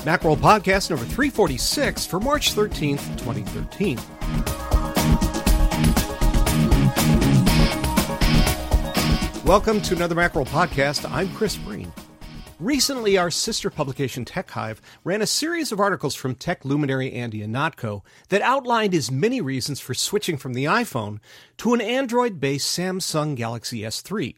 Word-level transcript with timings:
Macworld 0.00 0.38
Podcast 0.38 0.88
number 0.88 1.04
346 1.04 2.06
for 2.06 2.20
March 2.20 2.54
13th, 2.54 3.18
2013. 3.18 3.98
Welcome 9.44 9.82
to 9.82 9.94
another 9.94 10.14
Macworld 10.14 10.48
Podcast. 10.48 11.06
I'm 11.10 11.28
Chris 11.34 11.58
Breen. 11.58 11.92
Recently, 12.58 13.18
our 13.18 13.30
sister 13.30 13.68
publication 13.68 14.24
TechHive 14.24 14.78
ran 15.04 15.20
a 15.20 15.26
series 15.26 15.70
of 15.70 15.80
articles 15.80 16.14
from 16.14 16.34
tech 16.34 16.64
luminary 16.64 17.12
Andy 17.12 17.40
Ihnatko 17.40 18.00
that 18.30 18.40
outlined 18.40 18.94
his 18.94 19.10
many 19.10 19.42
reasons 19.42 19.80
for 19.80 19.92
switching 19.92 20.38
from 20.38 20.54
the 20.54 20.64
iPhone 20.64 21.18
to 21.58 21.74
an 21.74 21.82
Android 21.82 22.40
based 22.40 22.74
Samsung 22.74 23.36
Galaxy 23.36 23.80
S3. 23.80 24.34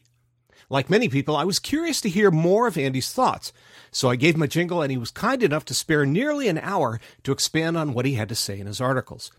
Like 0.69 0.89
many 0.89 1.07
people, 1.07 1.35
I 1.35 1.43
was 1.43 1.59
curious 1.59 2.01
to 2.01 2.09
hear 2.09 2.31
more 2.31 2.67
of 2.67 2.77
Andy's 2.77 3.11
thoughts, 3.11 3.53
so 3.93 4.09
I 4.09 4.15
gave 4.15 4.35
him 4.35 4.41
a 4.41 4.47
jingle 4.47 4.81
and 4.81 4.91
he 4.91 4.97
was 4.97 5.11
kind 5.11 5.41
enough 5.43 5.63
to 5.65 5.73
spare 5.73 6.05
nearly 6.05 6.47
an 6.47 6.57
hour 6.57 6.99
to 7.23 7.31
expand 7.31 7.77
on 7.77 7.93
what 7.93 8.05
he 8.05 8.15
had 8.15 8.27
to 8.29 8.35
say 8.35 8.59
in 8.59 8.67
his 8.67 8.81
articles. 8.81 9.31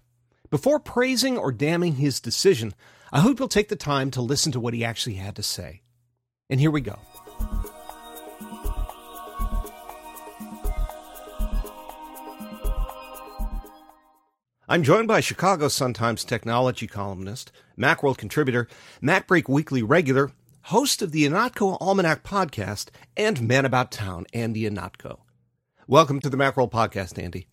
Before 0.48 0.78
praising 0.78 1.36
or 1.36 1.50
damning 1.50 1.96
his 1.96 2.20
decision, 2.20 2.72
I 3.12 3.20
hope 3.20 3.38
you'll 3.38 3.48
take 3.48 3.68
the 3.68 3.76
time 3.76 4.10
to 4.12 4.22
listen 4.22 4.52
to 4.52 4.60
what 4.60 4.72
he 4.72 4.84
actually 4.84 5.16
had 5.16 5.34
to 5.36 5.42
say. 5.42 5.82
And 6.48 6.60
here 6.60 6.70
we 6.70 6.80
go. 6.80 6.98
I'm 14.66 14.82
joined 14.82 15.08
by 15.08 15.20
Chicago 15.20 15.68
Sun-Times 15.68 16.24
technology 16.24 16.86
columnist, 16.86 17.52
Macworld 17.78 18.16
contributor, 18.16 18.66
MacBreak 19.02 19.48
Weekly 19.48 19.82
regular, 19.82 20.30
host 20.64 21.02
of 21.02 21.12
the 21.12 21.26
Ihnatko 21.26 21.76
Almanac 21.78 22.22
podcast, 22.22 22.88
and 23.18 23.46
man 23.46 23.66
about 23.66 23.90
town, 23.90 24.24
Andy 24.32 24.62
Ihnatko. 24.62 25.18
Welcome 25.86 26.20
to 26.20 26.30
the 26.30 26.38
Macworld 26.38 26.70
podcast, 26.70 27.22
Andy. 27.22 27.46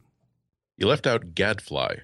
You 0.77 0.87
left 0.87 1.05
out 1.05 1.35
Gadfly. 1.35 1.97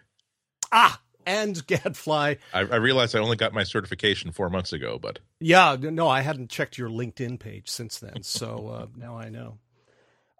Ah, 0.69 1.01
and 1.25 1.65
Gadfly. 1.67 2.35
I, 2.53 2.59
I 2.59 2.75
realized 2.75 3.15
I 3.15 3.19
only 3.19 3.37
got 3.37 3.53
my 3.53 3.63
certification 3.63 4.31
four 4.31 4.49
months 4.49 4.73
ago, 4.73 4.99
but 5.01 5.19
yeah, 5.39 5.77
no, 5.79 6.09
I 6.09 6.21
hadn't 6.21 6.49
checked 6.49 6.77
your 6.77 6.89
LinkedIn 6.89 7.39
page 7.39 7.69
since 7.69 7.99
then, 7.99 8.23
so 8.23 8.67
uh, 8.67 8.87
now 8.97 9.17
I 9.17 9.29
know. 9.29 9.59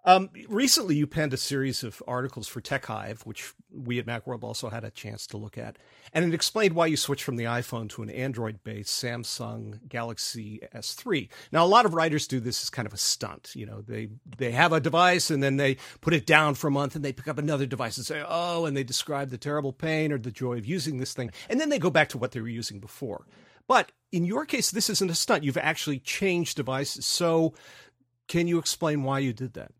Um, 0.08 0.30
recently, 0.48 0.96
you 0.96 1.06
penned 1.06 1.34
a 1.34 1.36
series 1.36 1.84
of 1.84 2.02
articles 2.08 2.48
for 2.48 2.62
TechHive, 2.62 3.26
which 3.26 3.52
we 3.70 3.98
at 3.98 4.06
Macworld 4.06 4.42
also 4.42 4.70
had 4.70 4.82
a 4.82 4.90
chance 4.90 5.26
to 5.26 5.36
look 5.36 5.58
at, 5.58 5.76
and 6.14 6.24
it 6.24 6.32
explained 6.32 6.74
why 6.74 6.86
you 6.86 6.96
switched 6.96 7.24
from 7.24 7.36
the 7.36 7.44
iPhone 7.44 7.90
to 7.90 8.02
an 8.02 8.08
Android-based 8.08 8.88
Samsung 8.88 9.86
Galaxy 9.86 10.60
S3. 10.74 11.28
Now, 11.52 11.62
a 11.62 11.68
lot 11.68 11.84
of 11.84 11.92
writers 11.92 12.26
do 12.26 12.40
this 12.40 12.62
as 12.62 12.70
kind 12.70 12.88
of 12.88 12.94
a 12.94 12.96
stunt. 12.96 13.54
You 13.54 13.66
know, 13.66 13.82
they 13.82 14.08
they 14.38 14.50
have 14.52 14.72
a 14.72 14.80
device 14.80 15.30
and 15.30 15.42
then 15.42 15.58
they 15.58 15.76
put 16.00 16.14
it 16.14 16.24
down 16.24 16.54
for 16.54 16.68
a 16.68 16.70
month, 16.70 16.96
and 16.96 17.04
they 17.04 17.12
pick 17.12 17.28
up 17.28 17.36
another 17.36 17.66
device 17.66 17.98
and 17.98 18.06
say, 18.06 18.24
"Oh," 18.26 18.64
and 18.64 18.74
they 18.74 18.84
describe 18.84 19.28
the 19.28 19.36
terrible 19.36 19.74
pain 19.74 20.10
or 20.10 20.16
the 20.16 20.30
joy 20.30 20.56
of 20.56 20.64
using 20.64 20.96
this 20.96 21.12
thing, 21.12 21.32
and 21.50 21.60
then 21.60 21.68
they 21.68 21.78
go 21.78 21.90
back 21.90 22.08
to 22.08 22.18
what 22.18 22.32
they 22.32 22.40
were 22.40 22.48
using 22.48 22.80
before. 22.80 23.26
But 23.66 23.92
in 24.10 24.24
your 24.24 24.46
case, 24.46 24.70
this 24.70 24.88
isn't 24.88 25.10
a 25.10 25.14
stunt. 25.14 25.44
You've 25.44 25.58
actually 25.58 25.98
changed 25.98 26.56
devices. 26.56 27.04
So, 27.04 27.52
can 28.26 28.48
you 28.48 28.58
explain 28.58 29.02
why 29.02 29.18
you 29.18 29.34
did 29.34 29.52
that? 29.52 29.72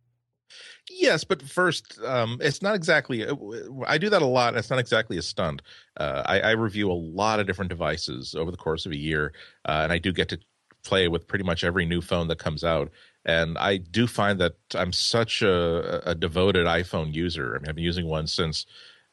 Yes, 0.90 1.24
but 1.24 1.42
first, 1.42 1.98
um, 2.04 2.38
it's 2.40 2.62
not 2.62 2.74
exactly. 2.74 3.26
Uh, 3.26 3.36
I 3.86 3.98
do 3.98 4.10
that 4.10 4.22
a 4.22 4.26
lot. 4.26 4.56
It's 4.56 4.70
not 4.70 4.78
exactly 4.78 5.18
a 5.18 5.22
stunt. 5.22 5.62
Uh, 5.96 6.22
I, 6.24 6.40
I, 6.40 6.50
review 6.52 6.90
a 6.90 6.94
lot 6.94 7.40
of 7.40 7.46
different 7.46 7.68
devices 7.68 8.34
over 8.34 8.50
the 8.50 8.56
course 8.56 8.86
of 8.86 8.92
a 8.92 8.96
year, 8.96 9.32
uh, 9.66 9.80
and 9.82 9.92
I 9.92 9.98
do 9.98 10.12
get 10.12 10.28
to 10.30 10.38
play 10.84 11.08
with 11.08 11.26
pretty 11.26 11.44
much 11.44 11.64
every 11.64 11.84
new 11.84 12.00
phone 12.00 12.28
that 12.28 12.38
comes 12.38 12.64
out. 12.64 12.90
And 13.24 13.58
I 13.58 13.76
do 13.76 14.06
find 14.06 14.40
that 14.40 14.54
I'm 14.74 14.92
such 14.92 15.42
a, 15.42 16.08
a 16.08 16.14
devoted 16.14 16.66
iPhone 16.66 17.12
user. 17.12 17.54
I 17.54 17.58
mean, 17.58 17.68
I've 17.68 17.74
been 17.74 17.84
using 17.84 18.06
one 18.06 18.26
since 18.26 18.64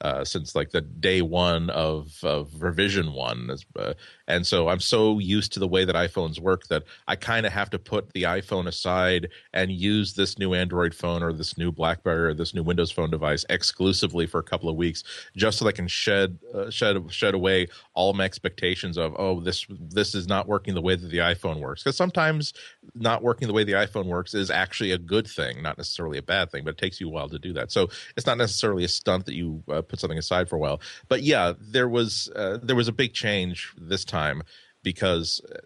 uh, 0.01 0.25
since 0.25 0.56
like 0.56 0.72
the 0.72 0.81
day 0.81 1.22
one 1.22 1.69
of, 1.69 2.19
of 2.24 2.62
revision 2.62 3.13
one. 3.13 3.50
Uh, 3.78 3.94
and 4.28 4.46
so 4.46 4.68
I'm 4.68 4.80
so 4.80 5.19
used 5.19 5.53
to 5.53 5.59
the 5.59 5.68
way 5.68 5.86
that 5.86 5.96
iPhones 5.96 6.40
work 6.40 6.68
that 6.68 6.84
I 7.08 7.16
kind 7.16 7.46
of 7.46 7.53
have 7.53 7.69
to 7.72 7.80
put 7.80 8.13
the 8.13 8.24
iPhone 8.24 8.68
aside 8.68 9.30
and 9.53 9.72
use 9.72 10.13
this 10.13 10.40
new 10.40 10.53
Android 10.53 10.96
phone 10.96 11.22
or 11.22 11.31
this 11.31 11.58
new 11.58 11.72
BlackBerry 11.72 12.31
or 12.31 12.34
this 12.34 12.53
new 12.53 12.63
Windows 12.63 12.91
Phone 12.91 13.12
device 13.12 13.46
exclusively 13.50 14.25
for 14.25 14.40
a 14.40 14.44
couple 14.44 14.69
of 14.69 14.75
weeks, 14.75 15.03
just 15.36 15.59
so 15.59 15.66
that 15.66 15.69
I 15.69 15.72
can 15.74 15.88
shed 15.88 16.40
uh, 16.53 16.69
shed 16.69 16.97
shed 17.12 17.36
away 17.36 17.68
all 17.94 18.13
my 18.13 18.24
expectations 18.25 18.97
of 18.97 19.16
oh 19.18 19.40
this 19.40 19.66
this 19.69 20.16
is 20.16 20.28
not 20.28 20.47
working 20.47 20.74
the 20.74 20.81
way 20.81 20.96
that 20.96 21.07
the 21.07 21.19
iPhone 21.19 21.59
works. 21.59 21.84
Because 21.84 21.97
sometimes 21.97 22.53
not 22.96 23.22
working 23.22 23.47
the 23.47 23.53
way 23.53 23.63
the 23.63 23.74
iPhone 23.74 24.06
works 24.06 24.34
is 24.34 24.50
actually 24.50 24.92
a 24.92 24.97
good 24.97 25.28
thing, 25.28 25.62
not 25.62 25.78
necessarily 25.78 26.18
a 26.18 26.24
bad 26.24 26.52
thing, 26.52 26.63
but 26.63 26.72
it 26.72 26.78
takes 26.78 27.00
you 27.00 27.07
a 27.07 27.12
while 27.12 27.30
to 27.30 27.38
do 27.38 27.53
that. 27.53 27.72
So 27.72 27.90
it's 28.18 28.25
not 28.25 28.38
necessarily 28.38 28.84
a 28.84 28.88
stunt 28.88 29.25
that 29.28 29.36
you 29.36 29.63
uh, 29.72 29.81
put 29.81 30.00
something 30.00 30.18
aside 30.18 30.50
for 30.50 30.56
a 30.56 30.59
while. 30.59 30.81
But 31.09 31.22
yeah, 31.22 31.53
there 31.59 31.88
was 31.88 32.31
uh, 32.36 32.57
there 32.63 32.75
was 32.75 32.88
a 32.88 32.92
big 32.92 33.13
change 33.13 33.72
this 33.78 34.03
time 34.03 34.15
because 34.84 35.42
uh, 35.52 35.58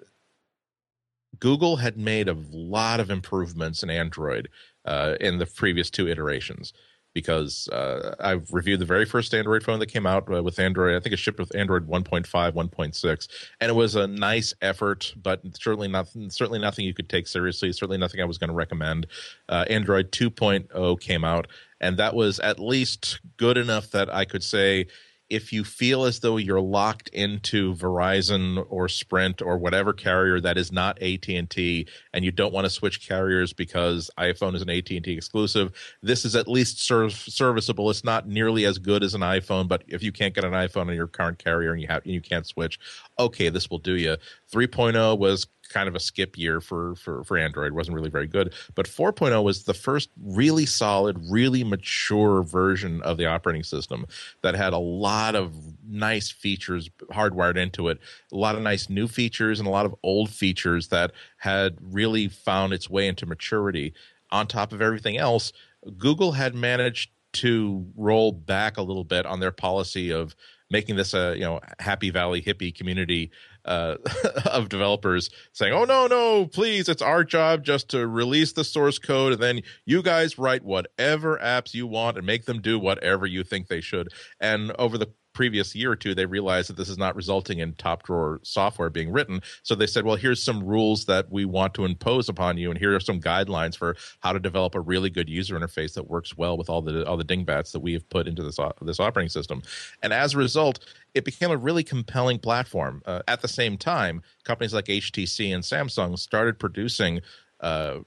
Google 1.40 1.78
had 1.78 1.98
made 1.98 2.28
a 2.28 2.38
lot 2.52 3.00
of 3.00 3.10
improvements 3.10 3.84
in 3.84 3.90
Android 3.90 4.50
uh, 4.86 5.16
in 5.20 5.38
the 5.38 5.46
previous 5.46 5.90
two 5.90 6.08
iterations. 6.08 6.74
Because 7.16 7.68
uh, 7.70 8.16
I've 8.20 8.54
reviewed 8.54 8.80
the 8.80 8.86
very 8.86 9.04
first 9.04 9.34
Android 9.34 9.64
phone 9.64 9.80
that 9.80 9.88
came 9.88 10.06
out 10.06 10.32
uh, 10.32 10.44
with 10.44 10.60
Android. 10.60 10.96
I 10.96 11.00
think 11.00 11.12
it 11.12 11.18
shipped 11.18 11.40
with 11.40 11.54
Android 11.56 11.88
1.5, 11.88 12.28
1.6, 12.28 13.28
and 13.60 13.70
it 13.70 13.74
was 13.74 13.96
a 13.96 14.06
nice 14.06 14.54
effort, 14.62 15.14
but 15.22 15.42
certainly 15.60 15.88
nothing. 15.88 16.30
Certainly 16.30 16.60
nothing 16.60 16.86
you 16.86 16.94
could 16.94 17.10
take 17.10 17.28
seriously. 17.28 17.74
Certainly 17.74 17.98
nothing 17.98 18.22
I 18.22 18.26
was 18.26 18.38
going 18.38 18.50
to 18.50 18.56
recommend. 18.56 19.08
Uh, 19.50 19.66
Android 19.72 20.12
2.0 20.12 21.02
came 21.02 21.26
out, 21.26 21.48
and 21.82 21.98
that 21.98 22.14
was 22.14 22.40
at 22.42 22.60
least 22.60 23.20
good 23.38 23.58
enough 23.58 23.90
that 23.90 24.14
I 24.14 24.24
could 24.24 24.44
say 24.44 24.86
if 25.30 25.54
you 25.54 25.64
feel 25.64 26.06
as 26.06 26.20
though 26.20 26.38
you're 26.38 26.62
locked 26.62 27.10
into 27.10 27.76
Verizon 27.76 28.66
or 28.70 28.88
Sprint 28.88 29.42
or 29.42 29.58
whatever 29.58 29.94
carrier 29.94 30.40
that 30.42 30.58
is 30.58 30.72
not 30.72 31.02
AT&T 31.02 31.88
and 32.14 32.26
you 32.26 32.32
don't 32.32 32.54
want 32.54 32.66
to 32.66 32.70
switch 32.70 33.08
carriers 33.08 33.54
because 33.54 34.10
iPhone 34.18 34.56
is 34.56 34.62
an 34.62 34.70
AT&T 34.70 35.12
exclusive, 35.12 35.72
this 36.02 36.26
is 36.26 36.36
at 36.36 36.48
least 36.48 36.82
serv- 36.82 37.14
serviceable. 37.14 37.90
It's 37.90 38.04
not 38.04 38.28
nearly 38.28 38.66
as 38.66 38.80
good 38.80 39.04
as 39.04 39.14
an 39.14 39.22
iPhone, 39.22 39.68
but 39.68 39.84
if 39.88 40.02
you 40.02 40.12
can't 40.12 40.34
get 40.34 40.46
an 40.46 40.54
iPhone 40.54 40.88
on 40.88 40.96
your 40.96 41.08
current 41.08 41.38
carrier 41.38 41.72
and 41.72 41.82
you 41.82 41.88
have 41.88 42.04
and 42.04 42.14
you 42.14 42.22
can't 42.22 42.48
switch, 42.48 42.80
okay, 43.20 43.50
this 43.50 43.70
will 43.70 43.80
do 43.80 43.96
you. 43.96 44.18
3.0 44.52 45.18
was 45.20 45.48
kind 45.70 45.88
of 45.88 45.96
a 45.96 46.00
skip 46.00 46.38
year 46.38 46.60
for 46.60 46.96
for 46.96 47.24
for 47.24 47.38
Android. 47.38 47.68
It 47.68 47.74
wasn't 47.74 47.96
really 47.96 48.10
very 48.10 48.28
good. 48.28 48.54
But 48.76 48.88
4.0 48.88 49.44
was 49.44 49.64
the 49.64 49.74
first 49.74 50.10
really 50.22 50.66
solid, 50.66 51.18
really 51.30 51.64
mature 51.64 52.44
version 52.44 53.02
of 53.04 53.18
the 53.18 53.28
operating 53.28 53.64
system 53.64 54.06
that 54.42 54.56
had 54.56 54.74
a 54.74 54.78
lot 54.80 55.36
of 55.36 55.54
nice 55.88 56.30
features 56.30 56.90
hardwired 57.12 57.58
into 57.58 57.88
it, 57.88 58.00
a 58.32 58.36
lot 58.36 58.56
of 58.56 58.62
nice 58.62 58.90
new 58.90 59.08
features 59.08 59.60
and 59.60 59.68
a 59.68 59.72
lot 59.72 59.86
of 59.86 59.96
old 60.04 60.30
features 60.30 60.90
that 60.90 61.12
had 61.38 61.78
really 61.82 62.28
found 62.28 62.74
its 62.74 62.90
way 62.90 63.08
into 63.08 63.26
maturity. 63.26 63.94
On 64.32 64.46
top 64.46 64.74
of 64.74 64.82
everything 64.82 65.18
else, 65.18 65.52
Google 65.98 66.34
had 66.34 66.54
managed 66.54 67.10
to 67.32 67.86
roll 67.96 68.32
back 68.32 68.78
a 68.78 68.82
little 68.82 69.04
bit 69.04 69.26
on 69.26 69.40
their 69.40 69.52
policy 69.52 70.12
of 70.12 70.36
making 70.72 70.96
this 70.96 71.14
a 71.14 71.36
you 71.36 71.42
know 71.42 71.60
happy 71.80 72.10
valley 72.10 72.42
hippie 72.42 72.74
community 72.74 73.32
uh, 73.66 73.96
of 74.46 74.70
developers 74.70 75.30
saying, 75.54 75.74
"Oh 75.74 75.86
no, 75.86 76.08
no, 76.08 76.46
please, 76.46 76.90
it's 76.90 77.02
our 77.02 77.24
job 77.24 77.64
just 77.64 77.90
to 77.90 78.08
release 78.08 78.54
the 78.54 78.64
source 78.64 79.00
code, 79.00 79.34
and 79.34 79.42
then 79.42 79.62
you 79.86 80.02
guys 80.02 80.38
write 80.38 80.64
whatever 80.64 81.38
apps 81.38 81.74
you 81.74 81.88
want 81.88 82.18
and 82.18 82.26
make 82.26 82.46
them 82.46 82.62
do 82.62 82.80
whatever 82.80 83.26
you 83.26 83.44
think 83.44 83.68
they 83.68 83.82
should." 83.82 84.10
And 84.40 84.72
over 84.80 84.98
the 84.98 85.12
previous 85.34 85.76
year 85.76 85.92
or 85.92 85.96
two, 85.96 86.14
they 86.14 86.26
realized 86.26 86.70
that 86.70 86.76
this 86.76 86.90
is 86.90 86.98
not 86.98 87.16
resulting 87.16 87.60
in 87.60 87.74
top 87.76 88.04
drawer 88.04 88.42
software 88.44 88.90
being 88.90 89.10
written. 89.10 89.42
So 89.64 89.74
they 89.74 89.88
said, 89.88 90.04
well, 90.04 90.16
here's 90.16 90.44
some 90.44 90.64
rules 90.64 91.06
that 91.06 91.32
we 91.32 91.46
want 91.46 91.74
to 91.76 91.86
impose 91.86 92.28
upon 92.28 92.58
you, 92.58 92.70
and 92.70 92.78
here 92.78 92.94
are 92.94 93.00
some 93.00 93.22
guidelines 93.22 93.78
for 93.78 93.96
how 94.20 94.34
to 94.34 94.40
develop 94.40 94.76
a 94.76 94.82
really 94.82 95.10
good 95.10 95.30
user 95.30 95.58
interface 95.58 95.94
that 95.94 96.10
works 96.10 96.36
well 96.36 96.58
with 96.58 96.70
all 96.70 96.82
the 96.82 97.08
all 97.08 97.16
the 97.16 97.24
dingbats 97.24 97.72
that 97.72 97.80
we 97.80 97.94
have 97.94 98.10
put 98.10 98.28
into 98.28 98.44
this 98.44 98.58
this 98.82 99.00
operating 99.00 99.30
system. 99.30 99.62
And 100.04 100.12
as 100.12 100.34
a 100.34 100.38
result, 100.38 100.80
it 101.14 101.26
became 101.26 101.52
a 101.52 101.58
really 101.58 101.84
compelling 101.84 102.40
platform. 102.40 103.02
Uh, 103.06 103.22
at 103.28 103.42
the 103.42 103.48
same 103.48 103.78
time, 103.78 104.22
companies 104.44 104.74
like 104.74 104.86
HTC 104.86 105.54
and 105.54 105.64
Samsung 105.64 106.18
started 106.18 106.60
producing 106.60 107.22
uh, 107.60 108.00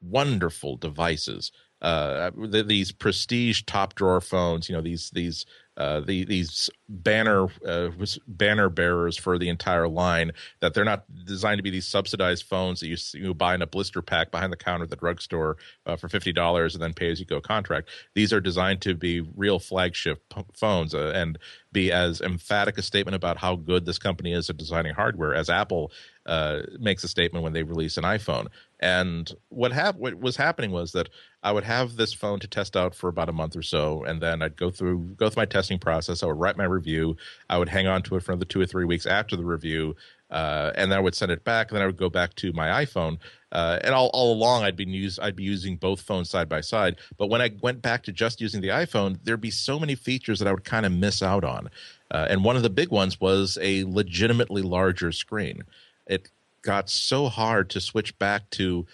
wonderful 0.00 0.76
devices. 0.76 1.52
Uh, 1.82 2.30
these 2.64 2.92
prestige 2.92 3.62
top 3.66 3.94
drawer 3.94 4.20
phones, 4.20 4.68
you 4.68 4.74
know, 4.74 4.80
these 4.80 5.10
these 5.10 5.44
uh, 5.76 6.00
the, 6.00 6.24
these 6.24 6.70
banner 6.88 7.48
uh, 7.66 7.90
banner 8.28 8.68
bearers 8.68 9.18
for 9.18 9.38
the 9.38 9.48
entire 9.48 9.88
line 9.88 10.30
that 10.60 10.72
they're 10.72 10.84
not 10.84 11.04
designed 11.26 11.58
to 11.58 11.62
be 11.62 11.70
these 11.70 11.86
subsidized 11.86 12.44
phones 12.44 12.78
that 12.80 12.86
you, 12.86 12.96
you 13.14 13.34
buy 13.34 13.54
in 13.54 13.60
a 13.60 13.66
blister 13.66 14.00
pack 14.00 14.30
behind 14.30 14.52
the 14.52 14.56
counter 14.56 14.84
at 14.84 14.90
the 14.90 14.96
drugstore 14.96 15.56
uh, 15.84 15.96
for 15.96 16.08
fifty 16.08 16.32
dollars 16.32 16.74
and 16.74 16.82
then 16.82 16.94
pay 16.94 17.10
as 17.10 17.18
you 17.18 17.26
go 17.26 17.40
contract. 17.40 17.90
These 18.14 18.32
are 18.32 18.40
designed 18.40 18.80
to 18.82 18.94
be 18.94 19.20
real 19.20 19.58
flagship 19.58 20.22
p- 20.30 20.44
phones, 20.54 20.94
uh, 20.94 21.12
and 21.14 21.38
be 21.74 21.92
as 21.92 22.22
emphatic 22.22 22.78
a 22.78 22.82
statement 22.82 23.14
about 23.14 23.36
how 23.36 23.56
good 23.56 23.84
this 23.84 23.98
company 23.98 24.32
is 24.32 24.48
at 24.48 24.56
designing 24.56 24.94
hardware 24.94 25.34
as 25.34 25.50
Apple 25.50 25.92
uh, 26.24 26.60
makes 26.78 27.04
a 27.04 27.08
statement 27.08 27.42
when 27.42 27.52
they 27.52 27.62
release 27.62 27.98
an 27.98 28.04
iPhone. 28.04 28.46
And 28.80 29.30
what 29.50 29.72
hap- 29.72 29.96
what 29.96 30.14
was 30.18 30.36
happening 30.36 30.70
was 30.70 30.92
that 30.92 31.10
I 31.42 31.52
would 31.52 31.64
have 31.64 31.96
this 31.96 32.14
phone 32.14 32.40
to 32.40 32.46
test 32.46 32.76
out 32.76 32.94
for 32.94 33.08
about 33.08 33.28
a 33.28 33.32
month 33.32 33.56
or 33.56 33.62
so, 33.62 34.04
and 34.04 34.22
then 34.22 34.40
I'd 34.40 34.56
go 34.56 34.70
through 34.70 35.00
go 35.16 35.28
through 35.28 35.42
my 35.42 35.46
testing 35.46 35.78
process. 35.78 36.22
I 36.22 36.26
would 36.26 36.38
write 36.38 36.56
my 36.56 36.64
review. 36.64 37.16
I 37.50 37.58
would 37.58 37.68
hang 37.68 37.86
on 37.86 38.02
to 38.04 38.16
it 38.16 38.22
for 38.22 38.32
another 38.32 38.46
two 38.46 38.60
or 38.60 38.66
three 38.66 38.86
weeks 38.86 39.04
after 39.04 39.36
the 39.36 39.44
review, 39.44 39.96
uh, 40.30 40.72
and 40.76 40.90
then 40.90 40.98
I 40.98 41.02
would 41.02 41.14
send 41.14 41.32
it 41.32 41.44
back. 41.44 41.70
And 41.70 41.76
then 41.76 41.82
I 41.82 41.86
would 41.86 41.98
go 41.98 42.08
back 42.08 42.34
to 42.36 42.52
my 42.52 42.84
iPhone, 42.84 43.18
uh, 43.54 43.78
and 43.84 43.94
all, 43.94 44.10
all 44.12 44.32
along 44.32 44.64
I'd 44.64 44.76
be 44.76 44.84
use 44.84 45.18
I'd 45.18 45.36
be 45.36 45.44
using 45.44 45.76
both 45.76 46.00
phones 46.00 46.28
side 46.28 46.48
by 46.48 46.60
side. 46.60 46.96
But 47.16 47.28
when 47.28 47.40
I 47.40 47.50
went 47.62 47.80
back 47.80 48.02
to 48.04 48.12
just 48.12 48.40
using 48.40 48.60
the 48.60 48.68
iPhone, 48.68 49.18
there'd 49.22 49.40
be 49.40 49.50
so 49.50 49.78
many 49.78 49.94
features 49.94 50.40
that 50.40 50.48
I 50.48 50.52
would 50.52 50.64
kind 50.64 50.84
of 50.84 50.92
miss 50.92 51.22
out 51.22 51.44
on. 51.44 51.70
Uh, 52.10 52.26
and 52.28 52.44
one 52.44 52.56
of 52.56 52.62
the 52.62 52.70
big 52.70 52.90
ones 52.90 53.20
was 53.20 53.56
a 53.62 53.84
legitimately 53.84 54.62
larger 54.62 55.12
screen. 55.12 55.62
It 56.06 56.28
got 56.62 56.90
so 56.90 57.28
hard 57.28 57.70
to 57.70 57.80
switch 57.80 58.18
back 58.18 58.50
to 58.50 58.86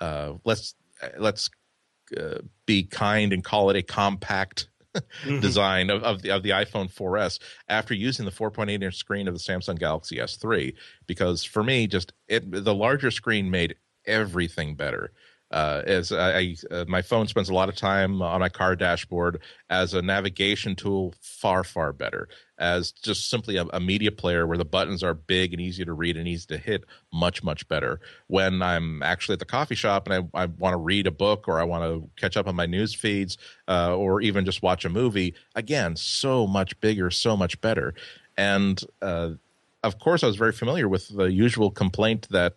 uh, 0.00 0.34
let's 0.44 0.74
let's 1.18 1.48
uh, 2.18 2.38
be 2.66 2.82
kind 2.82 3.32
and 3.32 3.44
call 3.44 3.70
it 3.70 3.76
a 3.76 3.82
compact 3.82 4.68
mm-hmm. 4.94 5.40
design 5.40 5.90
of, 5.90 6.02
of 6.02 6.22
the 6.22 6.30
of 6.30 6.42
the 6.42 6.50
iPhone 6.50 6.92
4S 6.92 7.38
after 7.68 7.94
using 7.94 8.24
the 8.24 8.32
4.8 8.32 8.82
inch 8.82 8.96
screen 8.96 9.28
of 9.28 9.34
the 9.34 9.40
Samsung 9.40 9.78
Galaxy 9.78 10.16
S3 10.16 10.74
because 11.06 11.44
for 11.44 11.62
me 11.62 11.86
just 11.86 12.12
it 12.28 12.50
the 12.50 12.74
larger 12.74 13.10
screen 13.10 13.50
made 13.50 13.76
everything 14.06 14.74
better. 14.74 15.12
Uh, 15.52 15.82
as 15.84 16.10
I, 16.12 16.56
uh, 16.70 16.86
my 16.88 17.02
phone 17.02 17.26
spends 17.26 17.50
a 17.50 17.54
lot 17.54 17.68
of 17.68 17.76
time 17.76 18.22
on 18.22 18.40
my 18.40 18.48
car 18.48 18.74
dashboard 18.74 19.42
as 19.68 19.92
a 19.92 20.00
navigation 20.00 20.74
tool, 20.74 21.14
far 21.20 21.62
far 21.62 21.92
better. 21.92 22.26
As 22.58 22.90
just 22.90 23.28
simply 23.28 23.58
a, 23.58 23.66
a, 23.66 23.78
media 23.78 24.10
player 24.10 24.46
where 24.46 24.56
the 24.56 24.64
buttons 24.64 25.02
are 25.02 25.12
big 25.12 25.52
and 25.52 25.60
easy 25.60 25.84
to 25.84 25.92
read 25.92 26.16
and 26.16 26.26
easy 26.26 26.46
to 26.46 26.56
hit, 26.56 26.84
much 27.12 27.44
much 27.44 27.68
better. 27.68 28.00
When 28.28 28.62
I'm 28.62 29.02
actually 29.02 29.34
at 29.34 29.40
the 29.40 29.44
coffee 29.44 29.74
shop 29.74 30.08
and 30.08 30.30
I, 30.34 30.42
I 30.42 30.46
want 30.46 30.72
to 30.72 30.78
read 30.78 31.06
a 31.06 31.10
book 31.10 31.46
or 31.48 31.60
I 31.60 31.64
want 31.64 31.84
to 31.84 32.08
catch 32.18 32.38
up 32.38 32.46
on 32.46 32.56
my 32.56 32.66
news 32.66 32.94
feeds 32.94 33.36
uh, 33.68 33.94
or 33.94 34.22
even 34.22 34.46
just 34.46 34.62
watch 34.62 34.86
a 34.86 34.88
movie, 34.88 35.34
again, 35.54 35.96
so 35.96 36.46
much 36.46 36.80
bigger, 36.80 37.10
so 37.10 37.36
much 37.36 37.60
better. 37.60 37.92
And 38.38 38.82
uh, 39.02 39.32
of 39.82 39.98
course, 39.98 40.22
I 40.22 40.28
was 40.28 40.36
very 40.36 40.52
familiar 40.52 40.88
with 40.88 41.08
the 41.08 41.30
usual 41.30 41.70
complaint 41.70 42.28
that 42.30 42.56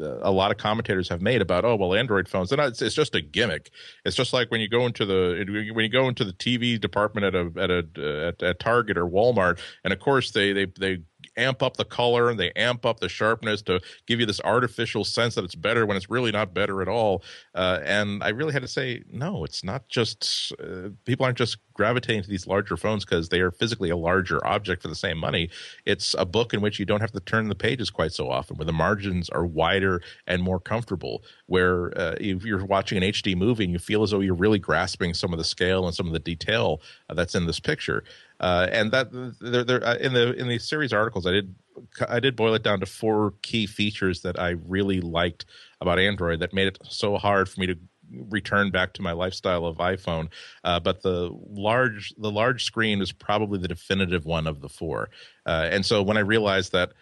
a 0.00 0.30
lot 0.30 0.50
of 0.50 0.56
commentators 0.56 1.08
have 1.08 1.20
made 1.20 1.42
about 1.42 1.64
oh 1.64 1.76
well 1.76 1.94
android 1.94 2.28
phones 2.28 2.50
and 2.50 2.60
it's, 2.60 2.80
it's 2.80 2.94
just 2.94 3.14
a 3.14 3.20
gimmick. 3.20 3.70
It's 4.04 4.16
just 4.16 4.32
like 4.32 4.50
when 4.50 4.60
you 4.60 4.68
go 4.68 4.86
into 4.86 5.04
the 5.04 5.44
when 5.74 5.84
you 5.84 5.90
go 5.90 6.08
into 6.08 6.24
the 6.24 6.32
tv 6.32 6.80
department 6.80 7.26
at 7.26 7.34
a 7.34 7.52
at 7.58 7.70
a 7.70 8.26
at, 8.28 8.42
at 8.42 8.58
target 8.58 8.96
or 8.96 9.06
walmart 9.06 9.58
and 9.84 9.92
of 9.92 10.00
course 10.00 10.30
they 10.30 10.52
they 10.52 10.66
they 10.78 10.98
amp 11.36 11.62
up 11.62 11.76
the 11.76 11.84
color 11.84 12.30
and 12.30 12.38
they 12.38 12.52
amp 12.52 12.84
up 12.84 13.00
the 13.00 13.08
sharpness 13.08 13.62
to 13.62 13.80
give 14.06 14.20
you 14.20 14.26
this 14.26 14.40
artificial 14.44 15.04
sense 15.04 15.34
that 15.34 15.44
it's 15.44 15.54
better 15.54 15.86
when 15.86 15.96
it's 15.96 16.10
really 16.10 16.30
not 16.30 16.54
better 16.54 16.82
at 16.82 16.88
all. 16.88 17.22
Uh, 17.54 17.80
and 17.84 18.22
I 18.22 18.30
really 18.30 18.52
had 18.52 18.62
to 18.62 18.68
say, 18.68 19.02
no, 19.10 19.44
it's 19.44 19.64
not 19.64 19.88
just 19.88 20.52
uh, 20.62 20.90
people 21.04 21.24
aren't 21.24 21.38
just 21.38 21.58
gravitating 21.74 22.22
to 22.22 22.28
these 22.28 22.46
larger 22.46 22.76
phones 22.76 23.04
because 23.04 23.28
they 23.28 23.40
are 23.40 23.50
physically 23.50 23.90
a 23.90 23.96
larger 23.96 24.44
object 24.46 24.82
for 24.82 24.88
the 24.88 24.94
same 24.94 25.18
money. 25.18 25.48
It's 25.86 26.14
a 26.18 26.24
book 26.24 26.54
in 26.54 26.60
which 26.60 26.78
you 26.78 26.84
don't 26.84 27.00
have 27.00 27.12
to 27.12 27.20
turn 27.20 27.48
the 27.48 27.54
pages 27.54 27.90
quite 27.90 28.12
so 28.12 28.30
often, 28.30 28.56
where 28.56 28.66
the 28.66 28.72
margins 28.72 29.28
are 29.30 29.46
wider 29.46 30.02
and 30.26 30.42
more 30.42 30.60
comfortable. 30.60 31.22
Where 31.46 31.96
uh, 31.98 32.16
if 32.20 32.44
you're 32.44 32.64
watching 32.64 33.02
an 33.02 33.10
HD 33.10 33.36
movie 33.36 33.64
and 33.64 33.72
you 33.72 33.78
feel 33.78 34.02
as 34.02 34.10
though 34.10 34.20
you're 34.20 34.34
really 34.34 34.58
grasping 34.58 35.14
some 35.14 35.32
of 35.32 35.38
the 35.38 35.44
scale 35.44 35.86
and 35.86 35.94
some 35.94 36.06
of 36.06 36.12
the 36.12 36.18
detail 36.18 36.80
uh, 37.08 37.14
that's 37.14 37.34
in 37.34 37.46
this 37.46 37.60
picture. 37.60 38.04
Uh, 38.42 38.66
and 38.72 38.90
that 38.90 39.06
uh, 39.06 39.96
in 40.00 40.12
the 40.12 40.32
in 40.34 40.48
the 40.48 40.58
series 40.58 40.92
articles, 40.92 41.26
I 41.26 41.30
did 41.30 41.54
I 42.08 42.18
did 42.18 42.34
boil 42.34 42.54
it 42.54 42.64
down 42.64 42.80
to 42.80 42.86
four 42.86 43.34
key 43.42 43.66
features 43.66 44.22
that 44.22 44.38
I 44.38 44.56
really 44.66 45.00
liked 45.00 45.46
about 45.80 46.00
Android 46.00 46.40
that 46.40 46.52
made 46.52 46.66
it 46.66 46.78
so 46.88 47.16
hard 47.16 47.48
for 47.48 47.60
me 47.60 47.68
to 47.68 47.78
return 48.28 48.70
back 48.70 48.94
to 48.94 49.02
my 49.02 49.12
lifestyle 49.12 49.64
of 49.64 49.76
iPhone. 49.76 50.28
Uh, 50.64 50.80
but 50.80 51.02
the 51.02 51.30
large 51.48 52.12
the 52.18 52.32
large 52.32 52.64
screen 52.64 53.00
is 53.00 53.12
probably 53.12 53.60
the 53.60 53.68
definitive 53.68 54.24
one 54.26 54.48
of 54.48 54.60
the 54.60 54.68
four. 54.68 55.10
Uh, 55.46 55.68
and 55.70 55.86
so 55.86 56.02
when 56.02 56.16
I 56.16 56.20
realized 56.20 56.72
that. 56.72 56.92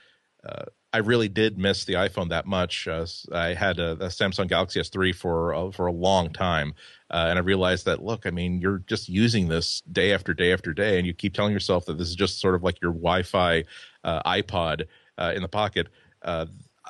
Uh, 0.47 0.65
I 0.93 0.99
really 0.99 1.29
did 1.29 1.57
miss 1.57 1.85
the 1.85 1.93
iPhone 1.93 2.31
that 2.31 2.47
much. 2.47 2.89
Uh, 2.89 3.07
I 3.31 3.55
had 3.55 3.79
a, 3.79 3.93
a, 3.93 4.09
Samsung 4.09 4.49
Galaxy 4.49 4.81
S3 4.81 5.15
for 5.15 5.71
for 5.71 5.87
a 5.87 5.93
long 5.93 6.33
time, 6.33 6.75
uh, 7.11 7.27
and 7.29 7.39
I 7.39 7.43
realized 7.43 7.87
that 7.87 8.03
look, 8.03 8.27
I 8.27 8.31
mean, 8.31 8.61
you're 8.61 8.83
just 8.87 9.09
using 9.09 9.49
this 9.49 9.83
day 9.93 10.13
after 10.13 10.33
day 10.35 10.53
after 10.53 10.73
day, 10.73 10.99
and 10.99 11.07
you 11.07 11.13
keep 11.13 11.35
telling 11.35 11.53
yourself 11.53 11.87
that 11.87 11.99
this 11.99 12.09
is 12.09 12.15
just 12.15 12.41
sort 12.41 12.55
of 12.55 12.63
like 12.63 12.81
your 12.81 12.93
Wi-Fi 12.93 13.65
uh, 14.05 14.23
iPod 14.23 14.87
uh, 15.19 15.33
in 15.35 15.43
the 15.43 15.49
pocket. 15.49 15.89
Uh, 16.23 16.47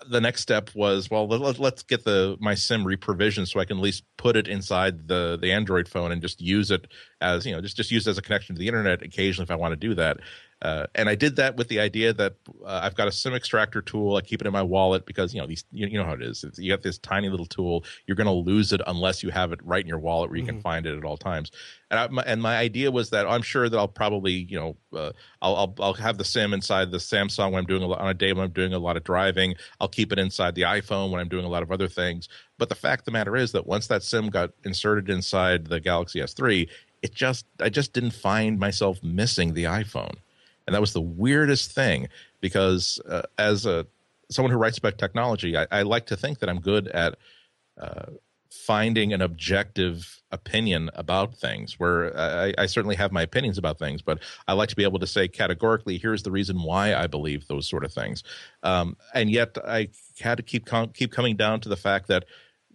the 0.09 0.21
next 0.21 0.41
step 0.41 0.71
was 0.75 1.11
well 1.11 1.27
let, 1.27 1.61
us 1.61 1.83
get 1.83 2.05
the 2.05 2.37
my 2.41 2.55
sim 2.55 2.85
reprovisioned 2.85 3.47
so 3.47 3.61
i 3.61 3.65
can 3.65 3.77
at 3.77 3.83
least 3.83 4.05
put 4.17 4.37
it 4.37 4.49
inside 4.49 5.09
the 5.09 5.39
the 5.43 5.53
android 5.53 5.89
phone 5.89 6.13
and 6.13 6.23
just 6.23 6.41
use 6.41 6.71
it 6.71 6.87
as 7.21 7.45
you 7.45 7.53
know 7.53 7.61
just 7.61 7.77
just 7.77 7.91
use 7.91 8.07
it 8.07 8.11
as 8.11 8.17
a 8.17 8.23
connection 8.23 8.55
to 8.55 8.59
the 8.59 8.69
internet 8.69 9.03
occasionally 9.03 9.45
if 9.45 9.51
i 9.51 9.55
want 9.55 9.73
to 9.73 9.77
do 9.77 9.95
that 9.95 10.19
uh, 10.63 10.87
and 10.95 11.09
I 11.09 11.15
did 11.15 11.37
that 11.37 11.57
with 11.57 11.69
the 11.69 11.81
idea 11.81 12.13
that 12.13 12.35
uh, 12.65 12.81
I've 12.83 12.95
got 12.95 13.09
a 13.09 13.13
SIM 13.13 13.33
extractor 13.33 13.81
tool. 13.81 14.17
I 14.17 14.21
keep 14.21 14.43
it 14.43 14.47
in 14.47 14.53
my 14.53 14.63
wallet 14.63 15.07
because 15.07 15.33
you 15.33 15.41
know 15.41 15.47
these 15.47 15.65
you, 15.73 15.87
you 15.87 15.97
know 15.97 16.05
how 16.05 16.13
it 16.13 16.23
is. 16.23 16.45
It's, 16.45 16.59
you 16.59 16.71
have 16.73 16.83
this 16.83 16.99
tiny 16.99 17.31
little 17.31 17.47
tool. 17.47 17.85
You're 18.07 18.17
going 18.17 18.27
to 18.27 18.33
lose 18.33 18.75
it 18.75 18.83
unless 18.87 19.23
you 19.23 19.31
have 19.31 19.53
it 19.53 19.61
right 19.65 19.83
in 19.83 19.89
your 19.89 19.99
wallet 19.99 20.29
where 20.29 20.37
you 20.37 20.43
mm-hmm. 20.43 20.57
can 20.57 20.61
find 20.61 20.85
it 20.85 20.99
at 20.99 21.05
all 21.05 21.17
times. 21.17 21.51
And 21.91 21.99
I, 21.99 22.09
my, 22.09 22.23
and 22.27 22.43
my 22.43 22.59
idea 22.59 22.91
was 22.91 23.09
that 23.11 23.27
I'm 23.27 23.41
sure 23.41 23.71
that 23.71 23.79
I'll 23.79 23.89
probably 23.89 24.33
you 24.33 24.59
know 24.59 24.77
uh, 24.95 25.13
I'll, 25.41 25.57
I'll, 25.57 25.75
I'll 25.81 25.95
have 25.95 26.19
the 26.19 26.25
SIM 26.25 26.53
inside 26.53 26.91
the 26.91 26.99
Samsung 26.99 27.53
when 27.53 27.61
I'm 27.61 27.67
doing 27.67 27.83
a 27.83 27.87
lot 27.87 28.01
on 28.01 28.09
a 28.09 28.15
day 28.15 28.35
when 28.35 28.45
I'm 28.45 28.53
doing 28.53 28.75
a 28.75 28.79
lot 28.79 28.99
of 28.99 29.05
driving. 29.05 29.55
I'll 29.81 29.89
keep 29.89 30.13
it 30.13 30.19
inside 30.19 30.55
the 30.55 30.63
iPhone 30.63 31.11
when 31.11 31.23
I'm 31.23 31.29
doing 31.29 31.47
a 31.47 31.51
lot 31.51 31.63
of 31.63 31.73
other 31.73 31.89
things. 31.89 32.29
But 32.59 32.69
the 32.69 32.75
fact 32.75 33.03
of 33.03 33.05
the 33.07 33.13
matter 33.13 33.35
is 33.35 33.53
that 33.53 33.67
once 33.67 33.87
that 33.87 34.03
SIM 34.03 34.29
got 34.29 34.51
inserted 34.65 35.09
inside 35.09 35.69
the 35.69 35.81
Galaxy 35.81 36.21
S3, 36.21 36.69
it 37.01 37.15
just 37.15 37.47
I 37.61 37.71
just 37.71 37.95
didn't 37.95 38.11
find 38.11 38.59
myself 38.59 39.03
missing 39.03 39.55
the 39.55 39.65
iPhone 39.65 40.17
and 40.71 40.75
that 40.77 40.81
was 40.81 40.93
the 40.93 41.01
weirdest 41.01 41.73
thing 41.73 42.09
because 42.41 43.01
uh, 43.09 43.23
as 43.39 43.67
a 43.67 43.89
someone 44.31 44.53
who 44.53 44.57
writes 44.57 44.79
about 44.79 44.99
technology, 44.99 45.57
I, 45.57 45.67
I, 45.73 45.83
like 45.83 46.07
to 46.07 46.17
think 46.17 46.39
that 46.39 46.49
I'm 46.49 46.61
good 46.61 46.87
at 46.87 47.19
uh, 47.77 48.05
finding 48.53 49.13
an 49.13 49.21
objective 49.21 50.23
opinion 50.31 50.89
about 50.95 51.35
things. 51.35 51.81
Where 51.81 52.17
I, 52.17 52.55
I, 52.57 52.67
certainly 52.67 52.95
have 52.95 53.11
my 53.11 53.23
opinions 53.23 53.59
about 53.59 53.81
things, 53.81 54.01
but 54.01 54.21
I 54.47 54.53
like 54.53 54.69
to 54.69 54.77
be 54.77 54.85
able 54.85 55.01
to 55.01 55.09
say 55.09 55.27
categorically, 55.27 55.99
here's 55.99 56.23
the 56.23 56.31
reason 56.31 56.63
why 56.63 56.95
I 56.95 57.09
believe 57.09 57.49
those 57.49 57.69
sort 57.69 57.85
of 57.85 57.93
things. 57.93 58.23
Um, 58.63 58.97
and 59.13 59.29
yet, 59.29 59.59
I 59.67 59.89
had 60.21 60.37
to 60.37 60.45
keep 60.45 60.67
com- 60.67 60.91
keep 60.91 61.11
coming 61.11 61.35
down 61.35 61.59
to 61.63 61.69
the 61.69 61.77
fact 61.77 62.07
that 62.07 62.27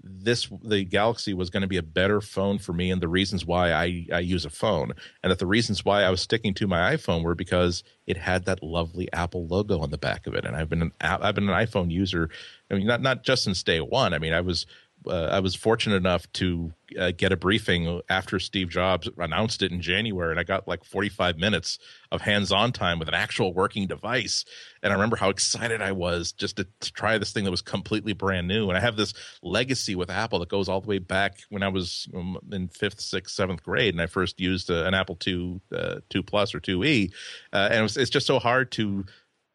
this 0.06 0.48
the 0.64 0.86
Galaxy 0.86 1.34
was 1.34 1.50
going 1.50 1.62
to 1.62 1.68
be 1.68 1.78
a 1.78 1.84
better 1.84 2.22
phone 2.22 2.60
for 2.60 2.74
me, 2.74 2.92
and 2.92 3.02
the 3.02 3.08
reasons 3.08 3.46
why 3.46 3.72
I, 3.72 4.06
I 4.14 4.20
use 4.20 4.46
a 4.46 4.50
phone, 4.50 4.94
and 5.24 5.32
that 5.32 5.40
the 5.40 5.48
reasons 5.48 5.84
why 5.84 6.04
I 6.04 6.12
was 6.12 6.22
sticking 6.22 6.54
to 6.56 6.68
my 6.68 6.96
iPhone 6.96 7.24
were 7.24 7.36
because 7.36 7.84
it 8.06 8.18
had 8.18 8.46
that 8.46 8.62
lovely 8.62 9.12
Apple 9.12 9.48
logo 9.48 9.80
on 9.80 9.90
the 9.90 9.98
back 9.98 10.28
of 10.28 10.36
it, 10.36 10.46
and 10.46 10.56
I've 10.56 10.70
been 10.70 10.84
an 10.84 10.92
I've 11.02 11.36
been 11.36 11.50
an 11.50 11.56
iPhone 11.56 11.92
user. 11.92 12.30
I 12.70 12.76
mean, 12.76 12.88
not 12.88 13.02
not 13.02 13.24
just 13.24 13.44
since 13.44 13.64
day 13.64 13.82
one. 13.82 14.14
I 14.14 14.20
mean, 14.20 14.34
I 14.34 14.42
was 14.42 14.66
uh, 15.08 15.30
I 15.32 15.40
was 15.40 15.56
fortunate 15.56 15.96
enough 15.96 16.32
to 16.34 16.74
uh, 17.00 17.12
get 17.16 17.32
a 17.32 17.38
briefing 17.38 18.02
after 18.10 18.40
Steve 18.40 18.70
Jobs 18.70 19.10
announced 19.18 19.62
it 19.62 19.72
in 19.72 19.82
January, 19.82 20.32
and 20.32 20.40
I 20.40 20.44
got 20.44 20.68
like 20.68 20.84
45 20.84 21.38
minutes 21.38 21.80
of 22.12 22.22
hands-on 22.22 22.72
time 22.72 23.00
with 23.00 23.08
an 23.08 23.14
actual 23.14 23.54
working 23.54 23.88
device. 23.88 24.46
And 24.84 24.92
I 24.92 24.96
remember 24.96 25.16
how 25.16 25.30
excited 25.30 25.82
I 25.82 25.92
was 25.92 26.32
just 26.32 26.58
to, 26.58 26.68
to, 26.82 26.94
try 26.94 27.18
this 27.18 27.34
thing 27.34 27.44
that 27.44 27.52
was 27.52 27.62
completely 27.62 28.14
brand 28.14 28.48
new. 28.48 28.70
And 28.70 28.78
I 28.78 28.82
have 28.82 28.96
this 28.96 29.14
legacy 29.42 29.96
with 29.96 30.10
Apple 30.10 30.40
that 30.40 30.50
goes 30.50 30.70
all 30.70 30.82
the 30.82 30.88
way 30.88 31.00
back 31.00 31.40
when 31.50 31.64
I 31.64 31.70
was 31.70 32.08
um, 32.16 32.38
in 32.52 32.68
fifth, 32.68 33.02
sixth, 33.02 33.36
seventh 33.36 33.64
grade, 33.64 33.94
and 33.94 34.02
I 34.02 34.08
first 34.08 34.40
used 34.40 34.70
uh, 34.70 34.86
an 34.86 34.94
Apple 34.94 35.18
II, 35.26 35.62
uh, 35.76 35.96
two 36.10 36.24
plus 36.24 36.54
or 36.54 36.60
two 36.60 36.84
E, 36.84 37.12
uh, 37.52 37.70
and 37.72 37.80
it 37.80 37.84
was, 37.84 37.98
it's 37.98 38.12
just 38.12 38.28
so 38.28 38.40
hard 38.40 38.72
to 38.74 39.06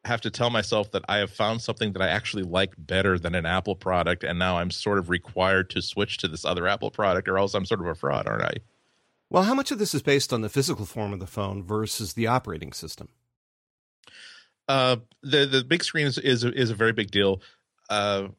have 0.05 0.21
to 0.21 0.31
tell 0.31 0.49
myself 0.49 0.91
that 0.91 1.03
I 1.07 1.17
have 1.17 1.31
found 1.31 1.61
something 1.61 1.93
that 1.93 2.01
I 2.01 2.07
actually 2.07 2.43
like 2.43 2.73
better 2.77 3.19
than 3.19 3.35
an 3.35 3.45
Apple 3.45 3.75
product, 3.75 4.23
and 4.23 4.39
now 4.39 4.57
I'm 4.57 4.71
sort 4.71 4.97
of 4.97 5.09
required 5.09 5.69
to 5.71 5.81
switch 5.81 6.17
to 6.19 6.27
this 6.27 6.43
other 6.43 6.67
Apple 6.67 6.91
product, 6.91 7.27
or 7.27 7.37
else 7.37 7.53
I'm 7.53 7.65
sort 7.65 7.81
of 7.81 7.87
a 7.87 7.95
fraud, 7.95 8.27
aren't 8.27 8.43
I? 8.43 8.53
Well, 9.29 9.43
how 9.43 9.53
much 9.53 9.71
of 9.71 9.79
this 9.79 9.93
is 9.93 10.01
based 10.01 10.33
on 10.33 10.41
the 10.41 10.49
physical 10.49 10.85
form 10.85 11.13
of 11.13 11.19
the 11.19 11.27
phone 11.27 11.63
versus 11.63 12.13
the 12.13 12.27
operating 12.27 12.73
system? 12.73 13.09
Uh, 14.67 14.97
the 15.21 15.45
the 15.45 15.63
big 15.63 15.83
screen 15.83 16.07
is 16.07 16.17
is 16.17 16.43
a, 16.43 16.51
is 16.53 16.69
a 16.69 16.75
very 16.75 16.93
big 16.93 17.11
deal. 17.11 17.41
Uh, 17.89 18.29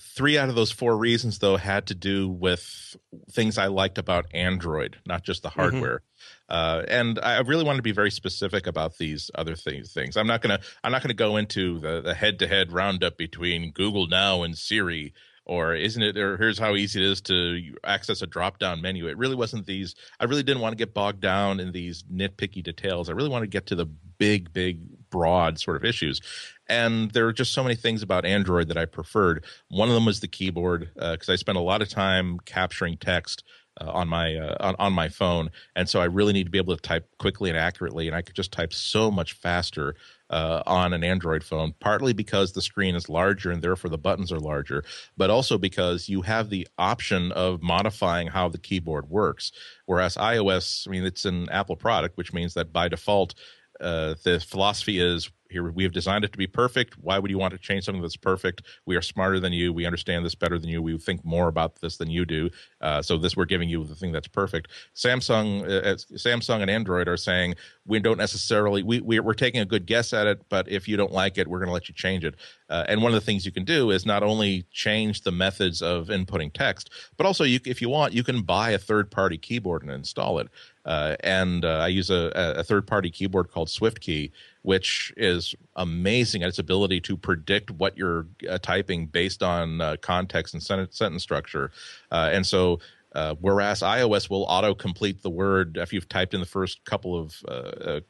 three 0.00 0.38
out 0.38 0.48
of 0.48 0.54
those 0.54 0.72
four 0.72 0.96
reasons 0.96 1.38
though 1.38 1.56
had 1.56 1.86
to 1.86 1.94
do 1.94 2.28
with 2.28 2.96
things 3.30 3.58
i 3.58 3.66
liked 3.66 3.98
about 3.98 4.26
android 4.32 4.96
not 5.06 5.22
just 5.22 5.42
the 5.42 5.48
mm-hmm. 5.48 5.60
hardware 5.60 6.02
mm-hmm. 6.50 6.54
uh, 6.54 6.82
and 6.88 7.18
i 7.22 7.38
really 7.40 7.64
want 7.64 7.76
to 7.76 7.82
be 7.82 7.92
very 7.92 8.10
specific 8.10 8.66
about 8.66 8.96
these 8.98 9.30
other 9.34 9.54
things 9.54 9.92
things 9.92 10.16
i'm 10.16 10.26
not 10.26 10.40
gonna 10.40 10.58
i'm 10.82 10.92
not 10.92 11.02
gonna 11.02 11.14
go 11.14 11.36
into 11.36 11.78
the 11.80 12.00
the 12.00 12.14
head-to-head 12.14 12.72
roundup 12.72 13.16
between 13.18 13.70
google 13.72 14.06
now 14.06 14.42
and 14.42 14.56
siri 14.56 15.12
or 15.44 15.74
isn't 15.74 16.02
it 16.02 16.16
or 16.16 16.36
here's 16.36 16.58
how 16.58 16.74
easy 16.74 17.04
it 17.04 17.10
is 17.10 17.20
to 17.20 17.60
access 17.84 18.22
a 18.22 18.26
drop 18.26 18.58
down 18.58 18.80
menu 18.80 19.08
it 19.08 19.18
really 19.18 19.36
wasn't 19.36 19.66
these 19.66 19.94
i 20.20 20.24
really 20.24 20.42
didn't 20.42 20.62
want 20.62 20.72
to 20.72 20.76
get 20.76 20.94
bogged 20.94 21.20
down 21.20 21.60
in 21.60 21.72
these 21.72 22.02
nitpicky 22.04 22.62
details 22.62 23.08
i 23.08 23.12
really 23.12 23.28
wanted 23.28 23.46
to 23.46 23.50
get 23.50 23.66
to 23.66 23.74
the 23.74 23.86
big 24.18 24.52
big 24.52 24.80
broad 25.12 25.60
sort 25.60 25.76
of 25.76 25.84
issues. 25.84 26.20
And 26.68 27.10
there 27.12 27.26
were 27.26 27.32
just 27.32 27.52
so 27.52 27.62
many 27.62 27.76
things 27.76 28.02
about 28.02 28.24
android 28.24 28.68
that 28.68 28.78
i 28.78 28.86
preferred. 28.86 29.44
One 29.68 29.88
of 29.88 29.94
them 29.94 30.06
was 30.06 30.20
the 30.20 30.28
keyboard 30.28 30.90
because 30.94 31.28
uh, 31.28 31.32
i 31.32 31.36
spent 31.36 31.58
a 31.58 31.60
lot 31.60 31.82
of 31.82 31.88
time 31.88 32.40
capturing 32.44 32.96
text 32.96 33.44
uh, 33.80 33.90
on 33.90 34.08
my 34.08 34.36
uh, 34.36 34.56
on, 34.60 34.76
on 34.78 34.92
my 34.92 35.08
phone. 35.08 35.50
And 35.76 35.88
so 35.88 36.00
i 36.00 36.04
really 36.04 36.32
need 36.32 36.44
to 36.44 36.50
be 36.50 36.58
able 36.58 36.76
to 36.76 36.82
type 36.82 37.08
quickly 37.18 37.48
and 37.50 37.58
accurately 37.58 38.06
and 38.06 38.16
i 38.16 38.22
could 38.22 38.36
just 38.36 38.52
type 38.52 38.72
so 38.72 39.10
much 39.10 39.32
faster 39.34 39.94
uh, 40.30 40.62
on 40.66 40.92
an 40.92 41.04
android 41.04 41.44
phone 41.44 41.74
partly 41.78 42.12
because 42.12 42.52
the 42.52 42.62
screen 42.62 42.94
is 42.94 43.08
larger 43.08 43.50
and 43.50 43.62
therefore 43.62 43.90
the 43.90 43.98
buttons 43.98 44.32
are 44.32 44.40
larger 44.40 44.82
but 45.16 45.30
also 45.30 45.58
because 45.58 46.08
you 46.08 46.22
have 46.22 46.48
the 46.48 46.66
option 46.78 47.32
of 47.32 47.62
modifying 47.62 48.28
how 48.28 48.48
the 48.48 48.58
keyboard 48.58 49.08
works. 49.10 49.52
Whereas 49.86 50.16
ios 50.16 50.86
i 50.86 50.90
mean 50.90 51.04
it's 51.04 51.24
an 51.24 51.48
apple 51.50 51.76
product 51.76 52.16
which 52.16 52.32
means 52.32 52.54
that 52.54 52.72
by 52.72 52.88
default 52.88 53.34
uh, 53.82 54.14
the 54.22 54.40
philosophy 54.40 54.98
is 55.00 55.30
here. 55.52 55.70
We 55.70 55.84
have 55.84 55.92
designed 55.92 56.24
it 56.24 56.32
to 56.32 56.38
be 56.38 56.46
perfect. 56.46 56.94
Why 56.98 57.18
would 57.18 57.30
you 57.30 57.38
want 57.38 57.52
to 57.52 57.58
change 57.58 57.84
something 57.84 58.02
that's 58.02 58.16
perfect? 58.16 58.62
We 58.86 58.96
are 58.96 59.02
smarter 59.02 59.38
than 59.38 59.52
you. 59.52 59.72
We 59.72 59.86
understand 59.86 60.24
this 60.24 60.34
better 60.34 60.58
than 60.58 60.68
you. 60.68 60.82
We 60.82 60.98
think 60.98 61.24
more 61.24 61.48
about 61.48 61.76
this 61.76 61.96
than 61.96 62.10
you 62.10 62.24
do. 62.24 62.50
Uh, 62.80 63.02
so 63.02 63.16
this 63.16 63.36
we're 63.36 63.44
giving 63.44 63.68
you 63.68 63.84
the 63.84 63.94
thing 63.94 64.12
that's 64.12 64.28
perfect. 64.28 64.70
Samsung 64.94 65.64
uh, 65.64 65.94
samsung 65.94 66.62
and 66.62 66.70
android 66.70 67.08
are 67.08 67.16
saying 67.16 67.54
we 67.86 68.00
don't 68.00 68.18
necessarily 68.18 68.82
we, 68.82 69.00
we 69.00 69.18
are 69.18 69.34
taking 69.34 69.60
a 69.60 69.64
good 69.64 69.86
guess 69.86 70.12
at 70.12 70.26
it 70.26 70.42
but 70.48 70.68
if 70.68 70.86
you 70.86 70.96
don't 70.96 71.12
like 71.12 71.38
it 71.38 71.48
we're 71.48 71.58
going 71.58 71.68
to 71.68 71.72
let 71.72 71.88
you 71.88 71.94
change 71.94 72.24
it. 72.24 72.34
Uh, 72.68 72.84
and 72.88 73.02
one 73.02 73.12
of 73.12 73.14
the 73.14 73.24
things 73.24 73.44
you 73.44 73.52
can 73.52 73.64
do 73.64 73.90
is 73.90 74.06
not 74.06 74.22
only 74.22 74.64
change 74.70 75.22
the 75.22 75.32
methods 75.32 75.82
of 75.82 76.08
inputting 76.08 76.52
text 76.52 76.90
but 77.16 77.26
also 77.26 77.44
you, 77.44 77.60
if 77.66 77.82
you 77.82 77.88
want 77.88 78.12
you 78.12 78.24
can 78.24 78.42
buy 78.42 78.70
a 78.70 78.78
third 78.78 79.10
party 79.10 79.38
keyboard 79.38 79.82
and 79.82 79.90
install 79.90 80.38
it. 80.38 80.48
Uh, 80.84 81.16
and 81.20 81.64
uh, 81.64 81.78
I 81.78 81.88
use 81.88 82.10
a, 82.10 82.32
a 82.34 82.64
third 82.64 82.86
party 82.86 83.10
keyboard 83.10 83.50
called 83.50 83.68
SwiftKey, 83.68 84.32
which 84.62 85.12
is 85.16 85.54
amazing 85.76 86.42
at 86.42 86.48
its 86.48 86.58
ability 86.58 87.00
to 87.00 87.16
predict 87.16 87.70
what 87.70 87.96
you're 87.96 88.26
uh, 88.48 88.58
typing 88.58 89.06
based 89.06 89.42
on 89.42 89.80
uh, 89.80 89.96
context 90.00 90.54
and 90.54 90.62
sentence, 90.62 90.96
sentence 90.96 91.22
structure. 91.22 91.70
Uh, 92.10 92.30
and 92.32 92.46
so, 92.46 92.78
uh, 93.14 93.34
whereas 93.40 93.80
iOS 93.80 94.30
will 94.30 94.44
auto 94.44 94.74
complete 94.74 95.22
the 95.22 95.30
word 95.30 95.76
if 95.76 95.92
you've 95.92 96.08
typed 96.08 96.32
in 96.32 96.40
the 96.40 96.46
first 96.46 96.84
couple 96.84 97.18
of 97.18 97.42
a, 97.46 98.02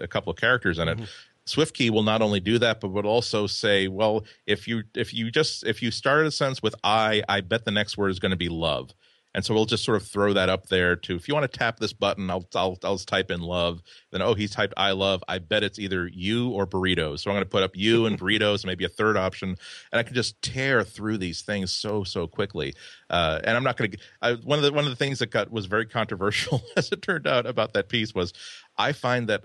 a, 0.00 0.06
couple 0.06 0.30
of 0.30 0.36
characters 0.36 0.78
in 0.78 0.88
it. 0.88 0.98
Mm-hmm. 0.98 1.04
SwiftKey 1.46 1.90
will 1.90 2.04
not 2.04 2.22
only 2.22 2.40
do 2.40 2.58
that, 2.58 2.80
but 2.80 2.88
would 2.88 3.04
also 3.04 3.46
say, 3.46 3.88
well, 3.88 4.24
if 4.46 4.66
you 4.66 4.84
if 4.94 5.12
you 5.12 5.30
just 5.30 5.64
if 5.64 5.82
you 5.82 5.90
start 5.90 6.24
a 6.26 6.30
sentence 6.30 6.62
with 6.62 6.74
I, 6.84 7.22
I 7.28 7.40
bet 7.40 7.64
the 7.64 7.70
next 7.70 7.98
word 7.98 8.10
is 8.10 8.18
going 8.18 8.30
to 8.30 8.36
be 8.36 8.48
love 8.48 8.94
and 9.34 9.44
so 9.44 9.52
we'll 9.52 9.66
just 9.66 9.84
sort 9.84 9.96
of 9.96 10.06
throw 10.06 10.32
that 10.32 10.48
up 10.48 10.68
there 10.68 10.96
to 10.96 11.16
if 11.16 11.28
you 11.28 11.34
want 11.34 11.50
to 11.50 11.58
tap 11.58 11.80
this 11.80 11.92
button, 11.92 12.30
I'll 12.30 12.46
I'll, 12.54 12.78
I'll 12.84 12.94
just 12.94 13.08
type 13.08 13.30
in 13.30 13.40
love. 13.40 13.82
Then 14.12 14.22
oh, 14.22 14.34
he's 14.34 14.52
typed 14.52 14.74
I 14.76 14.92
love. 14.92 15.22
I 15.28 15.38
bet 15.38 15.62
it's 15.62 15.78
either 15.78 16.06
you 16.06 16.50
or 16.50 16.66
burritos. 16.66 17.20
So 17.20 17.30
I'm 17.30 17.34
going 17.34 17.44
to 17.44 17.50
put 17.50 17.62
up 17.62 17.72
you 17.74 18.06
and 18.06 18.18
burritos, 18.20 18.64
maybe 18.64 18.84
a 18.84 18.88
third 18.88 19.16
option, 19.16 19.56
and 19.92 19.98
I 19.98 20.02
can 20.02 20.14
just 20.14 20.40
tear 20.42 20.84
through 20.84 21.18
these 21.18 21.42
things 21.42 21.72
so 21.72 22.04
so 22.04 22.26
quickly. 22.26 22.74
Uh, 23.10 23.40
and 23.44 23.56
I'm 23.56 23.64
not 23.64 23.76
going 23.76 23.92
to. 23.92 24.36
One 24.44 24.58
of 24.58 24.64
the 24.64 24.72
one 24.72 24.84
of 24.84 24.90
the 24.90 24.96
things 24.96 25.18
that 25.18 25.30
got 25.30 25.50
was 25.50 25.66
very 25.66 25.86
controversial, 25.86 26.62
as 26.76 26.90
it 26.92 27.02
turned 27.02 27.26
out, 27.26 27.46
about 27.46 27.74
that 27.74 27.88
piece 27.88 28.14
was 28.14 28.32
I 28.76 28.92
find 28.92 29.28
that 29.28 29.42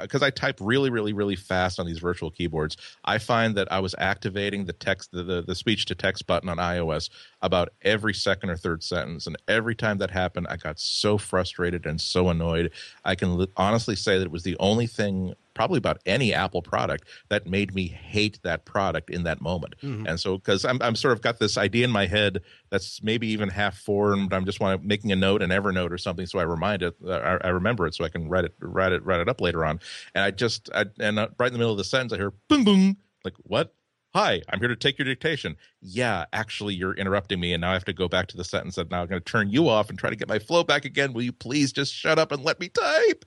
because 0.00 0.22
uh, 0.22 0.26
I 0.26 0.30
type 0.30 0.58
really, 0.60 0.90
really, 0.90 1.12
really 1.12 1.36
fast 1.36 1.80
on 1.80 1.86
these 1.86 1.98
virtual 1.98 2.30
keyboards, 2.30 2.76
I 3.04 3.18
find 3.18 3.54
that 3.56 3.70
I 3.72 3.80
was 3.80 3.94
activating 3.98 4.64
the 4.64 4.72
text, 4.72 5.12
the, 5.12 5.22
the, 5.22 5.42
the 5.42 5.54
speech 5.54 5.86
to 5.86 5.94
text 5.94 6.26
button 6.26 6.48
on 6.48 6.58
iOS 6.58 7.08
about 7.40 7.70
every 7.82 8.14
second 8.14 8.50
or 8.50 8.56
third 8.56 8.82
sentence, 8.82 9.26
and 9.26 9.36
every 9.46 9.74
time 9.74 9.98
that 9.98 10.10
happened, 10.10 10.46
I 10.50 10.56
got 10.56 10.78
so 10.78 11.18
frustrated 11.18 11.86
and 11.86 12.00
so 12.00 12.28
annoyed. 12.28 12.72
I 13.04 13.14
can 13.14 13.46
honestly 13.56 13.96
say 13.96 14.18
that 14.18 14.24
it 14.24 14.30
was 14.30 14.42
the 14.42 14.56
only 14.58 14.86
thing 14.86 15.34
probably 15.58 15.78
about 15.78 15.98
any 16.06 16.32
Apple 16.32 16.62
product 16.62 17.08
that 17.30 17.48
made 17.48 17.74
me 17.74 17.88
hate 17.88 18.38
that 18.44 18.64
product 18.64 19.10
in 19.10 19.24
that 19.24 19.40
moment. 19.40 19.74
Mm-hmm. 19.82 20.06
And 20.06 20.20
so, 20.20 20.38
because 20.38 20.64
I'm, 20.64 20.80
I'm 20.80 20.94
sort 20.94 21.14
of 21.14 21.20
got 21.20 21.40
this 21.40 21.58
idea 21.58 21.84
in 21.84 21.90
my 21.90 22.06
head 22.06 22.42
that's 22.70 23.02
maybe 23.02 23.26
even 23.26 23.48
half 23.48 23.76
formed. 23.76 24.32
I'm 24.32 24.44
just 24.44 24.60
want 24.60 24.84
making 24.84 25.10
a 25.10 25.16
note 25.16 25.42
in 25.42 25.50
Evernote 25.50 25.90
or 25.90 25.98
something, 25.98 26.26
so 26.26 26.38
I 26.38 26.44
remind 26.44 26.84
it, 26.84 26.94
uh, 27.04 27.10
I, 27.10 27.48
I, 27.48 27.48
remember 27.48 27.88
it, 27.88 27.96
so 27.96 28.04
I 28.04 28.08
can 28.08 28.28
write 28.28 28.44
it, 28.44 28.54
write 28.60 28.92
it, 28.92 29.04
write 29.04 29.18
it 29.18 29.28
up 29.28 29.40
later 29.40 29.64
on. 29.64 29.80
And 30.14 30.22
I 30.22 30.30
just, 30.30 30.70
I, 30.72 30.84
and 31.00 31.18
uh, 31.18 31.26
right 31.40 31.48
in 31.48 31.54
the 31.54 31.58
middle 31.58 31.72
of 31.72 31.78
the 31.78 31.82
sentence, 31.82 32.12
I 32.12 32.18
hear 32.18 32.32
boom, 32.48 32.62
boom, 32.62 32.96
like 33.24 33.34
what? 33.42 33.74
Hi, 34.14 34.40
I'm 34.48 34.60
here 34.60 34.68
to 34.68 34.76
take 34.76 34.96
your 34.98 35.06
dictation. 35.06 35.56
Yeah, 35.82 36.24
actually, 36.32 36.74
you're 36.74 36.94
interrupting 36.94 37.40
me, 37.40 37.52
and 37.52 37.60
now 37.60 37.70
I 37.70 37.72
have 37.74 37.84
to 37.84 37.92
go 37.92 38.08
back 38.08 38.28
to 38.28 38.36
the 38.36 38.44
sentence. 38.44 38.78
And 38.78 38.88
now 38.90 39.02
I'm 39.02 39.08
going 39.08 39.20
to 39.20 39.32
turn 39.32 39.50
you 39.50 39.68
off 39.68 39.90
and 39.90 39.98
try 39.98 40.08
to 40.08 40.16
get 40.16 40.28
my 40.28 40.38
flow 40.38 40.64
back 40.64 40.84
again. 40.84 41.12
Will 41.12 41.22
you 41.22 41.32
please 41.32 41.72
just 41.72 41.92
shut 41.92 42.18
up 42.18 42.32
and 42.32 42.42
let 42.42 42.58
me 42.58 42.68
type? 42.68 43.24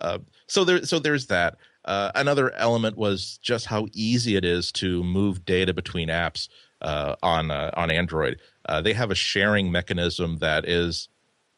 Uh, 0.00 0.18
so 0.46 0.64
there, 0.64 0.84
so 0.84 0.98
there's 0.98 1.26
that. 1.26 1.56
Uh, 1.86 2.10
another 2.16 2.52
element 2.54 2.96
was 2.96 3.38
just 3.42 3.66
how 3.66 3.86
easy 3.92 4.36
it 4.36 4.44
is 4.44 4.72
to 4.72 5.04
move 5.04 5.44
data 5.44 5.72
between 5.72 6.08
apps 6.08 6.48
uh, 6.82 7.14
on 7.22 7.50
uh, 7.50 7.70
on 7.74 7.90
Android. 7.90 8.40
Uh, 8.68 8.80
they 8.82 8.92
have 8.92 9.10
a 9.10 9.14
sharing 9.14 9.70
mechanism 9.70 10.38
that 10.38 10.68
is 10.68 11.08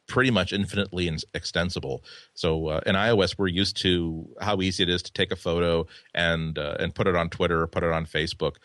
pretty 0.07 0.31
much 0.31 0.53
infinitely 0.53 1.11
extensible. 1.35 2.03
So 2.35 2.69
uh, 2.69 2.81
in 2.87 2.95
iOS, 2.95 3.37
we're 3.37 3.49
used 3.49 3.77
to 3.79 4.27
how 4.41 4.61
easy 4.63 4.83
it 4.83 4.89
is 4.89 5.03
to 5.03 5.13
take 5.13 5.33
a 5.33 5.37
photo 5.37 5.87
and 6.15 6.59
uh, 6.59 6.77
and 6.79 6.95
put 6.95 7.07
it 7.07 7.17
on 7.17 7.31
Twitter 7.31 7.63
or 7.63 7.67
put 7.67 7.83
it 7.83 7.91
on 7.91 8.05
Facebook. 8.05 8.57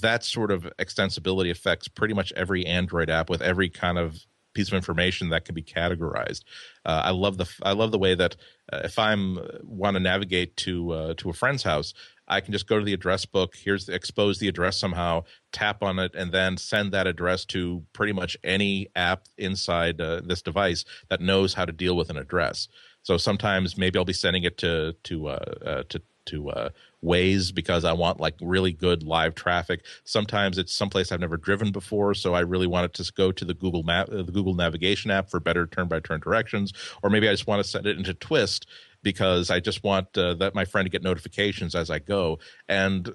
that 0.00 0.24
sort 0.24 0.50
of 0.50 0.64
extensibility 0.78 1.50
affects 1.50 1.86
pretty 1.86 2.14
much 2.14 2.32
every 2.32 2.64
Android 2.64 3.10
app 3.10 3.28
with 3.28 3.42
every 3.42 3.68
kind 3.68 3.98
of 3.98 4.24
piece 4.54 4.68
of 4.68 4.74
information 4.74 5.30
that 5.30 5.44
can 5.44 5.54
be 5.54 5.62
categorized. 5.62 6.42
Uh, 6.84 7.02
I 7.04 7.10
love 7.10 7.38
the 7.38 7.48
I 7.62 7.72
love 7.72 7.90
the 7.90 7.98
way 7.98 8.14
that 8.14 8.36
uh, 8.72 8.80
if 8.84 8.98
I'm 8.98 9.38
uh, 9.38 9.42
want 9.62 9.94
to 9.94 10.00
navigate 10.00 10.56
to 10.58 10.90
uh, 10.92 11.14
to 11.18 11.30
a 11.30 11.32
friend's 11.32 11.62
house, 11.62 11.94
I 12.28 12.40
can 12.40 12.52
just 12.52 12.66
go 12.66 12.78
to 12.78 12.84
the 12.84 12.92
address 12.92 13.26
book. 13.26 13.54
Here's 13.56 13.86
the, 13.86 13.94
expose 13.94 14.38
the 14.38 14.48
address 14.48 14.78
somehow, 14.78 15.24
tap 15.52 15.82
on 15.82 15.98
it, 15.98 16.14
and 16.14 16.32
then 16.32 16.56
send 16.56 16.92
that 16.92 17.06
address 17.06 17.44
to 17.46 17.84
pretty 17.92 18.12
much 18.12 18.36
any 18.44 18.88
app 18.96 19.26
inside 19.36 20.00
uh, 20.00 20.20
this 20.24 20.42
device 20.42 20.84
that 21.08 21.20
knows 21.20 21.54
how 21.54 21.64
to 21.64 21.72
deal 21.72 21.96
with 21.96 22.10
an 22.10 22.16
address. 22.16 22.68
So 23.02 23.16
sometimes 23.16 23.76
maybe 23.76 23.98
I'll 23.98 24.04
be 24.04 24.12
sending 24.12 24.44
it 24.44 24.58
to 24.58 24.94
to 25.04 25.28
uh, 25.28 25.82
to 25.88 26.02
to 26.26 26.50
uh, 26.50 26.68
Waze 27.04 27.54
because 27.54 27.84
I 27.84 27.92
want 27.92 28.20
like 28.20 28.34
really 28.40 28.72
good 28.72 29.02
live 29.02 29.34
traffic. 29.34 29.84
Sometimes 30.04 30.58
it's 30.58 30.74
someplace 30.74 31.12
I've 31.12 31.20
never 31.20 31.36
driven 31.36 31.72
before, 31.72 32.14
so 32.14 32.34
I 32.34 32.40
really 32.40 32.66
want 32.66 32.84
it 32.86 32.94
to 33.02 33.12
go 33.12 33.32
to 33.32 33.44
the 33.44 33.54
Google 33.54 33.82
Map, 33.82 34.08
uh, 34.08 34.22
the 34.22 34.32
Google 34.32 34.54
Navigation 34.54 35.10
app 35.10 35.30
for 35.30 35.40
better 35.40 35.66
turn-by-turn 35.66 36.20
directions, 36.20 36.72
or 37.02 37.10
maybe 37.10 37.28
I 37.28 37.32
just 37.32 37.46
want 37.46 37.62
to 37.62 37.68
set 37.68 37.86
it 37.86 37.98
into 37.98 38.14
Twist 38.14 38.66
because 39.02 39.50
I 39.50 39.60
just 39.60 39.82
want 39.82 40.16
uh, 40.16 40.34
that 40.34 40.54
my 40.54 40.64
friend 40.64 40.86
to 40.86 40.90
get 40.90 41.02
notifications 41.02 41.74
as 41.74 41.90
I 41.90 41.98
go 41.98 42.38
and 42.68 43.12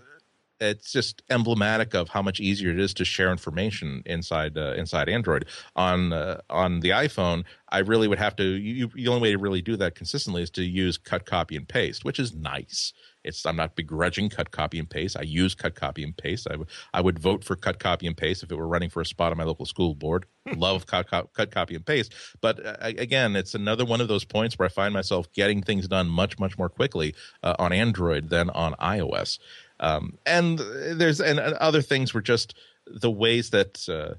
it's 0.59 0.91
just 0.91 1.21
emblematic 1.29 1.93
of 1.93 2.09
how 2.09 2.21
much 2.21 2.39
easier 2.39 2.71
it 2.71 2.79
is 2.79 2.93
to 2.95 3.05
share 3.05 3.31
information 3.31 4.01
inside 4.05 4.57
uh, 4.57 4.73
inside 4.73 5.09
Android. 5.09 5.45
On 5.75 6.13
uh, 6.13 6.41
on 6.49 6.79
the 6.79 6.89
iPhone, 6.89 7.43
I 7.69 7.79
really 7.79 8.07
would 8.07 8.19
have 8.19 8.35
to. 8.37 8.43
You, 8.43 8.87
the 8.87 9.07
only 9.07 9.21
way 9.21 9.31
to 9.31 9.37
really 9.37 9.61
do 9.61 9.75
that 9.77 9.95
consistently 9.95 10.41
is 10.41 10.49
to 10.51 10.63
use 10.63 10.97
cut, 10.97 11.25
copy, 11.25 11.55
and 11.55 11.67
paste, 11.67 12.03
which 12.03 12.19
is 12.19 12.33
nice. 12.33 12.93
It's 13.23 13.45
I'm 13.45 13.57
not 13.57 13.75
begrudging 13.75 14.29
cut, 14.29 14.51
copy, 14.51 14.79
and 14.79 14.89
paste. 14.89 15.17
I 15.17 15.23
use 15.23 15.53
cut, 15.53 15.75
copy, 15.75 16.03
and 16.03 16.15
paste. 16.15 16.47
I, 16.47 16.53
w- 16.53 16.67
I 16.93 17.01
would 17.01 17.19
vote 17.19 17.43
for 17.43 17.55
cut, 17.55 17.77
copy, 17.77 18.07
and 18.07 18.15
paste 18.15 18.41
if 18.41 18.51
it 18.51 18.55
were 18.55 18.67
running 18.67 18.89
for 18.89 19.01
a 19.01 19.05
spot 19.05 19.31
on 19.31 19.37
my 19.37 19.43
local 19.43 19.65
school 19.65 19.95
board. 19.95 20.25
Love 20.55 20.85
cut, 20.85 21.09
cut, 21.09 21.33
cut, 21.33 21.51
copy, 21.51 21.75
and 21.75 21.85
paste. 21.85 22.13
But 22.39 22.65
uh, 22.65 22.77
again, 22.79 23.35
it's 23.35 23.53
another 23.53 23.83
one 23.83 23.99
of 23.99 24.07
those 24.07 24.23
points 24.23 24.57
where 24.57 24.67
I 24.67 24.69
find 24.69 24.93
myself 24.93 25.31
getting 25.33 25.61
things 25.61 25.87
done 25.89 26.07
much, 26.07 26.39
much 26.39 26.57
more 26.57 26.69
quickly 26.69 27.15
uh, 27.43 27.55
on 27.59 27.73
Android 27.73 28.29
than 28.29 28.49
on 28.51 28.73
iOS. 28.75 29.39
Um, 29.79 30.17
and 30.25 30.59
there's 30.59 31.21
and, 31.21 31.39
other 31.39 31.81
things 31.81 32.13
were 32.13 32.21
just 32.21 32.55
the 32.85 33.11
ways 33.11 33.51
that 33.51 33.87
uh, 33.89 34.15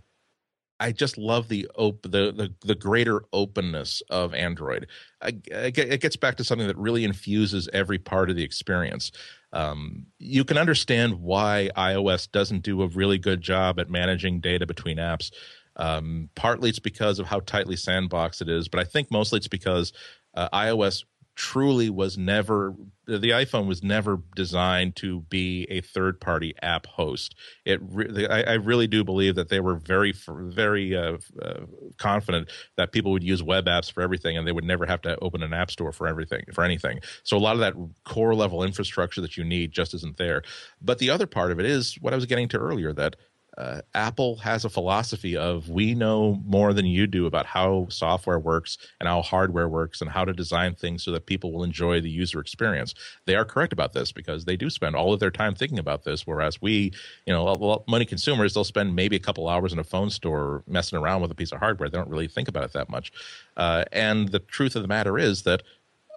I 0.81 0.93
just 0.93 1.19
love 1.19 1.49
the 1.49 1.69
op- 1.75 2.03
the, 2.03 2.33
the 2.33 2.55
the 2.65 2.75
greater 2.75 3.23
openness 3.33 4.03
of 4.11 4.35
Android. 4.35 4.87
I, 5.21 5.33
I, 5.53 5.73
it 5.75 6.01
gets 6.01 6.17
back 6.17 6.37
to 6.37 6.45
something 6.45 6.69
that 6.69 6.77
really 6.77 7.05
infuses 7.05 7.69
every 7.73 7.99
part 7.99 8.31
of 8.31 8.37
the 8.37 8.45
experience. 8.45 9.11
Um, 9.53 10.07
you 10.19 10.45
can 10.45 10.59
understand 10.59 11.21
why 11.21 11.71
iOS 11.77 12.31
doesn't 12.31 12.63
do 12.63 12.83
a 12.83 12.89
really 12.89 13.19
good 13.19 13.41
job 13.41 13.81
at 13.81 13.91
managing 13.91 14.41
data 14.41 14.67
between 14.67 14.99
apps. 14.99 15.31
Um, 15.77 16.29
partly 16.35 16.71
it's 16.71 16.81
because 16.81 17.19
of 17.19 17.27
how 17.27 17.41
tightly 17.41 17.77
sandboxed 17.77 18.43
it 18.43 18.49
is, 18.49 18.69
but 18.69 18.81
I 18.81 18.85
think 18.85 19.11
mostly 19.11 19.39
it's 19.39 19.49
because 19.49 19.93
uh, 20.35 20.49
iOS 20.51 21.05
truly 21.39 21.89
was 21.89 22.19
never 22.19 22.75
the 23.07 23.31
iPhone 23.31 23.67
was 23.69 23.83
never 23.83 24.21
designed 24.35 24.97
to 24.97 25.21
be 25.31 25.67
a 25.71 25.81
third 25.81 26.21
party 26.21 26.53
app 26.63 26.85
host. 26.85 27.37
It 27.65 27.81
re- 27.81 28.27
I, 28.27 28.43
I, 28.43 28.53
really 28.55 28.89
do 28.89 29.03
believe 29.05 29.37
that 29.37 29.49
they 29.49 29.61
were 29.61 29.77
very 29.77 30.13
very 30.27 30.97
uh, 30.97 31.19
uh, 31.41 31.61
confident 31.97 32.51
that 32.77 32.91
people 32.91 33.13
would 33.13 33.23
use 33.23 33.41
web 33.41 33.67
apps 33.67 33.91
for 33.91 34.03
everything 34.03 34.37
and 34.37 34.47
they 34.49 34.53
would 34.53 34.65
never 34.65 34.85
have 34.85 35.01
to 35.03 35.17
open 35.21 35.45
an 35.45 35.55
app 35.55 35.71
store 35.71 35.93
for 35.93 36.09
everything 36.09 36.43
for 36.53 36.65
anything. 36.65 36.99
So 37.23 37.37
a 37.37 37.39
lot 37.39 37.55
of 37.55 37.61
that 37.61 37.75
core 38.05 38.35
level 38.35 38.65
infrastructure 38.65 39.21
that 39.21 39.37
you 39.37 39.45
need 39.45 39.71
just 39.71 39.95
isn't 39.95 40.17
there. 40.17 40.43
But 40.83 40.99
the 40.99 41.09
other 41.09 41.29
part 41.29 41.53
of 41.53 41.61
it 41.61 41.67
is 41.67 41.95
what 42.01 42.13
I 42.13 42.17
was 42.17 42.27
getting 42.27 42.49
to 42.49 42.59
earlier 42.59 42.93
that 42.95 43.15
uh, 43.59 43.81
Apple 43.95 44.37
has 44.37 44.65
a 44.65 44.69
philosophy 44.69 45.37
of 45.37 45.69
we 45.69 45.93
know 45.93 46.41
more 46.47 46.73
than 46.73 46.87
you 46.87 47.09
do 47.09 47.27
about 47.27 47.45
how 47.45 47.89
software 47.91 48.39
works 48.39 48.79
and 49.01 49.09
how 49.09 49.21
hardware 49.21 49.69
works 49.69 50.01
and 50.01 50.09
how 50.09 50.25
to 50.25 50.33
design 50.33 50.77
things 50.77 51.03
so 51.03 51.11
that 51.11 51.27
people 51.27 51.53
will 51.53 51.65
enjoy 51.65 52.01
the 52.01 52.09
user 52.09 52.39
experience. 52.39 52.95
They 53.27 53.35
are 53.35 53.45
correct 53.45 53.73
about 53.73 53.93
this 53.93 54.13
because 54.13 54.45
they 54.45 54.57
do 54.57 54.71
spend 54.71 54.95
all 54.95 55.13
of 55.13 55.19
their 55.19 55.33
time 55.33 55.57
thinking 55.57 55.81
about 55.81 56.05
this, 56.05 56.25
whereas 56.25 56.63
we, 56.63 56.93
you 57.27 57.33
know, 57.33 57.85
money 57.89 58.05
consumers, 58.05 58.55
they'll 58.55 58.63
spend 58.63 58.95
maybe 58.95 59.17
a 59.17 59.21
couple 59.21 59.49
hours 59.49 59.73
in 59.73 59.81
a 59.81 59.85
phone 59.85 60.11
store 60.11 60.63
messing 60.69 60.97
around 60.97 61.21
with 61.21 61.33
a 61.33 61.35
piece 61.35 61.51
of 61.51 61.59
hardware. 61.59 61.89
They 61.89 61.99
don't 61.99 62.09
really 62.09 62.29
think 62.29 62.47
about 62.47 62.63
it 62.63 62.73
that 62.75 62.89
much. 62.89 63.11
Uh, 63.57 63.85
and 63.91 64.29
the 64.29 64.39
truth 64.39 64.77
of 64.77 64.83
the 64.83 64.89
matter 64.89 65.19
is 65.19 65.43
that 65.43 65.65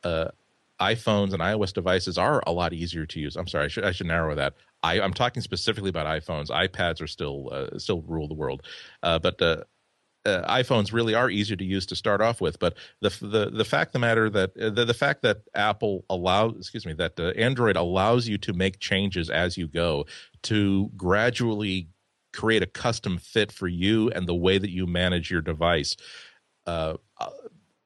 uh, 0.04 0.30
iPhones 0.82 1.32
and 1.32 1.42
iOS 1.42 1.72
devices 1.72 2.18
are 2.18 2.44
a 2.48 2.52
lot 2.52 2.74
easier 2.74 3.06
to 3.06 3.20
use. 3.20 3.36
I'm 3.36 3.48
sorry, 3.48 3.66
I 3.66 3.68
should, 3.68 3.86
I 3.86 3.92
should 3.92 4.08
narrow 4.08 4.36
that. 4.36 4.56
I, 4.84 5.00
am 5.00 5.14
talking 5.14 5.42
specifically 5.42 5.90
about 5.90 6.08
iPhones. 6.08 6.48
iPads 6.48 7.02
are 7.02 7.08
still 7.08 7.50
uh, 7.52 7.78
still 7.78 8.02
rule 8.02 8.28
the 8.28 8.34
world, 8.34 8.64
uh, 9.04 9.20
but 9.20 9.40
uh, 9.42 9.64
uh, 10.26 10.42
iPhones 10.52 10.92
really 10.92 11.14
are 11.14 11.30
easier 11.30 11.56
to 11.56 11.64
use 11.64 11.86
to 11.88 11.96
start 11.96 12.20
off 12.20 12.42
with. 12.42 12.58
But 12.60 12.76
the 13.00 13.10
the 13.22 13.52
the 13.52 13.66
fact 13.66 13.94
the 13.94 14.00
matter 14.00 14.30
that 14.32 14.58
uh, 14.60 14.72
the, 14.72 14.86
the 14.86 14.94
fact 14.94 15.22
that 15.22 15.42
Apple 15.54 16.04
allows 16.10 16.56
excuse 16.58 16.86
me 16.86 16.94
that 16.94 17.20
uh, 17.20 17.30
Android 17.38 17.78
allows 17.78 18.28
you 18.28 18.38
to 18.40 18.54
make 18.54 18.80
changes 18.80 19.30
as 19.30 19.58
you 19.58 19.68
go 19.68 20.06
to 20.44 20.90
gradually 20.98 21.90
create 22.34 22.64
a 22.64 22.68
custom 22.68 23.18
fit 23.18 23.52
for 23.52 23.68
you 23.68 24.10
and 24.12 24.28
the 24.28 24.34
way 24.34 24.58
that 24.58 24.72
you 24.72 24.88
manage 24.88 25.30
your 25.30 25.42
device 25.42 25.96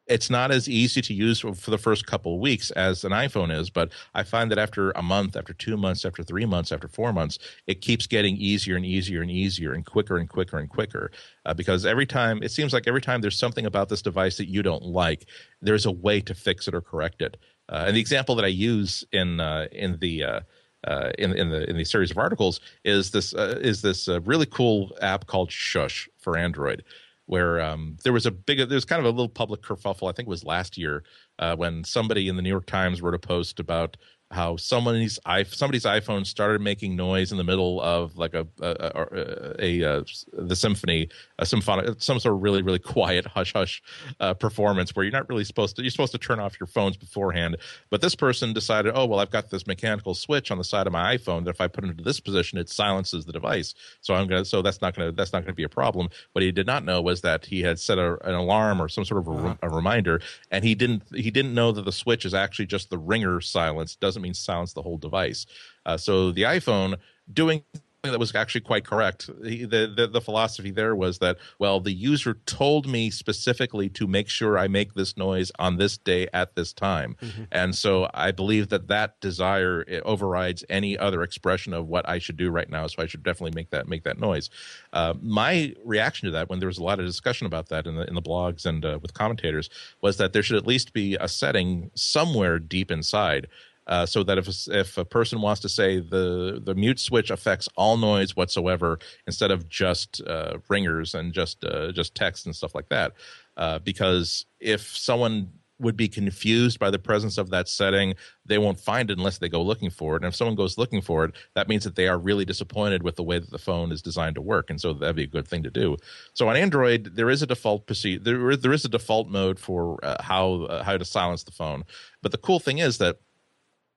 it's 0.07 0.29
not 0.29 0.51
as 0.51 0.69
easy 0.69 1.01
to 1.01 1.13
use 1.13 1.39
for 1.39 1.71
the 1.71 1.77
first 1.77 2.05
couple 2.05 2.35
of 2.35 2.39
weeks 2.39 2.69
as 2.71 3.03
an 3.03 3.11
iPhone 3.11 3.55
is, 3.55 3.69
but 3.69 3.91
I 4.13 4.23
find 4.23 4.51
that 4.51 4.59
after 4.59 4.91
a 4.91 5.01
month, 5.01 5.35
after 5.35 5.53
two 5.53 5.77
months, 5.77 6.05
after 6.05 6.23
three 6.23 6.45
months, 6.45 6.71
after 6.71 6.87
four 6.87 7.11
months, 7.11 7.39
it 7.65 7.81
keeps 7.81 8.05
getting 8.05 8.37
easier 8.37 8.75
and 8.75 8.85
easier 8.85 9.21
and 9.21 9.31
easier 9.31 9.73
and 9.73 9.85
quicker 9.85 10.17
and 10.17 10.29
quicker 10.29 10.57
and 10.57 10.69
quicker. 10.69 11.11
Uh, 11.45 11.53
because 11.53 11.85
every 11.85 12.05
time, 12.05 12.43
it 12.43 12.51
seems 12.51 12.71
like 12.71 12.87
every 12.87 13.01
time 13.01 13.21
there's 13.21 13.37
something 13.37 13.65
about 13.65 13.89
this 13.89 14.01
device 14.01 14.37
that 14.37 14.47
you 14.47 14.61
don't 14.61 14.83
like, 14.83 15.25
there's 15.61 15.85
a 15.85 15.91
way 15.91 16.21
to 16.21 16.35
fix 16.35 16.67
it 16.67 16.75
or 16.75 16.81
correct 16.81 17.21
it. 17.21 17.37
Uh, 17.67 17.85
and 17.87 17.95
the 17.95 18.01
example 18.01 18.35
that 18.35 18.45
I 18.45 18.49
use 18.49 19.03
in 19.11 19.39
uh, 19.39 19.67
in 19.71 19.97
the 19.99 20.23
uh, 20.23 20.39
uh, 20.85 21.11
in 21.17 21.33
in 21.33 21.49
the 21.49 21.67
in 21.67 21.77
the 21.77 21.83
series 21.83 22.11
of 22.11 22.17
articles 22.19 22.59
is 22.83 23.09
this 23.09 23.33
uh, 23.33 23.57
is 23.59 23.81
this 23.81 24.07
really 24.07 24.45
cool 24.45 24.95
app 25.01 25.25
called 25.25 25.51
Shush 25.51 26.07
for 26.19 26.37
Android 26.37 26.83
where 27.27 27.59
um, 27.61 27.97
there 28.03 28.13
was 28.13 28.25
a 28.25 28.31
big 28.31 28.57
there 28.57 28.75
was 28.75 28.85
kind 28.85 28.99
of 28.99 29.05
a 29.05 29.09
little 29.09 29.29
public 29.29 29.61
kerfuffle. 29.61 30.09
I 30.09 30.13
think 30.13 30.27
it 30.27 30.29
was 30.29 30.43
last 30.43 30.77
year 30.77 31.03
uh, 31.39 31.55
when 31.55 31.83
somebody 31.83 32.27
in 32.27 32.35
the 32.35 32.41
New 32.41 32.49
York 32.49 32.65
Times 32.65 33.01
wrote 33.01 33.15
a 33.15 33.19
post 33.19 33.59
about 33.59 33.97
how 34.31 34.57
somebody's 34.57 35.19
somebody's 35.49 35.83
iPhone 35.83 36.25
started 36.25 36.59
making 36.59 36.95
noise 36.95 37.31
in 37.31 37.37
the 37.37 37.43
middle 37.43 37.79
of 37.81 38.17
like 38.17 38.33
a 38.33 38.47
a, 38.59 38.67
a, 38.69 39.55
a, 39.59 39.81
a 39.83 40.05
the 40.33 40.55
symphony, 40.55 41.09
a 41.37 41.45
symphonic, 41.45 42.01
some 42.01 42.19
sort 42.19 42.35
of 42.35 42.41
really 42.41 42.61
really 42.61 42.79
quiet 42.79 43.25
hush 43.25 43.53
hush 43.53 43.83
uh, 44.19 44.33
performance 44.33 44.95
where 44.95 45.03
you're 45.03 45.11
not 45.11 45.29
really 45.29 45.43
supposed 45.43 45.75
to 45.75 45.83
you're 45.83 45.91
supposed 45.91 46.11
to 46.11 46.17
turn 46.17 46.39
off 46.39 46.59
your 46.59 46.67
phones 46.67 46.97
beforehand. 46.97 47.57
But 47.89 48.01
this 48.01 48.15
person 48.15 48.53
decided, 48.53 48.93
oh 48.95 49.05
well, 49.05 49.19
I've 49.19 49.31
got 49.31 49.49
this 49.51 49.67
mechanical 49.67 50.15
switch 50.15 50.49
on 50.49 50.57
the 50.57 50.63
side 50.63 50.87
of 50.87 50.93
my 50.93 51.17
iPhone 51.17 51.45
that 51.45 51.51
if 51.51 51.61
I 51.61 51.67
put 51.67 51.83
it 51.83 51.91
into 51.91 52.03
this 52.03 52.19
position, 52.19 52.57
it 52.57 52.69
silences 52.69 53.25
the 53.25 53.33
device. 53.33 53.75
So 54.01 54.15
I'm 54.15 54.27
gonna 54.27 54.45
so 54.45 54.61
that's 54.61 54.81
not 54.81 54.95
gonna 54.95 55.11
that's 55.11 55.33
not 55.33 55.43
gonna 55.43 55.53
be 55.53 55.63
a 55.63 55.69
problem. 55.69 56.09
What 56.33 56.41
he 56.41 56.51
did 56.51 56.65
not 56.65 56.83
know 56.83 57.01
was 57.01 57.21
that 57.21 57.45
he 57.45 57.61
had 57.61 57.79
set 57.79 57.99
a, 57.99 58.17
an 58.27 58.33
alarm 58.33 58.81
or 58.81 58.89
some 58.89 59.05
sort 59.05 59.19
of 59.19 59.27
a, 59.27 59.31
uh-huh. 59.31 59.55
a 59.61 59.69
reminder, 59.69 60.19
and 60.49 60.63
he 60.63 60.73
didn't 60.73 61.03
he 61.13 61.29
didn't 61.29 61.53
know 61.53 61.71
that 61.71 61.85
the 61.85 61.91
switch 61.91 62.25
is 62.25 62.33
actually 62.33 62.65
just 62.65 62.89
the 62.89 62.97
ringer 62.97 63.39
silence. 63.39 63.95
Doesn't 64.15 64.23
mean 64.23 64.33
silence 64.33 64.71
the 64.71 64.81
whole 64.81 64.97
device. 64.97 65.45
Uh, 65.85 65.97
so 65.97 66.31
the 66.31 66.43
iPhone 66.43 66.95
doing 67.33 67.63
that 68.11 68.19
was 68.19 68.33
actually 68.33 68.61
quite 68.61 68.85
correct. 68.85 69.29
The, 69.41 69.65
the, 69.65 70.07
the 70.07 70.21
philosophy 70.21 70.71
there 70.71 70.95
was 70.95 71.19
that 71.19 71.37
well, 71.59 71.79
the 71.79 71.91
user 71.91 72.35
told 72.45 72.87
me 72.87 73.09
specifically 73.09 73.89
to 73.89 74.07
make 74.07 74.29
sure 74.29 74.57
I 74.57 74.67
make 74.67 74.93
this 74.93 75.17
noise 75.17 75.51
on 75.59 75.77
this 75.77 75.97
day 75.97 76.27
at 76.33 76.55
this 76.55 76.73
time, 76.73 77.17
mm-hmm. 77.21 77.43
and 77.51 77.75
so 77.75 78.09
I 78.13 78.31
believe 78.31 78.69
that 78.69 78.87
that 78.87 79.19
desire 79.21 79.83
overrides 80.05 80.63
any 80.69 80.97
other 80.97 81.23
expression 81.23 81.73
of 81.73 81.87
what 81.87 82.07
I 82.07 82.19
should 82.19 82.37
do 82.37 82.49
right 82.49 82.69
now. 82.69 82.87
So 82.87 83.01
I 83.01 83.07
should 83.07 83.23
definitely 83.23 83.55
make 83.55 83.71
that 83.71 83.87
make 83.87 84.03
that 84.03 84.19
noise. 84.19 84.49
Uh, 84.93 85.13
my 85.21 85.73
reaction 85.83 86.27
to 86.27 86.31
that, 86.31 86.49
when 86.49 86.59
there 86.59 86.67
was 86.67 86.77
a 86.77 86.83
lot 86.83 86.99
of 86.99 87.05
discussion 87.05 87.47
about 87.47 87.69
that 87.69 87.87
in 87.87 87.95
the 87.95 88.07
in 88.07 88.15
the 88.15 88.21
blogs 88.21 88.65
and 88.65 88.85
uh, 88.85 88.99
with 89.01 89.13
commentators, 89.13 89.69
was 90.01 90.17
that 90.17 90.33
there 90.33 90.43
should 90.43 90.57
at 90.57 90.67
least 90.67 90.93
be 90.93 91.15
a 91.15 91.27
setting 91.27 91.91
somewhere 91.95 92.59
deep 92.59 92.91
inside 92.91 93.47
uh, 93.87 94.05
so 94.05 94.23
that 94.23 94.37
if 94.37 94.47
a, 94.47 94.79
if 94.79 94.97
a 94.97 95.05
person 95.05 95.41
wants 95.41 95.61
to 95.61 95.69
say 95.69 95.99
the 95.99 96.61
the 96.63 96.75
mute 96.75 96.99
switch 96.99 97.29
affects 97.29 97.69
all 97.75 97.97
noise 97.97 98.35
whatsoever 98.35 98.99
instead 99.27 99.51
of 99.51 99.69
just 99.69 100.21
uh, 100.27 100.57
ringers 100.69 101.13
and 101.13 101.33
just 101.33 101.63
uh, 101.63 101.91
just 101.91 102.15
text 102.15 102.45
and 102.45 102.55
stuff 102.55 102.75
like 102.75 102.89
that, 102.89 103.13
uh, 103.57 103.79
because 103.79 104.45
if 104.59 104.81
someone 104.81 105.51
would 105.79 105.97
be 105.97 106.07
confused 106.07 106.79
by 106.79 106.89
the 106.89 106.99
presence 106.99 107.37
of 107.37 107.49
that 107.49 107.67
setting, 107.67 108.15
they 108.45 108.57
won't 108.57 108.79
find 108.79 109.11
it 109.11 109.17
unless 109.17 109.39
they 109.39 109.49
go 109.49 109.61
looking 109.61 109.89
for 109.89 110.15
it. 110.15 110.23
And 110.23 110.25
if 110.29 110.35
someone 110.35 110.55
goes 110.55 110.77
looking 110.77 111.01
for 111.01 111.25
it, 111.25 111.35
that 111.53 111.67
means 111.67 111.83
that 111.83 111.95
they 111.95 112.07
are 112.07 112.17
really 112.17 112.45
disappointed 112.45 113.03
with 113.03 113.17
the 113.17 113.23
way 113.23 113.39
that 113.39 113.51
the 113.51 113.57
phone 113.57 113.91
is 113.91 114.01
designed 114.01 114.35
to 114.35 114.41
work. 114.41 114.69
And 114.69 114.79
so 114.79 114.93
that'd 114.93 115.15
be 115.15 115.23
a 115.23 115.27
good 115.27 115.47
thing 115.47 115.63
to 115.63 115.69
do. 115.69 115.97
So 116.33 116.47
on 116.47 116.55
Android, 116.55 117.15
there 117.15 117.29
is 117.29 117.41
a 117.41 117.47
default 117.47 117.87
there, 117.87 118.55
there 118.55 118.73
is 118.73 118.85
a 118.85 118.89
default 118.89 119.27
mode 119.27 119.59
for 119.59 120.03
uh, 120.03 120.21
how 120.21 120.63
uh, 120.63 120.83
how 120.83 120.97
to 120.97 121.05
silence 121.05 121.43
the 121.43 121.51
phone. 121.51 121.83
But 122.21 122.31
the 122.31 122.37
cool 122.37 122.59
thing 122.59 122.77
is 122.77 122.97
that 122.99 123.17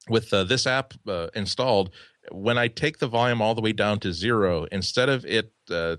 with 0.08 0.32
uh, 0.32 0.44
this 0.44 0.66
app 0.66 0.94
uh, 1.06 1.28
installed, 1.34 1.90
when 2.30 2.58
I 2.58 2.68
take 2.68 2.98
the 2.98 3.06
volume 3.06 3.40
all 3.40 3.54
the 3.54 3.60
way 3.60 3.72
down 3.72 4.00
to 4.00 4.12
zero, 4.12 4.66
instead 4.70 5.08
of 5.08 5.24
it 5.24 5.52
uh, 5.70 5.96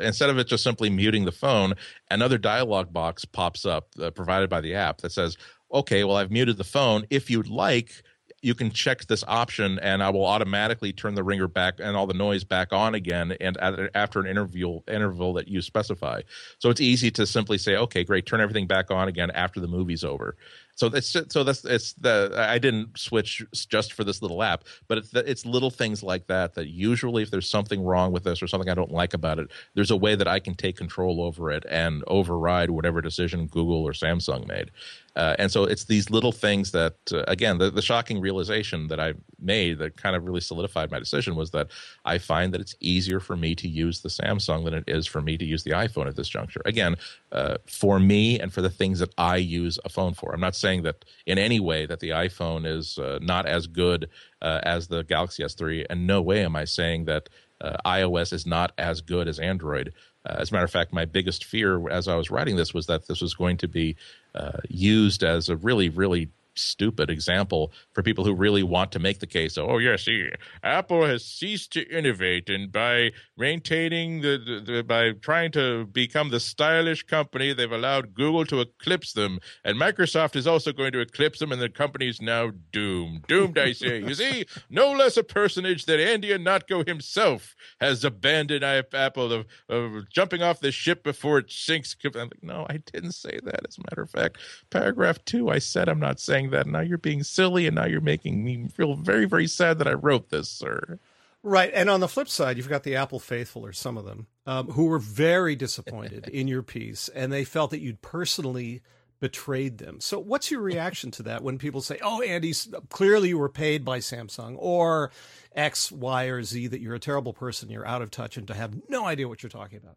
instead 0.00 0.30
of 0.30 0.38
it 0.38 0.46
just 0.46 0.62
simply 0.62 0.90
muting 0.90 1.24
the 1.24 1.32
phone, 1.32 1.74
another 2.10 2.38
dialog 2.38 2.92
box 2.92 3.24
pops 3.24 3.66
up 3.66 3.88
uh, 4.00 4.10
provided 4.10 4.48
by 4.48 4.60
the 4.60 4.74
app 4.74 5.00
that 5.00 5.12
says, 5.12 5.36
"Okay, 5.72 6.04
well 6.04 6.16
I've 6.16 6.30
muted 6.30 6.56
the 6.56 6.64
phone. 6.64 7.06
If 7.10 7.30
you'd 7.30 7.48
like." 7.48 8.02
You 8.44 8.56
can 8.56 8.72
check 8.72 9.06
this 9.06 9.22
option, 9.28 9.78
and 9.78 10.02
I 10.02 10.10
will 10.10 10.26
automatically 10.26 10.92
turn 10.92 11.14
the 11.14 11.22
ringer 11.22 11.46
back 11.46 11.74
and 11.78 11.96
all 11.96 12.08
the 12.08 12.14
noise 12.14 12.42
back 12.42 12.72
on 12.72 12.92
again, 12.92 13.36
and 13.40 13.56
after 13.94 14.18
an 14.18 14.26
interval 14.26 14.82
interval 14.88 15.32
that 15.34 15.46
you 15.46 15.62
specify. 15.62 16.22
So 16.58 16.68
it's 16.68 16.80
easy 16.80 17.08
to 17.12 17.24
simply 17.24 17.56
say, 17.56 17.76
"Okay, 17.76 18.02
great, 18.02 18.26
turn 18.26 18.40
everything 18.40 18.66
back 18.66 18.90
on 18.90 19.06
again 19.06 19.30
after 19.30 19.60
the 19.60 19.68
movie's 19.68 20.02
over." 20.02 20.36
So 20.74 20.88
that's 20.88 21.16
so 21.28 21.44
that's 21.44 21.64
it's 21.64 21.92
the 21.94 22.34
I 22.36 22.58
didn't 22.58 22.98
switch 22.98 23.44
just 23.68 23.92
for 23.92 24.04
this 24.04 24.22
little 24.22 24.42
app, 24.42 24.64
but 24.88 24.98
it's 24.98 25.12
it's 25.14 25.44
little 25.44 25.70
things 25.70 26.02
like 26.02 26.26
that 26.28 26.54
that 26.54 26.68
usually 26.68 27.22
if 27.22 27.30
there's 27.30 27.48
something 27.48 27.84
wrong 27.84 28.10
with 28.10 28.24
this 28.24 28.42
or 28.42 28.46
something 28.46 28.70
I 28.70 28.74
don't 28.74 28.90
like 28.90 29.14
about 29.14 29.38
it, 29.38 29.50
there's 29.74 29.90
a 29.90 29.96
way 29.96 30.14
that 30.14 30.26
I 30.26 30.38
can 30.38 30.54
take 30.54 30.76
control 30.76 31.22
over 31.22 31.50
it 31.50 31.64
and 31.68 32.02
override 32.06 32.70
whatever 32.70 33.00
decision 33.02 33.46
Google 33.46 33.84
or 33.84 33.92
Samsung 33.92 34.48
made. 34.48 34.70
Uh, 35.14 35.36
and 35.38 35.50
so 35.50 35.64
it's 35.64 35.84
these 35.84 36.08
little 36.08 36.32
things 36.32 36.70
that, 36.70 36.94
uh, 37.12 37.22
again, 37.28 37.58
the, 37.58 37.70
the 37.70 37.82
shocking 37.82 38.20
realization 38.20 38.88
that 38.88 38.98
I 38.98 39.12
made 39.38 39.78
that 39.78 39.96
kind 39.96 40.16
of 40.16 40.24
really 40.24 40.40
solidified 40.40 40.90
my 40.90 40.98
decision 40.98 41.34
was 41.34 41.50
that 41.50 41.68
I 42.04 42.16
find 42.18 42.52
that 42.54 42.60
it's 42.60 42.74
easier 42.80 43.20
for 43.20 43.36
me 43.36 43.54
to 43.56 43.68
use 43.68 44.00
the 44.00 44.08
Samsung 44.08 44.64
than 44.64 44.74
it 44.74 44.84
is 44.86 45.06
for 45.06 45.20
me 45.20 45.36
to 45.36 45.44
use 45.44 45.64
the 45.64 45.72
iPhone 45.72 46.06
at 46.06 46.16
this 46.16 46.28
juncture. 46.28 46.62
Again, 46.64 46.96
uh, 47.30 47.58
for 47.66 48.00
me 48.00 48.40
and 48.40 48.52
for 48.52 48.62
the 48.62 48.70
things 48.70 49.00
that 49.00 49.12
I 49.18 49.36
use 49.36 49.78
a 49.84 49.90
phone 49.90 50.14
for. 50.14 50.32
I'm 50.32 50.40
not 50.40 50.56
saying 50.62 50.82
that 50.84 51.04
in 51.26 51.36
any 51.38 51.60
way 51.60 51.84
that 51.84 52.00
the 52.00 52.10
iPhone 52.10 52.66
is 52.66 52.98
uh, 52.98 53.18
not 53.20 53.44
as 53.46 53.66
good 53.66 54.08
uh, 54.40 54.60
as 54.62 54.88
the 54.88 55.02
Galaxy 55.02 55.42
S3, 55.42 55.86
and 55.90 56.06
no 56.06 56.22
way 56.22 56.42
am 56.44 56.56
I 56.56 56.64
saying 56.64 57.04
that 57.04 57.28
uh, 57.60 57.76
iOS 57.84 58.32
is 58.32 58.46
not 58.46 58.72
as 58.78 59.02
good 59.02 59.28
as 59.28 59.38
Android. 59.38 59.92
Uh, 60.24 60.36
as 60.38 60.50
a 60.50 60.54
matter 60.54 60.64
of 60.64 60.70
fact, 60.70 60.92
my 60.92 61.04
biggest 61.04 61.44
fear 61.44 61.88
as 61.90 62.08
I 62.08 62.16
was 62.16 62.30
writing 62.30 62.56
this 62.56 62.72
was 62.72 62.86
that 62.86 63.06
this 63.06 63.20
was 63.20 63.34
going 63.34 63.56
to 63.58 63.68
be 63.68 63.96
uh, 64.34 64.58
used 64.68 65.22
as 65.22 65.48
a 65.48 65.56
really, 65.56 65.88
really 65.88 66.28
stupid 66.54 67.10
example 67.10 67.72
for 67.92 68.02
people 68.02 68.24
who 68.24 68.34
really 68.34 68.62
want 68.62 68.92
to 68.92 68.98
make 68.98 69.20
the 69.20 69.26
case. 69.26 69.58
Oh, 69.58 69.78
yes, 69.78 70.04
see, 70.04 70.30
Apple 70.62 71.04
has 71.04 71.24
ceased 71.24 71.72
to 71.72 71.88
innovate, 71.88 72.48
and 72.48 72.70
by 72.70 73.12
maintaining 73.36 74.20
the, 74.20 74.38
the, 74.38 74.72
the, 74.72 74.82
by 74.82 75.12
trying 75.12 75.52
to 75.52 75.86
become 75.86 76.30
the 76.30 76.40
stylish 76.40 77.02
company, 77.04 77.52
they've 77.52 77.70
allowed 77.70 78.14
Google 78.14 78.44
to 78.46 78.60
eclipse 78.60 79.12
them, 79.12 79.38
and 79.64 79.78
Microsoft 79.78 80.36
is 80.36 80.46
also 80.46 80.72
going 80.72 80.92
to 80.92 81.00
eclipse 81.00 81.38
them, 81.38 81.52
and 81.52 81.60
the 81.60 81.68
company 81.68 82.08
is 82.08 82.20
now 82.20 82.52
doomed. 82.72 83.26
Doomed, 83.26 83.58
I 83.58 83.72
say. 83.72 84.00
You 84.00 84.14
see, 84.14 84.46
no 84.70 84.92
less 84.92 85.16
a 85.16 85.24
personage 85.24 85.84
than 85.86 86.00
Andy 86.00 86.30
Ihnatko 86.30 86.86
himself 86.86 87.54
has 87.80 88.04
abandoned 88.04 88.64
Apple 88.64 89.32
of, 89.32 89.46
of 89.68 89.96
uh, 89.96 90.00
jumping 90.10 90.42
off 90.42 90.60
the 90.60 90.72
ship 90.72 91.02
before 91.02 91.38
it 91.38 91.50
sinks. 91.50 91.96
I'm 92.04 92.12
like, 92.14 92.42
no, 92.42 92.66
I 92.68 92.78
didn't 92.92 93.12
say 93.12 93.38
that. 93.42 93.66
As 93.66 93.78
a 93.78 93.82
matter 93.90 94.02
of 94.02 94.10
fact, 94.10 94.38
paragraph 94.70 95.24
two, 95.24 95.50
I 95.50 95.58
said 95.58 95.88
I'm 95.88 96.00
not 96.00 96.20
saying 96.20 96.41
saying 96.42 96.50
that. 96.50 96.66
Now 96.66 96.80
you're 96.80 96.98
being 96.98 97.22
silly, 97.22 97.66
and 97.66 97.74
now 97.74 97.86
you're 97.86 98.00
making 98.00 98.44
me 98.44 98.68
feel 98.68 98.94
very, 98.94 99.24
very 99.24 99.46
sad 99.46 99.78
that 99.78 99.88
I 99.88 99.92
wrote 99.92 100.30
this, 100.30 100.48
sir. 100.48 100.98
Right. 101.42 101.72
And 101.74 101.90
on 101.90 102.00
the 102.00 102.08
flip 102.08 102.28
side, 102.28 102.56
you've 102.56 102.68
got 102.68 102.84
the 102.84 102.96
Apple 102.96 103.18
faithful, 103.18 103.66
or 103.66 103.72
some 103.72 103.98
of 103.98 104.04
them, 104.04 104.26
um, 104.46 104.68
who 104.68 104.86
were 104.86 104.98
very 104.98 105.56
disappointed 105.56 106.28
in 106.32 106.48
your 106.48 106.62
piece, 106.62 107.08
and 107.08 107.32
they 107.32 107.44
felt 107.44 107.70
that 107.70 107.80
you'd 107.80 108.02
personally 108.02 108.82
betrayed 109.18 109.78
them. 109.78 110.00
So, 110.00 110.18
what's 110.18 110.50
your 110.50 110.60
reaction 110.60 111.10
to 111.12 111.22
that 111.24 111.42
when 111.42 111.58
people 111.58 111.80
say, 111.80 111.98
"Oh, 112.02 112.22
Andy, 112.22 112.52
clearly 112.90 113.30
you 113.30 113.38
were 113.38 113.48
paid 113.48 113.84
by 113.84 113.98
Samsung," 113.98 114.56
or 114.58 115.10
X, 115.54 115.90
Y, 115.90 116.24
or 116.24 116.42
Z 116.42 116.68
that 116.68 116.80
you're 116.80 116.94
a 116.94 117.00
terrible 117.00 117.32
person, 117.32 117.70
you're 117.70 117.86
out 117.86 118.02
of 118.02 118.10
touch, 118.10 118.36
and 118.36 118.46
to 118.48 118.54
have 118.54 118.74
no 118.88 119.04
idea 119.04 119.28
what 119.28 119.42
you're 119.42 119.50
talking 119.50 119.78
about? 119.78 119.96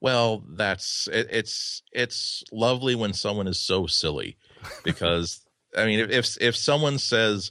Well, 0.00 0.42
that's 0.48 1.08
it, 1.12 1.28
it's 1.30 1.82
it's 1.92 2.42
lovely 2.50 2.96
when 2.96 3.12
someone 3.12 3.46
is 3.46 3.60
so 3.60 3.86
silly, 3.86 4.36
because 4.84 5.40
I 5.76 5.86
mean, 5.86 6.00
if 6.00 6.36
if 6.40 6.56
someone 6.56 6.98
says 6.98 7.50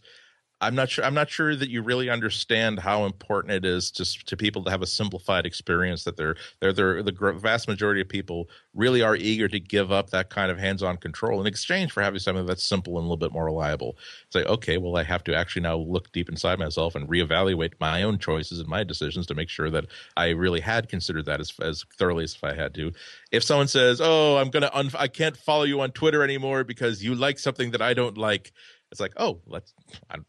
I'm 0.62 0.76
not 0.76 0.92
sure. 0.92 1.04
I'm 1.04 1.16
not 1.16 1.30
sure 1.30 1.56
that 1.56 1.70
you 1.70 1.82
really 1.82 2.10
understand 2.10 2.80
how 2.80 3.06
important 3.06 3.54
it 3.54 3.66
is 3.66 3.90
to 3.92 4.06
to 4.26 4.38
people 4.38 4.64
to 4.64 4.70
have 4.70 4.84
a 4.84 4.88
simplified 4.88 5.48
experience. 5.48 6.04
That 6.04 6.18
they're 6.18 6.36
they're, 6.60 6.72
they're 6.72 7.02
the 7.02 7.12
vast 7.34 7.68
majority 7.68 8.00
of 8.00 8.08
people 8.08 8.48
really 8.76 9.02
are 9.02 9.16
eager 9.16 9.48
to 9.48 9.60
give 9.60 9.92
up 9.92 10.12
that 10.12 10.30
kind 10.30 10.52
of 10.52 10.60
hands-on 10.60 10.98
control 10.98 11.42
in 11.42 11.48
exchange 11.48 11.92
for 11.92 12.04
having 12.04 12.20
something 12.20 12.46
that's 12.46 12.64
simple 12.64 12.94
and 12.94 13.00
a 13.00 13.02
little 13.02 13.18
bit 13.18 13.34
more 13.34 13.46
reliable. 13.46 13.98
Say, 14.30 14.44
okay, 14.44 14.78
well, 14.78 14.96
I 14.96 15.04
have 15.04 15.24
to 15.26 15.36
actually 15.36 15.64
now 15.64 15.78
look 15.78 16.12
deep 16.12 16.30
inside 16.30 16.60
myself 16.60 16.94
and 16.94 17.10
reevaluate 17.10 17.74
my 17.80 18.04
own 18.04 18.20
choices 18.20 18.60
and 18.60 18.70
my 18.70 18.84
decisions 18.84 19.26
to 19.28 19.36
make 19.36 19.50
sure 19.50 19.72
that 19.72 19.86
I 20.16 20.30
really 20.30 20.62
had 20.62 20.90
considered 20.90 21.26
that 21.26 21.40
as 21.40 21.54
as 21.60 21.86
thoroughly 21.98 22.24
as 22.24 22.36
if 22.36 22.44
I 22.44 22.54
had 22.54 22.76
to. 22.76 22.92
If 23.32 23.44
someone 23.44 23.68
says, 23.68 24.00
"Oh, 24.00 24.38
I'm 24.38 24.52
gonna, 24.52 24.70
un- 24.74 24.92
I 24.94 25.08
can't 25.08 25.36
follow 25.36 25.64
you 25.64 25.82
on 25.82 25.92
Twitter 25.92 26.24
anymore 26.24 26.64
because 26.64 27.04
you 27.04 27.16
like 27.16 27.40
something 27.40 27.72
that 27.72 27.82
I 27.82 27.96
don't 27.96 28.18
like," 28.18 28.52
it's 28.92 29.00
like, 29.00 29.14
oh, 29.18 29.40
that's 29.50 29.74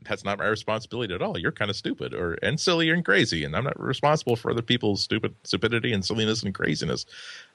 that's 0.05 0.25
not 0.25 0.39
my 0.39 0.47
responsibility 0.47 1.13
at 1.13 1.21
all. 1.21 1.37
You're 1.37 1.51
kind 1.51 1.71
of 1.71 1.77
stupid 1.77 2.15
or 2.15 2.35
and 2.35 2.61
silly 2.61 2.91
and 2.91 3.05
crazy, 3.05 3.45
and 3.45 3.57
I'm 3.57 3.65
not 3.65 3.79
responsible 3.79 4.37
for 4.37 4.53
other 4.53 4.63
people's 4.63 5.03
stupid 5.03 5.35
stupidity 5.43 5.93
and 5.93 6.05
silliness 6.05 6.45
and 6.45 6.55
craziness. 6.55 7.05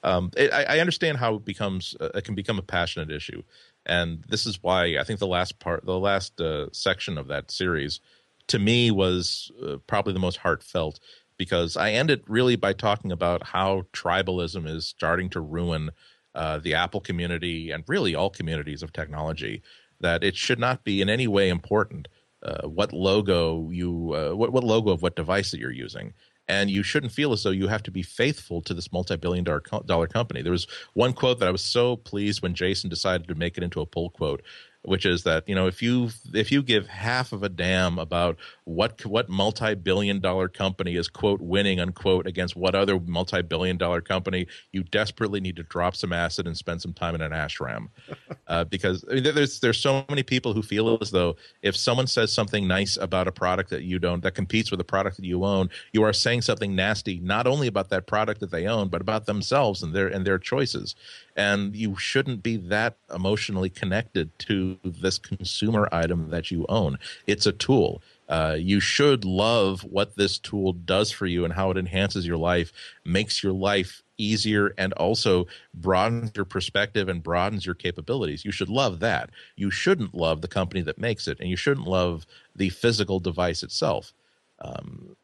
Um, 0.02 0.30
it, 0.36 0.52
I, 0.52 0.76
I, 0.76 0.80
understand 0.80 1.16
how 1.16 1.36
it 1.36 1.46
becomes 1.46 1.96
uh, 1.98 2.10
it 2.14 2.24
can 2.24 2.34
become 2.34 2.58
a 2.58 2.62
passionate 2.62 3.10
issue, 3.10 3.42
and 3.86 4.22
this 4.28 4.44
is 4.44 4.62
why 4.62 4.98
I 4.98 5.04
think 5.04 5.18
the 5.18 5.26
last 5.26 5.58
part, 5.58 5.86
the 5.86 5.98
last 5.98 6.38
uh, 6.42 6.70
section 6.72 7.16
of 7.16 7.28
that 7.28 7.50
series, 7.50 8.00
to 8.48 8.58
me 8.58 8.90
was 8.90 9.50
uh, 9.66 9.78
probably 9.86 10.12
the 10.12 10.18
most 10.18 10.36
heartfelt 10.36 11.00
because 11.38 11.76
I 11.76 11.92
ended 11.92 12.22
really 12.26 12.56
by 12.56 12.74
talking 12.74 13.12
about 13.12 13.46
how 13.46 13.86
tribalism 13.94 14.68
is 14.68 14.86
starting 14.86 15.30
to 15.30 15.40
ruin 15.40 15.90
uh, 16.34 16.58
the 16.58 16.74
Apple 16.74 17.00
community 17.00 17.70
and 17.70 17.84
really 17.86 18.14
all 18.14 18.28
communities 18.28 18.82
of 18.82 18.92
technology 18.92 19.62
that 20.00 20.22
it 20.22 20.36
should 20.36 20.58
not 20.58 20.84
be 20.84 21.00
in 21.00 21.08
any 21.08 21.26
way 21.26 21.48
important 21.48 22.08
uh, 22.42 22.68
what 22.68 22.92
logo 22.92 23.68
you 23.70 24.12
uh, 24.14 24.34
what, 24.34 24.52
what 24.52 24.64
logo 24.64 24.90
of 24.90 25.02
what 25.02 25.16
device 25.16 25.50
that 25.50 25.60
you're 25.60 25.72
using. 25.72 26.14
And 26.50 26.70
you 26.70 26.82
shouldn't 26.82 27.12
feel 27.12 27.32
as 27.32 27.42
though 27.42 27.50
you 27.50 27.68
have 27.68 27.82
to 27.82 27.90
be 27.90 28.02
faithful 28.02 28.62
to 28.62 28.72
this 28.72 28.90
multi-billion 28.90 29.44
dollar, 29.44 29.62
dollar 29.84 30.06
company. 30.06 30.40
There 30.40 30.52
was 30.52 30.66
one 30.94 31.12
quote 31.12 31.40
that 31.40 31.48
i 31.48 31.52
was 31.52 31.64
so 31.64 31.96
pleased 31.96 32.42
when 32.42 32.54
jason 32.54 32.88
decided 32.88 33.28
to 33.28 33.34
make 33.34 33.58
it 33.58 33.64
into 33.64 33.80
a 33.80 33.86
pull 33.86 34.10
quote 34.10 34.42
which 34.82 35.04
is 35.04 35.24
that 35.24 35.48
you 35.48 35.54
know 35.54 35.66
if 35.66 35.82
you 35.82 36.10
if 36.34 36.52
you 36.52 36.62
give 36.62 36.86
half 36.86 37.32
of 37.32 37.42
a 37.42 37.48
damn 37.48 37.98
about 37.98 38.36
what 38.68 39.04
what 39.06 39.30
multi-billion 39.30 40.20
dollar 40.20 40.46
company 40.46 40.94
is 40.94 41.08
quote 41.08 41.40
winning 41.40 41.80
unquote 41.80 42.26
against 42.26 42.54
what 42.54 42.74
other 42.74 43.00
multi-billion 43.00 43.78
dollar 43.78 44.02
company 44.02 44.46
you 44.72 44.82
desperately 44.82 45.40
need 45.40 45.56
to 45.56 45.62
drop 45.62 45.96
some 45.96 46.12
acid 46.12 46.46
and 46.46 46.54
spend 46.54 46.82
some 46.82 46.92
time 46.92 47.14
in 47.14 47.22
an 47.22 47.32
ashram 47.32 47.88
uh, 48.48 48.64
because 48.64 49.06
I 49.10 49.14
mean, 49.14 49.22
there's 49.22 49.60
there's 49.60 49.80
so 49.80 50.04
many 50.10 50.22
people 50.22 50.52
who 50.52 50.62
feel 50.62 50.98
as 51.00 51.10
though 51.10 51.36
if 51.62 51.74
someone 51.76 52.06
says 52.06 52.30
something 52.30 52.68
nice 52.68 52.98
about 52.98 53.26
a 53.26 53.32
product 53.32 53.70
that 53.70 53.84
you 53.84 53.98
don't 53.98 54.22
that 54.22 54.34
competes 54.34 54.70
with 54.70 54.80
a 54.80 54.84
product 54.84 55.16
that 55.16 55.24
you 55.24 55.44
own 55.44 55.70
you 55.94 56.02
are 56.02 56.12
saying 56.12 56.42
something 56.42 56.76
nasty 56.76 57.20
not 57.20 57.46
only 57.46 57.68
about 57.68 57.88
that 57.88 58.06
product 58.06 58.40
that 58.40 58.50
they 58.50 58.66
own 58.66 58.88
but 58.88 59.00
about 59.00 59.24
themselves 59.24 59.82
and 59.82 59.94
their 59.94 60.08
and 60.08 60.26
their 60.26 60.38
choices 60.38 60.94
and 61.38 61.76
you 61.76 61.96
shouldn't 61.96 62.42
be 62.42 62.56
that 62.56 62.96
emotionally 63.14 63.70
connected 63.70 64.36
to 64.40 64.76
this 64.84 65.18
consumer 65.18 65.88
item 65.92 66.30
that 66.30 66.50
you 66.50 66.66
own. 66.68 66.98
It's 67.28 67.46
a 67.46 67.52
tool. 67.52 68.02
Uh, 68.28 68.56
you 68.58 68.78
should 68.78 69.24
love 69.24 69.82
what 69.84 70.16
this 70.16 70.38
tool 70.38 70.72
does 70.72 71.10
for 71.10 71.26
you 71.26 71.44
and 71.44 71.54
how 71.54 71.70
it 71.70 71.78
enhances 71.78 72.26
your 72.26 72.36
life, 72.36 72.72
makes 73.04 73.42
your 73.42 73.52
life 73.52 74.02
easier, 74.18 74.74
and 74.76 74.92
also 74.94 75.46
broadens 75.72 76.32
your 76.36 76.44
perspective 76.44 77.08
and 77.08 77.22
broadens 77.22 77.64
your 77.64 77.74
capabilities. 77.74 78.44
You 78.44 78.52
should 78.52 78.68
love 78.68 79.00
that. 79.00 79.30
You 79.56 79.70
shouldn't 79.70 80.14
love 80.14 80.42
the 80.42 80.48
company 80.48 80.82
that 80.82 80.98
makes 80.98 81.26
it, 81.26 81.40
and 81.40 81.48
you 81.48 81.56
shouldn't 81.56 81.86
love 81.86 82.26
the 82.54 82.68
physical 82.68 83.18
device 83.18 83.62
itself. 83.62 84.12
Um, 84.60 85.16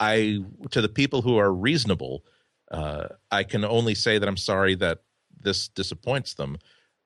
I 0.00 0.38
to 0.70 0.80
the 0.80 0.88
people 0.88 1.22
who 1.22 1.36
are 1.36 1.52
reasonable, 1.52 2.24
uh, 2.70 3.08
I 3.30 3.44
can 3.44 3.64
only 3.64 3.94
say 3.94 4.18
that 4.18 4.28
I'm 4.28 4.36
sorry 4.36 4.74
that 4.76 5.02
this 5.38 5.68
disappoints 5.68 6.34
them, 6.34 6.58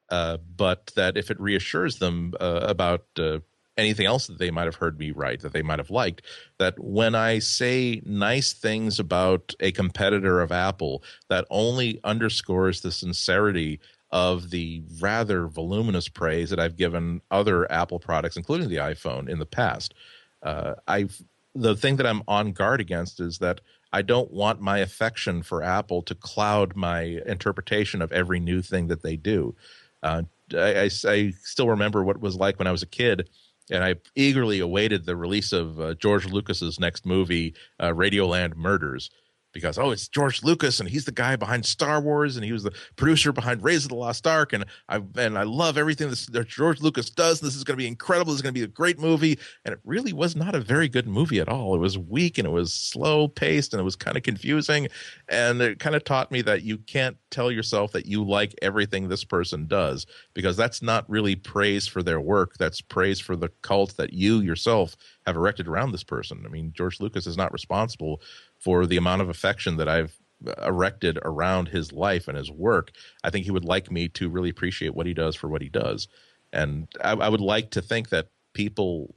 uh, 0.09 0.39
but 0.57 0.93
that 0.97 1.17
if 1.17 1.31
it 1.31 1.41
reassures 1.41 1.99
them 1.99 2.35
uh, 2.41 2.61
about 2.63 3.07
uh, 3.19 3.39
anything 3.81 4.07
else 4.07 4.27
that 4.27 4.39
they 4.39 4.51
might 4.51 4.67
have 4.67 4.77
heard 4.77 4.99
me 4.99 5.11
write 5.11 5.41
that 5.41 5.53
they 5.53 5.63
might 5.63 5.79
have 5.79 5.91
liked, 5.91 6.23
that 6.59 6.79
when 6.79 7.15
I 7.15 7.39
say 7.39 8.03
nice 8.05 8.53
things 8.53 8.99
about 8.99 9.55
a 9.61 9.73
competitor 9.73 10.41
of 10.41 10.53
Apple, 10.53 11.03
that 11.29 11.47
only 11.51 12.01
underscores 12.05 12.81
the 12.81 12.93
sincerity 12.93 13.81
of 14.13 14.51
the 14.51 14.83
rather 15.01 15.47
voluminous 15.47 16.09
praise 16.09 16.51
that 16.51 16.61
I've 16.61 16.77
given 16.77 17.21
other 17.31 17.71
Apple 17.71 17.99
products, 17.99 18.37
including 18.37 18.69
the 18.69 18.77
iPhone, 18.77 19.29
in 19.29 19.39
the 19.39 19.47
past. 19.47 19.95
Uh, 20.43 20.75
I've 20.87 21.21
the 21.55 21.75
thing 21.75 21.97
that 21.97 22.07
I'm 22.07 22.23
on 22.29 22.53
guard 22.53 22.81
against 22.81 23.19
is 23.19 23.39
that 23.39 23.61
I 23.93 24.03
don't 24.03 24.31
want 24.31 24.61
my 24.61 24.79
affection 24.79 25.43
for 25.43 25.63
Apple 25.63 26.03
to 26.03 26.15
cloud 26.15 26.77
my 26.77 27.21
interpretation 27.27 28.03
of 28.03 28.13
every 28.13 28.39
new 28.39 28.63
thing 28.63 28.87
that 28.87 29.03
they 29.03 29.17
do. 29.17 29.57
Uh, 30.03 30.23
I, 30.55 30.83
I, 30.83 30.91
I, 31.07 31.33
still 31.43 31.69
remember 31.69 32.05
what 32.05 32.17
it 32.17 32.23
was 32.23 32.37
like 32.37 32.59
when 32.59 32.69
I 32.69 32.73
was 32.73 32.83
a 32.83 32.87
kid, 32.87 33.29
and 33.71 33.85
I 33.85 33.97
eagerly 34.15 34.61
awaited 34.61 35.05
the 35.05 35.17
release 35.17 35.53
of 35.53 35.81
uh, 35.81 35.95
George 35.95 36.27
Lucas's 36.27 36.81
next 36.81 37.07
movie, 37.07 37.55
uh, 37.79 37.89
Radioland 37.89 38.57
Murders 38.57 39.11
because 39.53 39.79
oh 39.79 39.91
it's 39.91 40.09
George 40.09 40.43
Lucas 40.43 40.81
and 40.81 40.89
he's 40.89 41.05
the 41.05 41.13
guy 41.13 41.37
behind 41.37 41.65
Star 41.65 42.01
Wars 42.01 42.37
and 42.37 42.45
he 42.45 42.53
was 42.53 42.63
the 42.63 42.73
producer 42.97 43.33
behind 43.33 43.63
Raiders 43.63 43.85
of 43.85 43.91
the 43.91 43.97
Lost 43.97 44.27
Ark 44.27 44.53
and 44.53 44.65
I 44.89 45.01
and 45.17 45.39
I 45.39 45.43
love 45.43 45.79
everything 45.79 46.11
that 46.11 46.49
George 46.49 46.81
Lucas 46.81 47.11
does. 47.11 47.41
This 47.41 47.55
is 47.55 47.65
going 47.65 47.77
to 47.77 47.83
be 47.83 47.87
incredible. 47.87 48.33
This 48.33 48.39
is 48.39 48.43
going 48.43 48.55
to 48.55 48.61
be 48.61 48.65
a 48.65 48.69
great 48.69 48.99
movie, 48.99 49.39
and 49.65 49.73
it 49.73 49.81
really 49.85 50.13
was 50.13 50.37
not 50.37 50.55
a 50.55 50.61
very 50.61 50.89
good 50.89 51.07
movie 51.07 51.41
at 51.41 51.49
all. 51.49 51.75
It 51.75 51.79
was 51.79 51.99
weak 51.99 52.39
and 52.39 52.47
it 52.47 52.51
was 52.51 52.73
slow 52.73 53.29
paced 53.29 53.73
and 53.73 53.81
it 53.81 53.85
was 53.85 53.97
kind 53.97 54.17
of 54.17 54.23
confusing, 54.23 54.89
and 55.29 55.61
it 55.61 55.79
kind 55.79 55.97
of 55.97 56.05
taught 56.05 56.31
me 56.31 56.43
that 56.43 56.63
you 56.63 56.79
can't 56.79 57.17
tell 57.31 57.51
yourself 57.51 57.93
that 57.93 58.07
you 58.07 58.25
like 58.25 58.55
everything 58.63 59.09
this 59.09 59.25
person 59.25 59.67
does 59.67 60.07
because 60.35 60.57
that's 60.57 60.83
not 60.83 61.09
really 61.09 61.37
praise 61.37 61.87
for 61.87 62.03
their 62.03 62.21
work. 62.21 62.57
That's 62.59 62.81
praise 62.81 63.21
for 63.21 63.37
the 63.37 63.51
cult 63.63 63.97
that 63.97 64.13
you 64.13 64.41
yourself 64.41 64.97
have 65.27 65.37
erected 65.37 65.69
around 65.69 65.93
this 65.93 66.05
person. 66.05 66.43
I 66.45 66.49
mean, 66.49 66.73
George 66.75 67.01
Lucas 67.01 67.27
is 67.27 67.37
not 67.37 67.53
responsible 67.53 68.21
for 68.61 68.87
the 68.87 68.97
amount 68.97 69.23
of 69.23 69.29
affection 69.29 69.77
that 69.79 69.89
I've 69.89 70.17
erected 70.65 71.19
around 71.23 71.69
his 71.69 71.93
life 71.93 72.29
and 72.29 72.37
his 72.37 72.51
work. 72.51 72.93
I 73.25 73.31
think 73.31 73.45
he 73.45 73.51
would 73.51 73.65
like 73.65 73.91
me 73.91 74.09
to 74.11 74.29
really 74.29 74.49
appreciate 74.49 74.95
what 74.95 75.07
he 75.07 75.15
does 75.15 75.37
for 75.37 75.49
what 75.49 75.63
he 75.63 75.69
does. 75.69 76.09
And 76.53 76.89
I, 77.03 77.13
I 77.13 77.29
would 77.29 77.41
like 77.41 77.71
to 77.73 77.83
think 77.83 78.09
that 78.11 78.29
people 78.55 79.15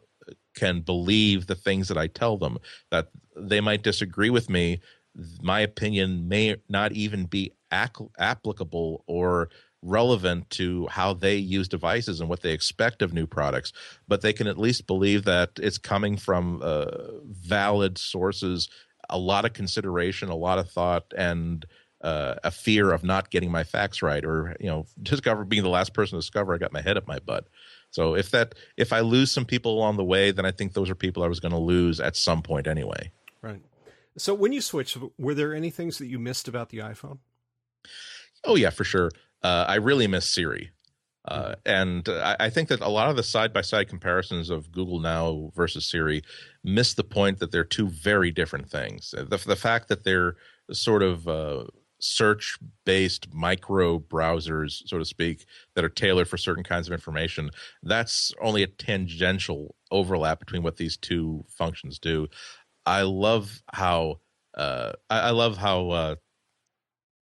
can 0.55 0.81
believe 0.81 1.47
the 1.47 1.55
things 1.55 1.87
that 1.87 1.97
I 1.97 2.07
tell 2.07 2.37
them, 2.37 2.57
that 2.91 3.09
they 3.35 3.61
might 3.61 3.83
disagree 3.83 4.29
with 4.29 4.49
me. 4.49 4.81
My 5.41 5.61
opinion 5.61 6.27
may 6.27 6.57
not 6.69 6.91
even 6.91 7.25
be 7.25 7.51
ac- 7.71 8.09
applicable 8.19 9.03
or 9.07 9.49
relevant 9.81 10.49
to 10.49 10.87
how 10.87 11.13
they 11.13 11.35
use 11.35 11.67
devices 11.67 12.19
and 12.19 12.29
what 12.29 12.41
they 12.41 12.51
expect 12.51 13.01
of 13.01 13.13
new 13.13 13.27
products, 13.27 13.73
but 14.07 14.21
they 14.21 14.31
can 14.31 14.47
at 14.47 14.57
least 14.57 14.87
believe 14.87 15.25
that 15.25 15.51
it's 15.57 15.77
coming 15.77 16.15
from 16.15 16.61
uh, 16.63 16.85
valid 17.25 17.97
sources 17.97 18.69
a 19.13 19.17
lot 19.17 19.45
of 19.45 19.53
consideration, 19.53 20.29
a 20.29 20.35
lot 20.35 20.57
of 20.57 20.69
thought, 20.69 21.13
and 21.15 21.65
uh, 22.01 22.35
a 22.43 22.51
fear 22.51 22.91
of 22.91 23.03
not 23.03 23.29
getting 23.29 23.51
my 23.51 23.63
facts 23.63 24.01
right, 24.01 24.25
or 24.25 24.57
you 24.59 24.67
know, 24.67 24.85
discover 25.01 25.45
being 25.45 25.63
the 25.63 25.69
last 25.69 25.93
person 25.93 26.17
to 26.17 26.21
discover 26.21 26.53
I 26.53 26.57
got 26.57 26.73
my 26.73 26.81
head 26.81 26.97
up 26.97 27.07
my 27.07 27.19
butt. 27.19 27.47
So 27.91 28.15
if 28.15 28.31
that 28.31 28.55
if 28.75 28.91
I 28.91 28.99
lose 28.99 29.31
some 29.31 29.45
people 29.45 29.73
along 29.73 29.97
the 29.97 30.03
way, 30.03 30.31
then 30.31 30.45
I 30.45 30.51
think 30.51 30.73
those 30.73 30.89
are 30.89 30.95
people 30.95 31.23
I 31.23 31.27
was 31.27 31.39
going 31.39 31.53
to 31.53 31.59
lose 31.59 31.99
at 31.99 32.17
some 32.17 32.41
point 32.41 32.67
anyway. 32.67 33.11
Right. 33.41 33.61
So 34.17 34.33
when 34.33 34.51
you 34.51 34.61
switched, 34.61 34.97
were 35.17 35.33
there 35.33 35.53
any 35.53 35.69
things 35.69 35.99
that 35.99 36.07
you 36.07 36.19
missed 36.19 36.47
about 36.47 36.69
the 36.69 36.79
iPhone? 36.79 37.19
Oh 38.43 38.55
yeah, 38.55 38.71
for 38.71 38.83
sure. 38.83 39.11
Uh, 39.41 39.65
I 39.67 39.75
really 39.75 40.07
miss 40.07 40.27
Siri. 40.27 40.71
Uh, 41.25 41.55
and 41.65 42.09
I, 42.09 42.35
I, 42.41 42.49
think 42.49 42.67
that 42.67 42.81
a 42.81 42.89
lot 42.89 43.09
of 43.09 43.15
the 43.15 43.23
side 43.23 43.53
by 43.53 43.61
side 43.61 43.87
comparisons 43.87 44.49
of 44.49 44.73
Google 44.73 44.99
Now 44.99 45.51
versus 45.55 45.85
Siri 45.85 46.21
miss 46.65 46.95
the 46.95 47.03
point 47.03 47.39
that 47.39 47.49
they're 47.49 47.63
two 47.63 47.87
very 47.87 48.29
different 48.29 48.69
things. 48.69 49.15
The, 49.17 49.37
the 49.37 49.55
fact 49.55 49.87
that 49.87 50.03
they're 50.03 50.35
sort 50.71 51.01
of 51.01 51.25
uh, 51.27 51.63
search 51.99 52.57
based 52.85 53.33
micro 53.33 53.99
browsers, 53.99 54.81
so 54.85 54.97
to 54.97 55.05
speak, 55.05 55.45
that 55.75 55.85
are 55.85 55.89
tailored 55.89 56.27
for 56.27 56.37
certain 56.37 56.63
kinds 56.63 56.87
of 56.87 56.93
information, 56.93 57.49
that's 57.83 58.33
only 58.41 58.61
a 58.61 58.67
tangential 58.67 59.75
overlap 59.91 60.39
between 60.39 60.61
what 60.61 60.75
these 60.75 60.97
two 60.97 61.45
functions 61.47 61.99
do. 61.99 62.27
I 62.85 63.03
love 63.03 63.61
how. 63.71 64.19
Uh, 64.55 64.91
I, 65.09 65.19
I, 65.19 65.29
love 65.31 65.57
how 65.57 65.89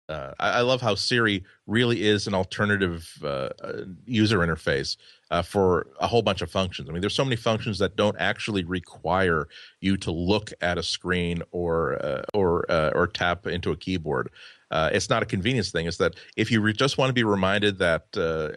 uh, 0.08 0.32
I, 0.38 0.50
I, 0.50 0.60
love 0.60 0.82
how 0.82 0.94
Siri 0.94 1.44
really 1.66 2.06
is 2.06 2.26
an 2.26 2.34
alternative 2.34 3.10
uh, 3.22 3.48
uh, 3.62 3.84
user 4.04 4.38
interface 4.40 4.98
uh, 5.30 5.40
for 5.40 5.86
a 5.98 6.06
whole 6.06 6.20
bunch 6.20 6.42
of 6.42 6.50
functions. 6.50 6.88
I 6.88 6.92
mean, 6.92 7.00
there's 7.00 7.14
so 7.14 7.24
many 7.24 7.36
functions 7.36 7.78
that 7.78 7.96
don't 7.96 8.16
actually 8.18 8.64
require 8.64 9.48
you 9.80 9.96
to 9.98 10.10
look 10.10 10.52
at 10.60 10.76
a 10.76 10.82
screen 10.82 11.42
or 11.52 11.94
uh, 12.04 12.22
or 12.34 12.70
uh, 12.70 12.90
or 12.94 13.06
tap 13.06 13.46
into 13.46 13.70
a 13.70 13.76
keyboard. 13.76 14.30
it's 14.70 15.08
not 15.08 15.22
a 15.22 15.26
convenience 15.26 15.70
thing. 15.70 15.86
It's 15.86 15.96
that 15.96 16.16
if 16.36 16.50
you 16.50 16.60
re- 16.60 16.74
just 16.74 16.98
want 16.98 17.08
to 17.08 17.14
be 17.14 17.24
reminded 17.24 17.78
that 17.78 18.04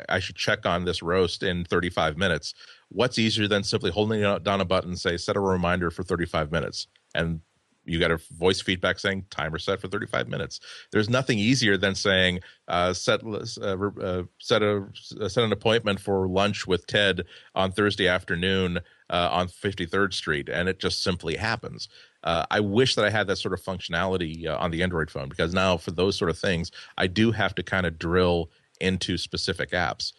I 0.10 0.20
should 0.20 0.36
check 0.36 0.66
on 0.66 0.84
this 0.84 1.02
roast 1.02 1.44
in 1.44 1.64
35 1.64 2.18
minutes, 2.18 2.56
what's 2.90 3.18
easier 3.18 3.48
than 3.48 3.64
simply 3.64 3.92
holding 3.92 4.22
down 4.44 4.60
a 4.60 4.66
button 4.66 4.90
and 4.90 5.00
say 5.00 5.16
set 5.16 5.38
a 5.38 5.40
reminder 5.40 5.92
for 5.92 6.04
35 6.04 6.52
minutes 6.52 6.88
and 7.16 7.40
you 7.88 8.00
got 8.00 8.12
a 8.12 8.20
voice 8.38 8.62
feedback 8.62 9.00
saying 9.00 9.26
timer 9.30 9.58
set 9.58 9.80
for 9.80 9.88
35 9.88 10.28
minutes. 10.28 10.60
There's 10.92 11.10
nothing 11.10 11.40
easier 11.40 11.78
than 11.78 11.96
saying 11.96 12.42
uh, 12.68 12.94
set 12.94 13.24
uh, 13.24 13.78
uh, 14.02 14.24
set 14.40 14.62
a 14.62 14.86
set 15.30 15.44
an 15.44 15.52
appointment 15.52 16.00
for 16.00 16.28
lunch 16.28 16.68
with 16.68 16.86
Ted 16.86 17.24
on 17.56 17.72
Thursday 17.72 18.08
afternoon 18.08 18.80
uh, 19.10 19.30
on 19.32 19.48
53rd 19.48 20.14
Street, 20.14 20.50
and 20.50 20.68
it 20.68 20.80
just 20.80 21.02
simply 21.02 21.38
happens. 21.38 21.88
Uh, 22.24 22.46
I 22.52 22.60
wish 22.60 22.96
that 22.96 23.06
I 23.06 23.10
had 23.10 23.28
that 23.28 23.38
sort 23.38 23.54
of 23.54 23.62
functionality 23.62 24.46
uh, 24.48 24.58
on 24.58 24.72
the 24.72 24.84
Android 24.84 25.10
phone 25.10 25.30
because 25.30 25.54
now 25.54 25.78
for 25.78 25.92
those 25.92 26.18
sort 26.18 26.30
of 26.30 26.38
things, 26.38 26.72
I 26.98 27.08
do 27.08 27.32
have 27.32 27.56
to 27.56 27.64
kind 27.64 27.86
of 27.86 27.98
drill 27.98 28.52
into 28.82 29.18
specific 29.18 29.72
apps. 29.72 30.14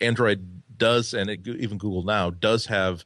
Android 0.00 0.62
does, 0.76 1.12
and 1.12 1.28
it, 1.28 1.46
even 1.46 1.76
Google 1.76 2.04
now 2.04 2.30
does 2.30 2.66
have 2.66 3.04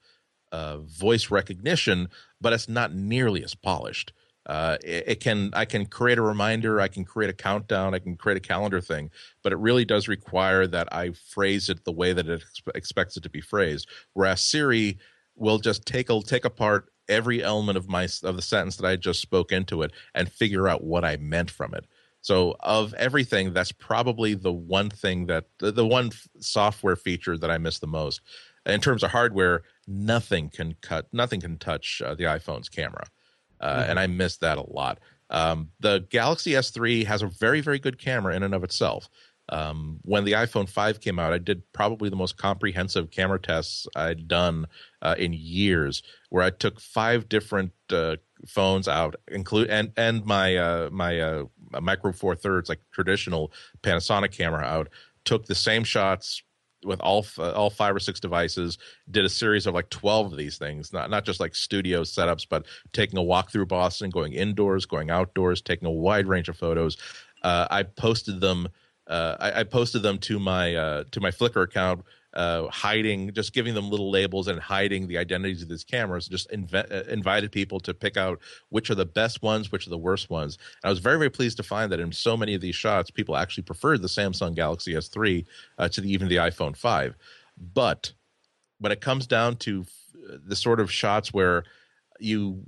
uh, 0.53 0.79
voice 0.79 1.31
recognition, 1.31 2.09
but 2.41 2.53
it's 2.53 2.69
not 2.69 2.95
nearly 2.95 3.45
as 3.45 3.55
polished. 3.55 4.13
Uh, 4.47 4.79
it, 4.83 5.05
it, 5.07 5.21
can 5.21 5.51
I 5.53 5.65
can 5.65 5.87
create 5.87 6.19
a 6.19 6.23
reminder, 6.23 6.81
I 6.81 6.89
can 6.89 7.05
create 7.05 7.31
a 7.31 7.35
countdown, 7.35 7.95
I 7.95 7.99
can 7.99 8.17
create 8.17 8.39
a 8.39 8.41
calendar 8.41 8.81
thing, 8.81 9.11
but 9.43 9.53
it 9.53 9.59
really 9.59 9.85
does 9.85 10.09
require 10.09 10.67
that 10.67 10.93
I 10.93 11.13
phrase 11.13 11.69
it 11.69 11.85
the 11.85 11.93
way 11.93 12.13
that 12.13 12.27
it 12.27 12.43
ex- 12.43 12.63
expects 12.75 13.17
it 13.17 13.23
to 13.23 13.31
be 13.31 13.41
phrased. 13.41 13.89
Whereas 14.15 14.43
Siri 14.43 14.99
will 15.37 15.59
just 15.59 15.87
take 15.87 16.11
a 16.11 16.21
take 16.23 16.45
apart 16.45 16.91
every 17.09 17.43
element 17.43 17.77
of 17.77 17.89
my 17.89 18.09
of 18.23 18.37
the 18.37 18.43
sentence 18.43 18.77
that 18.77 18.87
I 18.87 18.97
just 18.97 19.21
spoke 19.21 19.53
into 19.53 19.83
it 19.83 19.93
and 20.15 20.31
figure 20.31 20.69
out 20.69 20.85
what 20.85 21.05
I 21.05 21.17
meant 21.19 21.51
from 21.51 21.75
it. 21.75 21.85
So 22.23 22.57
of 22.61 22.93
everything, 22.95 23.53
that's 23.53 23.73
probably 23.73 24.35
the 24.35 24.53
one 24.53 24.91
thing 24.91 25.27
that 25.27 25.47
the, 25.59 25.73
the 25.73 25.87
one 25.87 26.11
software 26.39 26.97
feature 26.97 27.39
that 27.39 27.51
I 27.51 27.59
miss 27.59 27.79
the 27.79 27.87
most 27.87 28.21
in 28.67 28.81
terms 28.81 29.03
of 29.03 29.11
hardware, 29.11 29.63
nothing 29.87 30.51
can 30.51 30.75
cut, 30.81 31.07
nothing 31.13 31.41
can 31.41 31.59
touch 31.59 32.03
uh, 32.05 32.15
the 32.15 32.25
iPhone's 32.25 32.69
camera, 32.69 33.05
uh, 33.61 33.81
mm-hmm. 33.81 33.91
and 33.91 34.01
I 34.01 34.07
miss 34.07 34.37
that 34.39 34.59
a 34.59 34.71
lot. 34.71 34.99
Um, 35.31 35.71
the 35.79 36.07
Galaxy 36.11 36.53
S3 36.53 37.07
has 37.07 37.23
a 37.23 37.29
very, 37.29 37.61
very 37.61 37.79
good 37.79 37.99
camera 37.99 38.35
in 38.35 38.43
and 38.43 38.55
of 38.55 38.65
itself. 38.65 39.09
Um, 39.49 39.99
when 40.03 40.25
the 40.25 40.33
iPhone 40.33 40.69
5 40.69 41.01
came 41.01 41.19
out, 41.19 41.33
I 41.33 41.39
did 41.39 41.63
probably 41.73 42.09
the 42.09 42.17
most 42.17 42.37
comprehensive 42.37 43.11
camera 43.11 43.41
tests 43.41 43.87
I'd 43.97 44.29
done 44.29 44.67
uh, 45.03 45.17
in 45.19 45.33
years, 45.33 46.03
where 46.29 46.45
I 46.45 46.51
took 46.51 46.81
five 46.81 47.29
different 47.29 47.73
uh, 47.91 48.17
phones 48.47 48.87
out, 48.87 49.17
include 49.29 49.69
and 49.69 49.93
and 49.97 50.25
my 50.25 50.57
uh, 50.57 50.91
my 50.93 51.21
uh, 51.21 51.45
micro 51.81 52.13
four 52.13 52.37
thirds, 52.37 52.69
like 52.69 52.81
traditional 52.93 53.53
Panasonic 53.83 54.31
camera 54.31 54.63
out, 54.63 54.89
took 55.25 55.47
the 55.47 55.55
same 55.57 55.83
shots 55.83 56.43
with 56.85 57.01
all 57.01 57.27
uh, 57.39 57.53
all 57.53 57.71
five 57.71 57.95
or 57.95 58.01
six 58.01 58.21
devices 58.21 58.79
did 59.11 59.25
a 59.25 59.29
series 59.29 59.67
of 59.67 59.75
like 59.75 59.91
12 59.91 60.33
of 60.33 60.39
these 60.39 60.59
things 60.59 60.93
not 60.93 61.11
not 61.11 61.25
just 61.25 61.41
like 61.41 61.55
studio 61.55 62.03
setups 62.03 62.47
but 62.49 62.67
taking 62.93 63.19
a 63.19 63.23
walk 63.23 63.51
through 63.51 63.67
boston 63.67 64.11
going 64.11 64.33
indoors 64.33 64.87
going 64.87 65.11
outdoors 65.11 65.61
taking 65.61 65.87
a 65.87 65.91
wide 65.91 66.27
range 66.27 66.49
of 66.49 66.57
photos. 66.57 66.97
Uh, 67.43 67.67
i 67.71 67.83
posted 67.83 68.41
them 68.41 68.69
uh, 69.11 69.37
I, 69.41 69.61
I, 69.61 69.65
posted 69.65 70.03
them 70.03 70.19
to 70.19 70.39
my 70.39 70.75
uh, 70.75 71.05
to 71.11 71.21
my 71.21 71.31
flickr 71.31 71.65
account 71.65 72.05
uh, 72.35 72.69
hiding, 72.69 73.33
just 73.35 73.53
giving 73.53 73.75
them 73.75 73.91
little 73.91 74.11
labels 74.11 74.47
and 74.47 74.61
hiding 74.61 75.09
the 75.09 75.19
identities 75.19 75.63
of 75.63 75.69
these 75.69 75.83
cameras. 75.83 76.29
Just 76.29 76.51
uh, 76.53 77.03
invited 77.09 77.51
people 77.51 77.81
to 77.81 77.93
pick 77.93 78.17
out 78.17 78.39
which 78.69 78.89
are 78.89 78.95
the 78.95 79.05
best 79.05 79.43
ones, 79.43 79.73
which 79.73 79.87
are 79.87 79.91
the 79.91 79.99
worst 79.99 80.31
ones. 80.31 80.59
And 80.83 80.89
I 80.89 80.91
was 80.91 81.01
very, 81.01 81.19
very 81.19 81.31
pleased 81.31 81.57
to 81.57 81.65
find 81.65 81.91
that 81.91 81.99
in 81.99 82.13
so 82.13 82.37
many 82.37 82.55
of 82.55 82.61
these 82.61 82.77
shots, 82.77 83.11
people 83.11 83.37
actually 83.37 83.65
preferred 83.65 84.01
the 84.01 84.09
Samsung 84.09 84.55
Galaxy 84.55 84.95
S3 84.95 85.45
uh, 85.79 85.89
to 85.89 86.01
the, 86.01 86.13
even 86.13 86.29
the 86.29 86.37
iPhone 86.37 86.77
5. 86.77 87.17
But 87.75 88.13
when 88.79 88.93
it 88.93 89.01
comes 89.01 89.27
down 89.27 89.57
to 89.57 89.85
the 90.47 90.57
sort 90.57 90.79
of 90.79 90.91
shots 90.91 91.33
where 91.33 91.65
you 92.21 92.63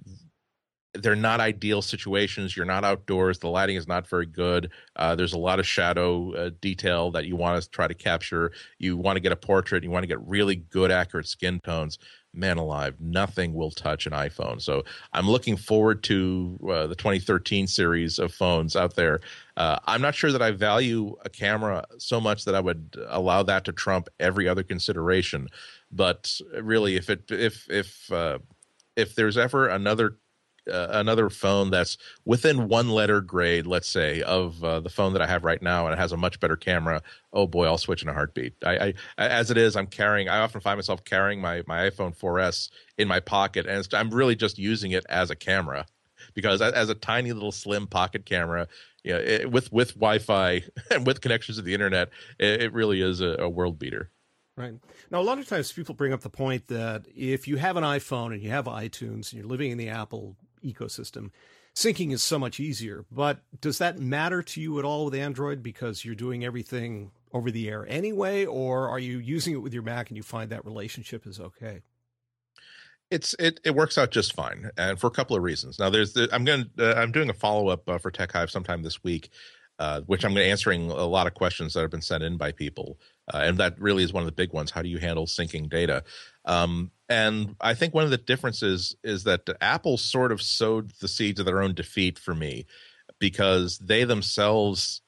they're 0.94 1.16
not 1.16 1.40
ideal 1.40 1.80
situations. 1.80 2.56
You're 2.56 2.66
not 2.66 2.84
outdoors. 2.84 3.38
The 3.38 3.48
lighting 3.48 3.76
is 3.76 3.88
not 3.88 4.06
very 4.06 4.26
good. 4.26 4.70
Uh, 4.96 5.14
there's 5.14 5.32
a 5.32 5.38
lot 5.38 5.58
of 5.58 5.66
shadow 5.66 6.34
uh, 6.34 6.50
detail 6.60 7.10
that 7.12 7.24
you 7.24 7.34
want 7.34 7.62
to 7.62 7.70
try 7.70 7.88
to 7.88 7.94
capture. 7.94 8.52
You 8.78 8.96
want 8.98 9.16
to 9.16 9.20
get 9.20 9.32
a 9.32 9.36
portrait. 9.36 9.84
You 9.84 9.90
want 9.90 10.02
to 10.02 10.06
get 10.06 10.20
really 10.26 10.56
good, 10.56 10.90
accurate 10.90 11.26
skin 11.26 11.60
tones. 11.64 11.98
Man 12.34 12.56
alive, 12.56 12.94
nothing 12.98 13.52
will 13.52 13.70
touch 13.70 14.06
an 14.06 14.12
iPhone. 14.12 14.60
So 14.60 14.84
I'm 15.12 15.28
looking 15.28 15.54
forward 15.56 16.02
to 16.04 16.58
uh, 16.66 16.86
the 16.86 16.94
2013 16.94 17.66
series 17.66 18.18
of 18.18 18.32
phones 18.32 18.74
out 18.74 18.96
there. 18.96 19.20
Uh, 19.58 19.78
I'm 19.86 20.00
not 20.00 20.14
sure 20.14 20.32
that 20.32 20.40
I 20.40 20.50
value 20.50 21.14
a 21.26 21.28
camera 21.28 21.84
so 21.98 22.22
much 22.22 22.46
that 22.46 22.54
I 22.54 22.60
would 22.60 22.96
allow 23.08 23.42
that 23.42 23.66
to 23.66 23.72
trump 23.72 24.08
every 24.18 24.48
other 24.48 24.62
consideration. 24.62 25.48
But 25.90 26.40
really, 26.58 26.96
if 26.96 27.10
it 27.10 27.24
if 27.30 27.68
if 27.68 28.10
uh, 28.10 28.38
if 28.96 29.14
there's 29.14 29.36
ever 29.36 29.68
another 29.68 30.16
uh, 30.70 30.88
another 30.90 31.30
phone 31.30 31.70
that's 31.70 31.98
within 32.24 32.68
one 32.68 32.88
letter 32.88 33.20
grade, 33.20 33.66
let's 33.66 33.88
say, 33.88 34.22
of 34.22 34.62
uh, 34.62 34.80
the 34.80 34.88
phone 34.88 35.12
that 35.12 35.22
I 35.22 35.26
have 35.26 35.44
right 35.44 35.60
now, 35.60 35.86
and 35.86 35.92
it 35.92 35.98
has 35.98 36.12
a 36.12 36.16
much 36.16 36.40
better 36.40 36.56
camera. 36.56 37.02
Oh 37.32 37.46
boy, 37.46 37.66
I'll 37.66 37.78
switch 37.78 38.02
in 38.02 38.08
a 38.08 38.12
heartbeat. 38.12 38.54
I, 38.64 38.94
I 39.18 39.26
as 39.26 39.50
it 39.50 39.56
is, 39.56 39.76
I'm 39.76 39.86
carrying. 39.86 40.28
I 40.28 40.38
often 40.38 40.60
find 40.60 40.76
myself 40.76 41.04
carrying 41.04 41.40
my 41.40 41.62
my 41.66 41.90
iPhone 41.90 42.16
4S 42.16 42.70
in 42.98 43.08
my 43.08 43.20
pocket, 43.20 43.66
and 43.66 43.86
I'm 43.92 44.10
really 44.10 44.36
just 44.36 44.58
using 44.58 44.92
it 44.92 45.04
as 45.08 45.30
a 45.30 45.36
camera 45.36 45.86
because 46.34 46.62
as 46.62 46.88
a 46.88 46.94
tiny 46.94 47.32
little 47.32 47.52
slim 47.52 47.86
pocket 47.86 48.24
camera, 48.24 48.68
you 49.02 49.12
know, 49.12 49.18
it, 49.18 49.50
with 49.50 49.72
with 49.72 49.94
Wi-Fi 49.94 50.62
and 50.90 51.06
with 51.06 51.20
connections 51.20 51.58
to 51.58 51.62
the 51.62 51.74
internet, 51.74 52.10
it, 52.38 52.62
it 52.62 52.72
really 52.72 53.00
is 53.02 53.20
a, 53.20 53.36
a 53.38 53.48
world 53.48 53.78
beater. 53.78 54.10
Right. 54.56 54.74
Now, 55.10 55.20
a 55.20 55.22
lot 55.22 55.38
of 55.38 55.48
times 55.48 55.72
people 55.72 55.94
bring 55.94 56.12
up 56.12 56.20
the 56.20 56.28
point 56.28 56.68
that 56.68 57.06
if 57.16 57.48
you 57.48 57.56
have 57.56 57.78
an 57.78 57.84
iPhone 57.84 58.34
and 58.34 58.42
you 58.42 58.50
have 58.50 58.66
iTunes 58.66 59.30
and 59.30 59.32
you're 59.32 59.46
living 59.46 59.70
in 59.70 59.78
the 59.78 59.88
Apple 59.88 60.36
ecosystem, 60.62 61.30
syncing 61.74 62.12
is 62.12 62.22
so 62.22 62.38
much 62.38 62.60
easier. 62.60 63.04
But 63.10 63.40
does 63.60 63.78
that 63.78 63.98
matter 63.98 64.42
to 64.42 64.60
you 64.60 64.78
at 64.78 64.84
all 64.84 65.06
with 65.06 65.14
Android 65.14 65.62
because 65.62 66.04
you're 66.04 66.14
doing 66.14 66.44
everything 66.44 67.10
over 67.32 67.50
the 67.50 67.68
air 67.68 67.86
anyway, 67.88 68.44
or 68.44 68.88
are 68.88 68.98
you 68.98 69.18
using 69.18 69.54
it 69.54 69.62
with 69.62 69.72
your 69.72 69.82
Mac 69.82 70.08
and 70.08 70.16
you 70.16 70.22
find 70.22 70.50
that 70.50 70.64
relationship 70.64 71.26
is 71.26 71.40
okay? 71.40 71.82
It's 73.10 73.34
it 73.38 73.60
it 73.64 73.74
works 73.74 73.98
out 73.98 74.10
just 74.10 74.34
fine, 74.34 74.70
and 74.78 74.98
for 74.98 75.06
a 75.06 75.10
couple 75.10 75.36
of 75.36 75.42
reasons. 75.42 75.78
Now, 75.78 75.90
there's 75.90 76.14
the, 76.14 76.28
I'm 76.32 76.44
going 76.44 76.70
uh, 76.78 76.94
I'm 76.94 77.12
doing 77.12 77.28
a 77.28 77.34
follow 77.34 77.68
up 77.68 77.86
uh, 77.86 77.98
for 77.98 78.10
TechHive 78.10 78.48
sometime 78.50 78.82
this 78.82 79.04
week, 79.04 79.28
uh, 79.78 80.00
which 80.06 80.24
I'm 80.24 80.32
going 80.32 80.46
to 80.46 80.50
answering 80.50 80.90
a 80.90 81.04
lot 81.04 81.26
of 81.26 81.34
questions 81.34 81.74
that 81.74 81.82
have 81.82 81.90
been 81.90 82.00
sent 82.00 82.22
in 82.22 82.38
by 82.38 82.52
people, 82.52 82.98
uh, 83.32 83.42
and 83.44 83.58
that 83.58 83.78
really 83.78 84.02
is 84.02 84.14
one 84.14 84.22
of 84.22 84.26
the 84.26 84.32
big 84.32 84.54
ones. 84.54 84.70
How 84.70 84.80
do 84.80 84.88
you 84.88 84.96
handle 84.98 85.26
syncing 85.26 85.68
data? 85.68 86.04
Um, 86.46 86.90
and 87.12 87.56
I 87.60 87.74
think 87.74 87.92
one 87.92 88.04
of 88.04 88.10
the 88.10 88.16
differences 88.16 88.96
is 89.04 89.24
that 89.24 89.46
Apple 89.60 89.98
sort 89.98 90.32
of 90.32 90.40
sowed 90.40 90.92
the 91.00 91.08
seeds 91.08 91.38
of 91.38 91.44
their 91.44 91.62
own 91.62 91.74
defeat 91.74 92.18
for 92.18 92.34
me 92.34 92.64
because 93.18 93.78
they 93.78 94.04
themselves 94.04 95.02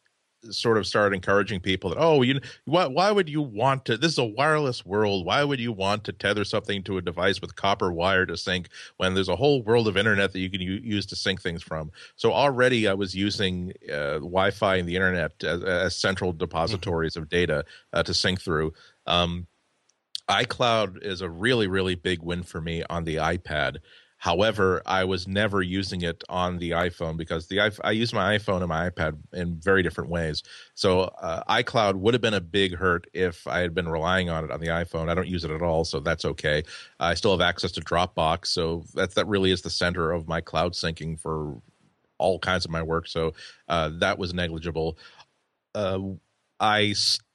sort 0.50 0.76
of 0.76 0.86
started 0.86 1.14
encouraging 1.16 1.58
people 1.58 1.88
that 1.88 1.98
oh 1.98 2.20
you 2.20 2.38
why, 2.66 2.86
why 2.86 3.10
would 3.10 3.30
you 3.30 3.40
want 3.40 3.86
to 3.86 3.96
this 3.96 4.12
is 4.12 4.18
a 4.18 4.24
wireless 4.24 4.84
world. 4.84 5.24
Why 5.24 5.42
would 5.42 5.58
you 5.58 5.72
want 5.72 6.04
to 6.04 6.12
tether 6.12 6.44
something 6.44 6.82
to 6.82 6.98
a 6.98 7.00
device 7.00 7.40
with 7.40 7.56
copper 7.56 7.90
wire 7.90 8.26
to 8.26 8.36
sync 8.36 8.68
when 8.98 9.14
there's 9.14 9.30
a 9.30 9.36
whole 9.36 9.62
world 9.62 9.88
of 9.88 9.96
internet 9.96 10.34
that 10.34 10.40
you 10.40 10.50
can 10.50 10.60
u- 10.60 10.82
use 10.82 11.06
to 11.06 11.16
sync 11.16 11.40
things 11.40 11.62
from? 11.62 11.90
So 12.16 12.34
already 12.34 12.86
i 12.86 12.92
was 12.92 13.14
using 13.14 13.72
uh, 13.90 14.18
wi-fi 14.18 14.76
and 14.76 14.86
the 14.86 14.96
internet 14.96 15.42
as, 15.42 15.64
as 15.64 15.96
central 15.96 16.34
depositories 16.34 17.14
mm-hmm. 17.14 17.22
of 17.22 17.30
data 17.30 17.64
uh, 17.94 18.02
to 18.02 18.12
sync 18.12 18.42
through. 18.42 18.74
Um, 19.06 19.46
iCloud 20.28 21.02
is 21.02 21.20
a 21.20 21.28
really, 21.28 21.66
really 21.66 21.94
big 21.94 22.22
win 22.22 22.42
for 22.42 22.60
me 22.60 22.82
on 22.88 23.04
the 23.04 23.16
iPad. 23.16 23.78
However, 24.24 24.80
I 24.87 25.04
was 25.04 25.28
never 25.28 25.60
using 25.60 26.00
it 26.00 26.24
on 26.30 26.56
the 26.56 26.70
iPhone 26.70 27.18
because 27.18 27.48
the 27.48 27.60
I 27.60 27.90
use 27.90 28.14
my 28.14 28.38
iPhone 28.38 28.60
and 28.60 28.68
my 28.68 28.88
iPad 28.88 29.18
in 29.34 29.60
very 29.60 29.82
different 29.82 30.08
ways. 30.08 30.42
So 30.74 31.00
uh, 31.00 31.42
iCloud 31.62 31.96
would 31.96 32.14
have 32.14 32.22
been 32.22 32.32
a 32.32 32.40
big 32.40 32.74
hurt 32.74 33.06
if 33.12 33.46
I 33.46 33.58
had 33.58 33.74
been 33.74 33.87
relying 33.87 34.30
on 34.30 34.44
it 34.44 34.50
on 34.50 34.60
the 34.60 34.68
iPhone. 34.68 35.10
I 35.10 35.14
don't 35.14 35.28
use 35.28 35.44
it 35.44 35.50
at 35.50 35.60
all, 35.60 35.84
so 35.84 36.00
that's 36.00 36.24
okay. 36.24 36.62
I 36.98 37.12
still 37.12 37.32
have 37.32 37.42
access 37.42 37.70
to 37.72 37.82
Dropbox, 37.82 38.46
so 38.46 38.84
that 38.94 39.14
that 39.14 39.26
really 39.26 39.50
is 39.50 39.60
the 39.60 39.68
center 39.68 40.10
of 40.10 40.26
my 40.26 40.40
cloud 40.40 40.72
syncing 40.72 41.20
for 41.20 41.60
all 42.16 42.38
kinds 42.38 42.64
of 42.64 42.70
my 42.70 42.82
work. 42.82 43.08
So 43.08 43.34
uh, 43.68 43.90
that 43.98 44.18
was 44.18 44.32
negligible. 44.32 44.96
Uh, 45.74 46.00
I 46.60 46.94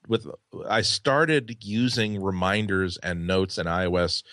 with 0.09 0.27
I 0.67 0.81
started 0.81 1.63
using 1.63 2.21
reminders 2.21 2.97
and 2.97 3.25
notes 3.27 3.57
in 3.57 3.67
iOS 3.67 4.23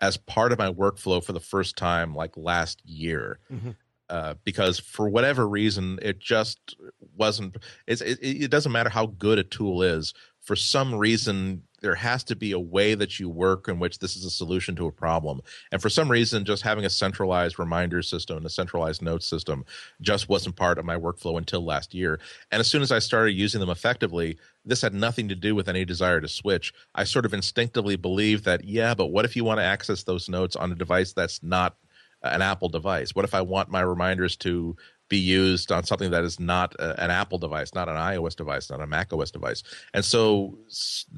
as 0.00 0.16
part 0.16 0.52
of 0.52 0.58
my 0.58 0.70
workflow 0.70 1.24
for 1.24 1.32
the 1.32 1.40
first 1.40 1.76
time 1.76 2.14
like 2.14 2.36
last 2.36 2.82
year. 2.84 3.38
Mm-hmm. 3.50 3.70
uh, 4.10 4.34
because 4.44 4.80
for 4.80 5.08
whatever 5.08 5.48
reason 5.48 5.98
it 6.02 6.18
just 6.18 6.76
wasn't. 7.16 7.56
It, 7.86 8.02
it 8.02 8.50
doesn't 8.50 8.72
matter 8.72 8.90
how 8.90 9.06
good 9.06 9.38
a 9.38 9.44
tool 9.44 9.82
is. 9.82 10.12
For 10.40 10.56
some 10.56 10.94
reason, 10.94 11.62
there 11.80 11.94
has 11.94 12.24
to 12.24 12.36
be 12.36 12.52
a 12.52 12.58
way 12.58 12.94
that 12.94 13.20
you 13.20 13.28
work 13.28 13.68
in 13.68 13.78
which 13.78 13.98
this 13.98 14.16
is 14.16 14.24
a 14.24 14.30
solution 14.30 14.74
to 14.76 14.86
a 14.86 14.92
problem. 14.92 15.40
And 15.70 15.80
for 15.80 15.88
some 15.88 16.10
reason, 16.10 16.44
just 16.44 16.62
having 16.62 16.84
a 16.84 16.90
centralized 16.90 17.58
reminder 17.58 18.02
system 18.02 18.38
and 18.38 18.46
a 18.46 18.50
centralized 18.50 19.02
note 19.02 19.22
system 19.22 19.64
just 20.00 20.28
wasn't 20.28 20.56
part 20.56 20.78
of 20.78 20.84
my 20.84 20.96
workflow 20.96 21.38
until 21.38 21.64
last 21.64 21.94
year. 21.94 22.20
And 22.50 22.60
as 22.60 22.68
soon 22.68 22.82
as 22.82 22.90
I 22.90 22.98
started 22.98 23.32
using 23.32 23.60
them 23.60 23.70
effectively, 23.70 24.38
this 24.64 24.82
had 24.82 24.94
nothing 24.94 25.28
to 25.28 25.34
do 25.34 25.54
with 25.54 25.68
any 25.68 25.84
desire 25.84 26.20
to 26.20 26.28
switch. 26.28 26.72
I 26.94 27.04
sort 27.04 27.24
of 27.24 27.34
instinctively 27.34 27.96
believed 27.96 28.44
that, 28.44 28.64
yeah, 28.64 28.94
but 28.94 29.06
what 29.06 29.24
if 29.24 29.36
you 29.36 29.44
want 29.44 29.58
to 29.58 29.64
access 29.64 30.02
those 30.02 30.28
notes 30.28 30.56
on 30.56 30.72
a 30.72 30.74
device 30.74 31.12
that's 31.12 31.42
not 31.42 31.76
an 32.22 32.42
Apple 32.42 32.68
device? 32.68 33.14
What 33.14 33.24
if 33.24 33.34
I 33.34 33.40
want 33.40 33.70
my 33.70 33.80
reminders 33.80 34.36
to 34.38 34.76
be 35.10 35.18
used 35.18 35.70
on 35.70 35.84
something 35.84 36.12
that 36.12 36.24
is 36.24 36.40
not 36.40 36.74
a, 36.76 37.02
an 37.02 37.10
Apple 37.10 37.36
device, 37.36 37.74
not 37.74 37.88
an 37.90 37.96
iOS 37.96 38.34
device, 38.34 38.70
not 38.70 38.80
a 38.80 38.86
Mac 38.86 39.12
OS 39.12 39.30
device. 39.30 39.62
And 39.92 40.02
so, 40.02 40.56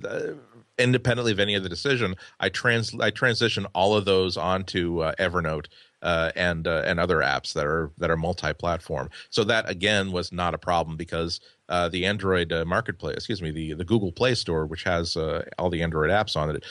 uh, 0.05 0.33
independently 0.79 1.31
of 1.31 1.39
any 1.39 1.55
of 1.55 1.63
the 1.63 1.69
decision, 1.69 2.17
I 2.41 2.49
trans 2.49 2.99
I 2.99 3.11
transition 3.11 3.67
all 3.75 3.95
of 3.95 4.05
those 4.05 4.37
onto 4.37 5.01
uh, 5.01 5.15
Evernote. 5.21 5.67
Uh, 6.03 6.33
and 6.35 6.67
uh, 6.67 6.83
and 6.85 6.99
other 6.99 7.19
apps 7.19 7.53
that 7.53 7.65
are 7.65 7.93
that 7.99 8.11
are 8.11 8.17
multi-platform. 8.17 9.09
So 9.31 9.45
that 9.45 9.71
again 9.71 10.11
was 10.11 10.33
not 10.33 10.53
a 10.53 10.59
problem 10.59 10.97
because 10.97 11.41
uh, 11.69 11.89
the 11.89 12.05
Android 12.05 12.53
uh, 12.53 12.65
marketplace, 12.65 13.17
excuse 13.17 13.41
me, 13.41 13.53
the 13.53 13.75
the 13.75 13.85
Google 13.85 14.11
Play 14.11 14.35
Store, 14.35 14.67
which 14.67 14.83
has 14.83 15.17
uh, 15.17 15.45
all 15.59 15.71
the 15.71 15.81
Android 15.81 16.11
apps 16.11 16.37
on 16.37 16.51
it, 16.51 16.65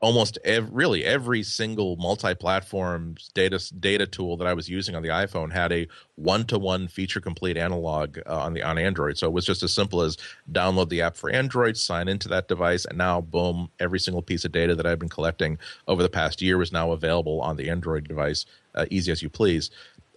almost 0.00 0.38
every, 0.44 0.70
really 0.70 1.04
every 1.04 1.42
single 1.42 1.96
multi-platform 1.96 3.16
data 3.34 3.60
data 3.80 4.06
tool 4.06 4.36
that 4.36 4.46
I 4.46 4.54
was 4.54 4.68
using 4.68 4.94
on 4.94 5.02
the 5.02 5.08
iPhone 5.08 5.52
had 5.52 5.72
a 5.72 5.88
one-to-one 6.14 6.88
feature 6.88 7.20
complete 7.20 7.56
analog 7.56 8.18
uh, 8.26 8.38
on 8.38 8.54
the 8.54 8.62
on 8.62 8.78
Android. 8.78 9.18
So 9.18 9.26
it 9.26 9.32
was 9.32 9.44
just 9.44 9.62
as 9.62 9.72
simple 9.72 10.02
as 10.02 10.16
download 10.52 10.88
the 10.88 11.02
app 11.02 11.16
for 11.16 11.30
Android, 11.30 11.76
sign 11.76 12.08
into 12.08 12.28
that 12.28 12.48
device, 12.48 12.84
and 12.84 12.96
now 12.96 13.20
boom, 13.20 13.70
every 13.80 13.98
single 13.98 14.22
piece 14.22 14.44
of 14.44 14.52
data 14.52 14.74
that 14.74 14.86
I've 14.86 14.98
been 15.00 15.08
collecting 15.08 15.58
over 15.88 16.02
the 16.02 16.08
past 16.08 16.40
year 16.40 16.62
is 16.62 16.72
now 16.72 16.92
available 16.92 17.40
on 17.40 17.56
the 17.56 17.68
Android 17.68 18.06
device, 18.06 18.46
uh, 18.74 18.86
easy 18.90 19.10
as 19.10 19.22
you 19.22 19.28
please. 19.28 19.70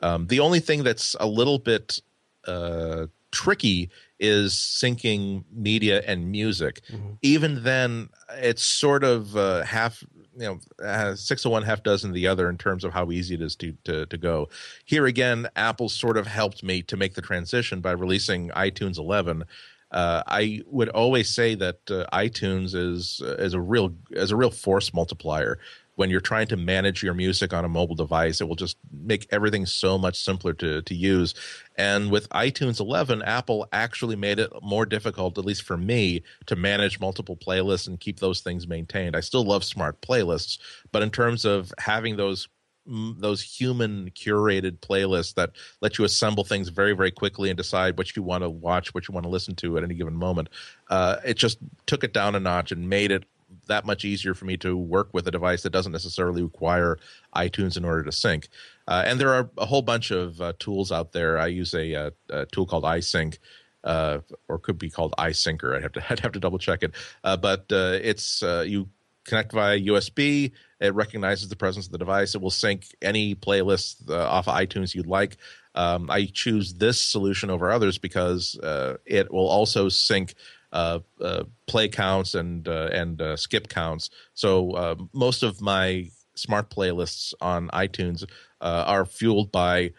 Um, 0.04 0.28
the 0.28 0.40
only 0.40 0.60
thing 0.60 0.84
that's 0.84 1.16
a 1.20 1.28
little 1.28 1.60
bit 1.60 2.00
uh, 2.48 3.08
tricky 3.32 3.90
is 4.22 4.54
syncing 4.54 5.44
media 5.52 6.02
and 6.06 6.32
music. 6.32 6.82
Mm-hmm. 6.90 7.14
Even 7.24 7.64
then, 7.64 8.10
it's 8.30 8.64
sort 8.64 9.04
of 9.04 9.36
uh, 9.36 9.64
half 9.64 10.04
you 10.38 10.46
know 10.46 10.86
uh, 10.86 11.14
six 11.16 11.44
of 11.44 11.52
one 11.52 11.64
half 11.64 11.84
dozen 11.84 12.14
the 12.14 12.28
other 12.28 12.50
in 12.50 12.58
terms 12.58 12.84
of 12.84 12.94
how 12.94 13.12
easy 13.12 13.36
it 13.36 13.42
is 13.42 13.56
to, 13.58 13.74
to 13.84 14.06
to 14.06 14.18
go 14.18 14.48
here 14.86 15.06
again 15.06 15.46
apple 15.58 15.90
sort 15.90 16.16
of 16.16 16.26
helped 16.26 16.64
me 16.64 16.82
to 16.82 16.96
make 16.96 17.16
the 17.16 17.22
transition 17.22 17.82
by 17.82 17.92
releasing 17.92 18.48
itunes 18.52 18.98
11 18.98 19.44
uh, 19.92 20.24
I 20.26 20.62
would 20.68 20.88
always 20.90 21.30
say 21.30 21.54
that 21.56 21.80
uh, 21.92 22.06
iTunes 22.14 22.74
is 22.74 23.22
uh, 23.24 23.36
is 23.36 23.54
a 23.54 23.60
real 23.60 23.94
is 24.12 24.32
a 24.32 24.38
real 24.38 24.52
force 24.52 24.94
multiplier 24.94 25.60
when 25.96 26.10
you're 26.10 26.20
trying 26.20 26.48
to 26.48 26.58
manage 26.58 27.04
your 27.04 27.14
music 27.14 27.54
on 27.54 27.66
a 27.66 27.70
mobile 27.70 27.96
device, 27.96 28.42
it 28.42 28.48
will 28.48 28.56
just 28.56 28.78
make 28.92 29.28
everything 29.32 29.66
so 29.66 29.98
much 29.98 30.22
simpler 30.22 30.54
to, 30.54 30.82
to 30.82 30.96
use. 30.96 31.34
And 31.76 32.10
with 32.10 32.30
iTunes 32.30 32.80
11, 32.80 33.22
Apple 33.24 33.68
actually 33.72 34.16
made 34.16 34.40
it 34.40 34.52
more 34.62 34.86
difficult, 34.86 35.38
at 35.38 35.46
least 35.46 35.64
for 35.64 35.78
me, 35.78 36.24
to 36.46 36.56
manage 36.56 37.00
multiple 37.00 37.36
playlists 37.36 37.88
and 37.88 38.00
keep 38.00 38.20
those 38.20 38.42
things 38.42 38.68
maintained. 38.68 39.16
I 39.16 39.20
still 39.20 39.44
love 39.44 39.64
smart 39.64 40.02
playlists, 40.02 40.60
but 40.92 41.04
in 41.04 41.12
terms 41.12 41.46
of 41.46 41.74
having 41.78 42.18
those 42.18 42.48
those 42.88 43.44
human 43.44 44.10
curated 44.12 44.80
playlists 44.80 45.36
that 45.36 45.52
let 45.82 46.00
you 46.00 46.04
assemble 46.04 46.44
things 46.44 46.70
very 46.70 46.94
very 46.94 47.12
quickly 47.12 47.52
and 47.52 47.56
decide 47.56 47.96
what 47.96 48.16
you 48.16 48.24
want 48.24 48.44
to 48.44 48.50
watch 48.50 48.92
what 48.96 49.08
you 49.08 49.14
want 49.14 49.24
to 49.24 49.30
listen 49.30 49.54
to 49.54 49.78
at 49.78 49.84
any 49.84 49.94
given 49.94 50.16
moment 50.16 50.50
uh, 50.90 51.18
it 51.24 51.36
just 51.36 51.60
took 51.86 52.04
it 52.04 52.12
down 52.12 52.34
a 52.34 52.40
notch 52.40 52.72
and 52.72 52.90
made 52.90 53.12
it 53.12 53.24
that 53.72 53.86
much 53.86 54.04
easier 54.04 54.34
for 54.34 54.46
me 54.46 54.58
to 54.58 54.76
work 54.76 55.10
with 55.14 55.28
a 55.28 55.32
device 55.32 55.64
that 55.64 55.72
doesn't 55.72 55.94
necessarily 55.94 56.44
require 56.44 57.00
iTunes 57.36 57.78
in 57.78 57.86
order 57.86 58.04
to 58.04 58.12
sync. 58.12 58.50
Uh, 58.88 59.04
and 59.06 59.20
there 59.20 59.34
are 59.34 59.50
a 59.58 59.66
whole 59.66 59.82
bunch 59.82 60.12
of 60.12 60.42
uh, 60.42 60.52
tools 60.60 60.92
out 60.92 61.14
there. 61.14 61.38
I 61.40 61.48
use 61.48 61.74
a, 61.74 61.94
a, 61.94 62.08
uh, 62.08 62.12
a 62.30 62.46
tool 62.48 62.66
called 62.66 62.84
iSync, 62.84 63.38
uh, 63.86 64.20
or 64.50 64.60
could 64.60 64.78
be 64.78 64.90
called 64.90 65.14
iSyncr. 65.18 65.76
I'd 65.76 65.84
have 65.84 65.94
to 65.94 66.04
I'd 66.10 66.20
have 66.20 66.34
to 66.34 66.40
double 66.40 66.60
check 66.60 66.84
it. 66.84 66.92
Uh, 67.24 67.38
but 67.38 67.66
uh, 67.72 67.98
it's 68.02 68.42
you 68.42 68.90
connect 69.24 69.54
via 69.54 69.80
USB. 69.80 70.52
It 70.82 70.94
recognizes 70.94 71.48
the 71.48 71.56
presence 71.56 71.86
of 71.86 71.92
the 71.94 71.98
device. 71.98 72.36
It 72.36 72.42
will 72.42 72.50
sync 72.50 72.88
any 73.02 73.36
playlist 73.36 74.10
off 74.10 74.48
of 74.48 74.56
iTunes 74.56 74.94
you'd 74.94 75.08
like. 75.08 75.38
Um, 75.76 76.10
I 76.10 76.26
choose 76.26 76.74
this 76.74 77.00
solution 77.00 77.50
over 77.50 77.72
others 77.72 77.98
because 77.98 78.60
it 79.06 79.32
will 79.32 79.48
also 79.48 79.88
sync 79.88 80.36
uh, 80.72 81.00
uh, 81.20 81.44
play 81.68 81.88
counts 81.88 82.36
and 82.36 82.68
uh, 82.68 82.90
and 82.92 83.22
uh, 83.22 83.36
skip 83.36 83.68
counts. 83.68 84.10
So 84.34 84.72
uh, 84.72 84.96
most 85.14 85.44
of 85.44 85.62
my 85.62 86.10
smart 86.36 86.70
playlists 86.70 87.34
on 87.42 87.70
iTunes 87.70 88.24
uh, 88.62 88.84
are 88.88 89.06
fueled 89.06 89.52
by 89.52 89.92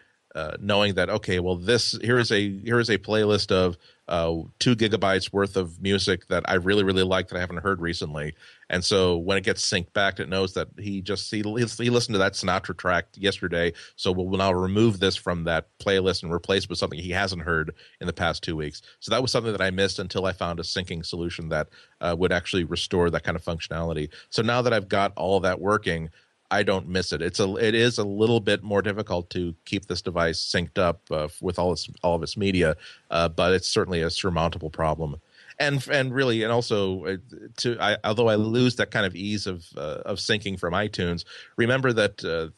knowing 0.59 0.95
that 0.95 1.09
okay, 1.09 1.39
well 1.39 1.55
this 1.55 1.97
here 2.01 2.17
is 2.17 2.31
a 2.31 2.59
here 2.59 2.79
is 2.79 2.89
a 2.89 2.97
playlist 2.97 3.51
of 3.51 3.77
uh, 4.07 4.35
two 4.59 4.75
gigabytes 4.75 5.31
worth 5.31 5.55
of 5.55 5.81
music 5.81 6.27
that 6.27 6.43
I 6.49 6.55
really 6.55 6.83
really 6.83 7.03
like 7.03 7.29
that 7.29 7.37
I 7.37 7.39
haven't 7.39 7.57
heard 7.57 7.81
recently, 7.81 8.35
and 8.69 8.83
so 8.83 9.17
when 9.17 9.37
it 9.37 9.43
gets 9.43 9.65
synced 9.65 9.93
back, 9.93 10.19
it 10.19 10.29
knows 10.29 10.53
that 10.53 10.67
he 10.77 11.01
just 11.01 11.29
he, 11.31 11.37
he 11.37 11.89
listened 11.89 12.13
to 12.13 12.19
that 12.19 12.33
Sinatra 12.33 12.77
track 12.77 13.05
yesterday, 13.15 13.73
so 13.95 14.11
we'll 14.11 14.37
now 14.37 14.51
remove 14.53 14.99
this 14.99 15.15
from 15.15 15.43
that 15.45 15.67
playlist 15.79 16.23
and 16.23 16.33
replace 16.33 16.63
it 16.63 16.69
with 16.69 16.79
something 16.79 16.99
he 16.99 17.11
hasn't 17.11 17.43
heard 17.43 17.73
in 18.01 18.07
the 18.07 18.13
past 18.13 18.43
two 18.43 18.55
weeks. 18.55 18.81
So 18.99 19.11
that 19.11 19.21
was 19.21 19.31
something 19.31 19.51
that 19.51 19.61
I 19.61 19.71
missed 19.71 19.99
until 19.99 20.25
I 20.25 20.33
found 20.33 20.59
a 20.59 20.63
syncing 20.63 21.05
solution 21.05 21.49
that 21.49 21.69
uh, 22.01 22.15
would 22.17 22.31
actually 22.31 22.63
restore 22.63 23.09
that 23.09 23.23
kind 23.23 23.37
of 23.37 23.43
functionality. 23.43 24.09
So 24.29 24.41
now 24.41 24.61
that 24.61 24.73
I've 24.73 24.89
got 24.89 25.13
all 25.15 25.39
that 25.41 25.61
working, 25.61 26.09
I 26.53 26.61
don't 26.61 26.87
miss 26.87 27.11
it. 27.11 27.21
It's 27.21 27.39
a 27.39 27.55
it 27.55 27.73
is 27.73 27.97
a 27.97 28.03
little 28.03 28.39
bit 28.39 28.61
more 28.61 28.83
difficult 28.83 29.31
to 29.31 29.55
keep 29.65 29.87
this 29.87 30.03
device 30.03 30.39
synced 30.39 30.77
up 30.77 31.01
uh, 31.09 31.27
with 31.41 31.57
all 31.57 31.73
its 31.73 31.89
all 32.03 32.15
of 32.15 32.21
its 32.21 32.37
media, 32.37 32.77
uh, 33.09 33.29
but 33.29 33.53
it's 33.53 33.67
certainly 33.67 34.01
a 34.01 34.11
surmountable 34.11 34.69
problem. 34.69 35.15
And 35.57 35.85
and 35.89 36.13
really, 36.13 36.43
and 36.43 36.51
also 36.51 37.05
uh, 37.05 37.17
to 37.57 37.77
I, 37.81 37.97
although 38.03 38.29
I 38.29 38.35
lose 38.35 38.75
that 38.75 38.91
kind 38.91 39.07
of 39.07 39.15
ease 39.15 39.47
of 39.47 39.65
uh, 39.75 40.01
of 40.05 40.19
syncing 40.19 40.59
from 40.59 40.75
iTunes, 40.75 41.25
remember 41.57 41.91
that 41.91 42.23
uh, 42.23 42.49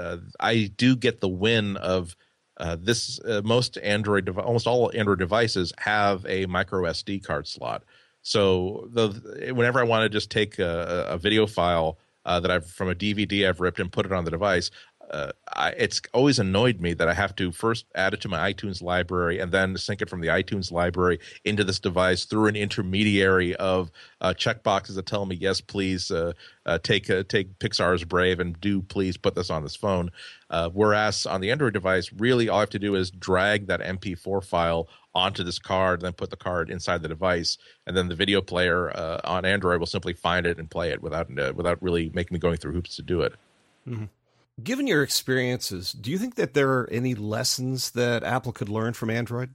uh, 0.00 0.18
I 0.38 0.70
do 0.76 0.94
get 0.94 1.20
the 1.20 1.28
win 1.28 1.76
of 1.78 2.16
this. 2.78 3.18
most 3.42 3.78
Android, 3.78 4.26
dev- 4.26 4.38
almost 4.38 4.68
all 4.68 4.92
Android 4.94 5.18
devices 5.18 5.72
have 5.78 6.24
a 6.26 6.46
micro 6.46 6.82
SD 6.84 7.24
card 7.24 7.48
slot. 7.48 7.82
So 8.22 8.88
the 8.92 9.52
whenever 9.52 9.80
I 9.80 9.84
want 9.84 10.04
to 10.04 10.08
just 10.08 10.30
take 10.30 10.60
a, 10.60 11.06
a 11.08 11.18
video 11.18 11.48
file 11.48 11.98
uh, 12.24 12.40
that 12.40 12.50
I've 12.50 12.66
from 12.66 12.90
a 12.90 12.94
DVD 12.94 13.48
I've 13.48 13.60
ripped 13.60 13.80
and 13.80 13.92
put 13.92 14.06
it 14.06 14.12
on 14.12 14.24
the 14.24 14.30
device. 14.30 14.70
Uh, 15.10 15.32
I, 15.54 15.70
it's 15.72 16.00
always 16.14 16.38
annoyed 16.38 16.80
me 16.80 16.94
that 16.94 17.08
I 17.08 17.14
have 17.14 17.36
to 17.36 17.52
first 17.52 17.84
add 17.94 18.14
it 18.14 18.20
to 18.22 18.28
my 18.28 18.52
iTunes 18.52 18.82
library 18.82 19.38
and 19.38 19.52
then 19.52 19.76
sync 19.76 20.00
it 20.00 20.08
from 20.08 20.22
the 20.22 20.28
iTunes 20.28 20.72
library 20.72 21.18
into 21.44 21.62
this 21.62 21.78
device 21.78 22.24
through 22.24 22.46
an 22.46 22.56
intermediary 22.56 23.54
of 23.56 23.90
uh, 24.22 24.32
checkboxes 24.34 24.94
that 24.94 25.04
tell 25.04 25.26
me 25.26 25.36
yes, 25.36 25.60
please 25.60 26.10
uh, 26.10 26.32
uh 26.66 26.78
take 26.78 27.10
uh, 27.10 27.22
take 27.24 27.58
Pixar's 27.58 28.04
Brave 28.04 28.40
and 28.40 28.58
do 28.60 28.80
please 28.80 29.16
put 29.16 29.34
this 29.34 29.50
on 29.50 29.62
this 29.62 29.76
phone. 29.76 30.10
Whereas 30.72 31.26
on 31.26 31.40
the 31.40 31.50
Android 31.50 31.74
device, 31.74 32.12
really 32.12 32.48
all 32.48 32.58
I 32.58 32.60
have 32.60 32.70
to 32.70 32.78
do 32.78 32.94
is 32.94 33.10
drag 33.10 33.66
that 33.66 33.80
MP4 33.80 34.44
file 34.44 34.88
onto 35.14 35.44
this 35.44 35.58
card, 35.58 36.00
then 36.00 36.12
put 36.12 36.30
the 36.30 36.36
card 36.36 36.70
inside 36.70 37.02
the 37.02 37.08
device, 37.08 37.56
and 37.86 37.96
then 37.96 38.08
the 38.08 38.14
video 38.14 38.40
player 38.40 38.90
uh, 38.96 39.20
on 39.24 39.44
Android 39.44 39.78
will 39.78 39.86
simply 39.86 40.12
find 40.12 40.46
it 40.46 40.58
and 40.58 40.70
play 40.70 40.90
it 40.90 41.02
without 41.02 41.26
uh, 41.38 41.52
without 41.54 41.82
really 41.82 42.10
making 42.14 42.34
me 42.34 42.38
going 42.38 42.56
through 42.56 42.72
hoops 42.72 42.96
to 42.96 43.02
do 43.02 43.22
it. 43.22 43.34
Mm-hmm. 43.88 44.04
Given 44.62 44.86
your 44.86 45.02
experiences, 45.02 45.92
do 45.92 46.10
you 46.10 46.18
think 46.18 46.36
that 46.36 46.54
there 46.54 46.70
are 46.70 46.88
any 46.90 47.14
lessons 47.14 47.90
that 47.92 48.22
Apple 48.22 48.52
could 48.52 48.68
learn 48.68 48.92
from 48.92 49.10
Android? 49.10 49.50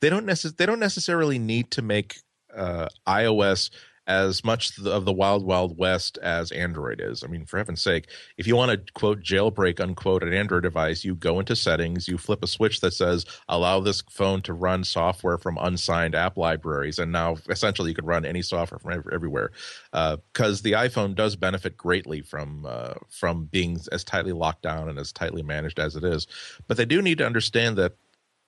They 0.00 0.08
don't 0.08 0.26
necess- 0.26 0.56
They 0.56 0.66
don't 0.66 0.80
necessarily 0.80 1.38
need 1.38 1.70
to 1.72 1.82
make 1.82 2.20
uh, 2.54 2.88
iOS 3.06 3.70
as 4.06 4.44
much 4.44 4.78
of 4.78 5.04
the 5.04 5.12
wild 5.12 5.44
wild 5.44 5.78
west 5.78 6.18
as 6.18 6.50
android 6.52 7.00
is. 7.00 7.22
I 7.22 7.26
mean 7.26 7.46
for 7.46 7.58
heaven's 7.58 7.82
sake 7.82 8.08
if 8.36 8.46
you 8.46 8.56
want 8.56 8.70
to 8.72 8.92
quote 8.92 9.20
jailbreak 9.20 9.80
unquote 9.80 10.22
an 10.22 10.32
android 10.32 10.62
device 10.62 11.04
you 11.04 11.14
go 11.14 11.38
into 11.38 11.54
settings 11.54 12.08
you 12.08 12.18
flip 12.18 12.42
a 12.42 12.46
switch 12.46 12.80
that 12.80 12.92
says 12.92 13.24
allow 13.48 13.80
this 13.80 14.02
phone 14.10 14.42
to 14.42 14.52
run 14.52 14.84
software 14.84 15.38
from 15.38 15.58
unsigned 15.60 16.14
app 16.14 16.36
libraries 16.36 16.98
and 16.98 17.12
now 17.12 17.36
essentially 17.48 17.90
you 17.90 17.94
could 17.94 18.06
run 18.06 18.24
any 18.24 18.42
software 18.42 18.78
from 18.78 19.04
everywhere. 19.12 19.50
Because 19.92 20.60
uh, 20.60 20.62
the 20.64 20.72
iphone 20.72 21.14
does 21.14 21.36
benefit 21.36 21.76
greatly 21.76 22.20
from 22.20 22.66
uh, 22.66 22.94
from 23.08 23.44
being 23.46 23.78
as 23.92 24.04
tightly 24.04 24.32
locked 24.32 24.62
down 24.62 24.88
and 24.88 24.98
as 24.98 25.12
tightly 25.12 25.42
managed 25.42 25.78
as 25.78 25.96
it 25.96 26.04
is. 26.04 26.26
But 26.66 26.76
they 26.76 26.84
do 26.84 27.02
need 27.02 27.18
to 27.18 27.26
understand 27.26 27.76
that 27.78 27.96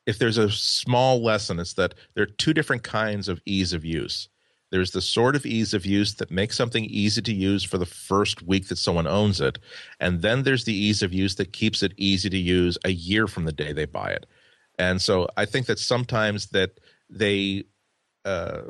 if 0.07 0.19
there's 0.19 0.39
a 0.39 0.51
small 0.51 1.23
lesson 1.23 1.61
it's 1.61 1.75
that 1.75 1.95
there 2.15 2.25
are 2.25 2.35
two 2.39 2.53
different 2.53 2.83
kinds 2.83 3.29
of 3.29 3.41
ease 3.47 3.73
of 3.73 3.85
use 3.85 4.29
There's 4.73 4.93
the 4.93 5.03
sort 5.03 5.37
of 5.37 5.45
ease 5.45 5.75
of 5.75 5.85
use 5.85 6.15
that 6.15 6.31
makes 6.31 6.57
something 6.57 6.87
easy 6.87 7.21
to 7.21 7.35
use 7.35 7.63
for 7.63 7.77
the 7.77 7.87
first 7.87 8.41
week 8.43 8.69
that 8.69 8.79
someone 8.79 9.07
owns 9.07 9.39
it. 9.39 9.59
And 10.01 10.23
then 10.23 10.43
there's 10.43 10.65
the 10.65 10.75
ease 10.75 11.03
of 11.03 11.13
use 11.13 11.35
that 11.35 11.53
keeps 11.53 11.83
it 11.83 11.93
easy 11.99 12.31
to 12.31 12.39
use 12.39 12.79
a 12.83 12.91
year 12.91 13.27
from 13.27 13.45
the 13.45 13.53
day 13.53 13.75
they 13.75 13.85
buy 13.85 14.13
it. 14.13 14.25
And 14.79 15.01
so 15.01 15.29
I 15.37 15.45
think 15.45 15.67
that 15.67 15.79
sometimes 15.79 16.47
that 16.49 16.81
they 17.11 17.65
uh, 18.25 18.63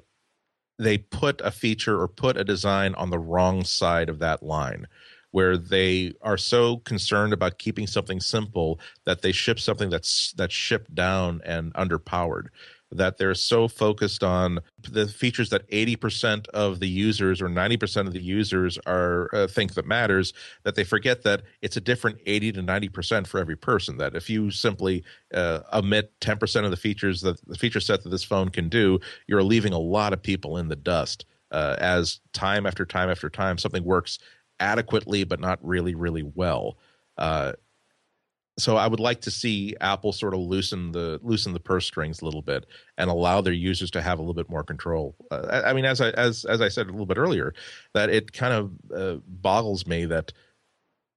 they 0.77 0.99
put 0.99 1.41
a 1.41 1.53
feature 1.53 2.01
or 2.01 2.09
put 2.09 2.37
a 2.37 2.43
design 2.43 2.97
on 2.97 3.11
the 3.11 3.19
wrong 3.19 3.63
side 3.63 4.09
of 4.09 4.19
that 4.19 4.43
line 4.43 4.89
where 5.31 5.57
they 5.57 6.13
are 6.21 6.37
so 6.37 6.79
concerned 6.79 7.33
about 7.33 7.59
keeping 7.59 7.87
something 7.87 8.21
simple 8.21 8.81
that 9.05 9.23
they 9.23 9.33
ship 9.33 9.61
something 9.61 9.89
that's 9.89 10.33
that's 10.33 10.53
shipped 10.53 10.95
down 10.97 11.41
and 11.45 11.73
underpowered 11.75 12.49
that 12.93 13.19
they're 13.19 13.35
so 13.35 13.69
focused 13.69 14.23
on 14.23 14.61
the 14.83 15.07
features 15.07 15.51
that 15.51 15.69
80% 15.71 16.49
of 16.49 16.81
the 16.81 16.89
users 16.89 17.41
or 17.41 17.49
90% 17.49 18.07
of 18.07 18.13
the 18.13 18.21
users 18.21 18.79
are 18.87 19.29
uh, 19.35 19.47
think 19.47 19.75
that 19.75 19.87
matters 19.87 20.33
that 20.65 20.75
they 20.75 20.85
forget 20.85 21.23
that 21.23 21.43
it's 21.63 21.77
a 21.77 21.81
different 21.81 22.19
80 22.27 22.53
to 22.53 22.63
90% 22.63 23.27
for 23.27 23.41
every 23.41 23.57
person 23.57 23.97
that 23.97 24.15
if 24.15 24.29
you 24.29 24.51
simply 24.51 25.05
uh, 25.35 25.61
omit 25.73 26.13
10% 26.21 26.65
of 26.65 26.71
the 26.71 26.77
features 26.77 27.23
that 27.23 27.45
the 27.47 27.57
feature 27.59 27.81
set 27.81 28.03
that 28.03 28.11
this 28.11 28.25
phone 28.25 28.51
can 28.51 28.69
do 28.69 29.01
you're 29.27 29.43
leaving 29.43 29.73
a 29.73 29.79
lot 29.79 30.13
of 30.13 30.23
people 30.23 30.59
in 30.59 30.69
the 30.69 30.77
dust 30.77 31.25
uh, 31.51 31.77
as 31.79 32.21
time 32.33 32.67
after 32.67 32.85
time 32.85 33.11
after 33.11 33.29
time 33.29 33.59
something 33.59 33.85
works 33.85 34.19
adequately 34.61 35.25
but 35.25 35.41
not 35.41 35.59
really 35.63 35.95
really 35.95 36.23
well. 36.23 36.79
Uh, 37.19 37.53
so 38.59 38.77
I 38.77 38.87
would 38.87 39.01
like 39.01 39.21
to 39.23 39.31
see 39.31 39.75
Apple 39.81 40.13
sort 40.13 40.35
of 40.35 40.41
loosen 40.41 40.93
the 40.93 41.19
loosen 41.23 41.53
the 41.53 41.61
purse 41.61 41.87
strings 41.87 42.21
a 42.21 42.25
little 42.25 42.43
bit 42.43 42.67
and 42.99 43.09
allow 43.09 43.41
their 43.41 43.53
users 43.53 43.91
to 43.93 44.03
have 44.03 44.19
a 44.19 44.23
little 44.23 44.35
bit 44.35 44.51
more 44.51 44.63
control. 44.63 45.17
Uh, 45.31 45.63
I 45.65 45.73
mean, 45.73 45.85
as 45.85 46.01
I 46.01 46.11
as 46.11 46.45
as 46.45 46.61
I 46.61 46.69
said 46.69 46.87
a 46.87 46.91
little 46.91 47.07
bit 47.07 47.19
earlier, 47.19 47.55
that 47.95 48.11
it 48.11 48.33
kind 48.33 48.53
of 48.53 48.73
uh, 48.95 49.21
boggles 49.27 49.87
me 49.87 50.05
that 50.07 50.33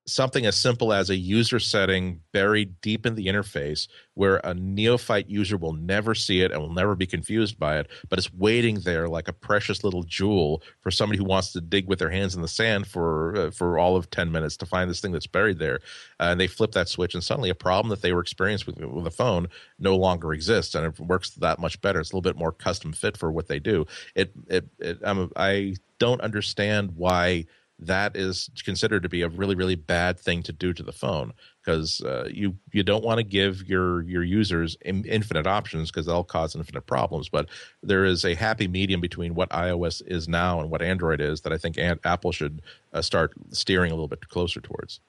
something 0.08 0.46
as 0.46 0.56
simple 0.56 0.94
as 0.94 1.10
a 1.10 1.16
user 1.16 1.60
setting 1.60 2.22
buried 2.32 2.80
deep 2.82 3.06
in 3.06 3.16
the 3.16 3.26
interface 3.26 3.88
where 4.14 4.38
a 4.44 4.54
neophyte 4.54 5.28
user 5.28 5.58
will 5.58 5.74
never 5.74 6.14
see 6.14 6.42
it 6.42 6.52
and 6.52 6.62
will 6.62 6.74
never 6.74 6.96
be 6.96 7.08
confused 7.08 7.58
by 7.58 7.80
it, 7.80 7.88
but 8.08 8.20
it's 8.20 8.32
waiting 8.34 8.80
there 8.82 9.08
like 9.08 9.28
a 9.28 9.34
precious 9.34 9.84
little 9.84 10.04
jewel 10.04 10.62
for 10.82 10.92
somebody 10.92 11.18
who 11.18 11.26
wants 11.26 11.52
to 11.52 11.60
dig 11.60 11.88
with 11.88 11.98
their 11.98 12.12
hands 12.12 12.36
in 12.36 12.42
the 12.42 12.48
sand 12.48 12.88
for 12.88 13.36
uh, 13.36 13.52
for 13.52 13.80
all 13.80 13.96
of 13.96 14.10
10 14.12 14.32
minutes 14.32 14.56
to 14.58 14.66
find 14.66 14.90
this 14.90 15.02
thing 15.02 15.12
that's 15.12 15.28
buried 15.28 15.58
there. 15.58 15.80
Uh, 16.20 16.28
and 16.30 16.40
they 16.40 16.48
flip 16.48 16.72
that 16.74 16.88
switch 16.88 17.16
and 17.16 17.24
suddenly 17.24 17.50
a 17.50 17.56
problem 17.56 17.90
that 17.90 18.02
they 18.02 18.14
were 18.14 18.22
experiencing 18.22 18.76
with, 18.78 18.86
with 18.86 19.08
a 19.08 19.12
phone 19.12 19.48
no 19.80 19.96
longer 19.96 20.34
exists 20.34 20.76
and 20.76 20.86
it 20.86 21.00
works 21.00 21.32
that 21.32 21.60
much 21.60 21.82
better. 21.82 22.00
It's 22.00 22.12
a 22.12 22.16
little 22.16 22.22
bit 22.22 22.38
more 22.38 22.52
custom 22.52 22.94
fit 22.94 23.18
for 23.18 23.32
what 23.32 23.48
they 23.48 23.60
do. 23.60 23.86
It 24.14 24.32
it, 24.48 24.68
it 24.80 25.00
I'm, 25.04 25.32
I 25.36 25.76
don't 25.98 26.22
understand 26.22 26.92
why 26.96 27.46
that 27.80 28.16
is 28.16 28.50
considered 28.64 29.04
to 29.04 29.10
be 29.10 29.22
a 29.22 29.28
really 29.28 29.56
really 29.56 29.76
bad 29.76 30.20
thing 30.20 30.42
to 30.44 30.54
do 30.54 30.74
to 30.74 30.84
the 30.84 30.92
phone 30.92 31.34
because 31.64 32.02
uh, 32.02 32.28
you 32.32 32.56
you 32.72 32.84
don't 32.84 33.04
want 33.04 33.18
to 33.18 33.24
give 33.24 33.68
your 33.68 34.02
your 34.04 34.24
users 34.24 34.78
in, 34.82 35.04
infinite 35.06 35.46
options 35.46 35.92
because 35.92 36.06
they'll 36.06 36.24
cause 36.24 36.56
infinite 36.56 36.86
problems 36.86 37.28
but 37.28 37.48
there 37.84 38.06
is 38.06 38.24
a 38.24 38.36
happy 38.36 38.68
medium 38.68 39.02
between 39.02 39.36
what 39.36 39.50
iOS 39.50 40.02
is 40.06 40.28
now 40.28 40.60
and 40.60 40.70
what 40.70 40.82
Android 40.82 41.20
is 41.20 41.42
that 41.42 41.52
I 41.52 41.58
think 41.58 41.78
Apple 41.78 42.32
should 42.32 42.62
uh, 42.94 43.02
start 43.02 43.34
steering 43.52 43.92
a 43.92 43.96
little 43.96 44.08
bit 44.08 44.28
closer 44.30 44.62
towards. 44.62 45.00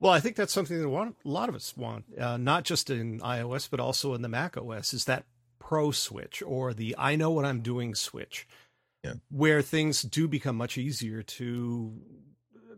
Well, 0.00 0.12
I 0.12 0.20
think 0.20 0.36
that's 0.36 0.52
something 0.52 0.80
that 0.80 0.88
a 0.88 1.14
lot 1.24 1.48
of 1.48 1.54
us 1.54 1.76
want, 1.76 2.04
uh, 2.18 2.36
not 2.36 2.64
just 2.64 2.90
in 2.90 3.20
iOS 3.20 3.68
but 3.70 3.80
also 3.80 4.14
in 4.14 4.22
the 4.22 4.28
Mac 4.28 4.56
OS, 4.56 4.92
is 4.92 5.04
that 5.04 5.24
pro 5.58 5.90
switch 5.92 6.42
or 6.46 6.74
the 6.74 6.94
I 6.98 7.16
know 7.16 7.30
what 7.30 7.44
I'm 7.44 7.60
doing 7.60 7.94
switch 7.94 8.46
yeah. 9.04 9.14
where 9.30 9.62
things 9.62 10.02
do 10.02 10.26
become 10.26 10.56
much 10.56 10.78
easier 10.78 11.22
to 11.22 11.92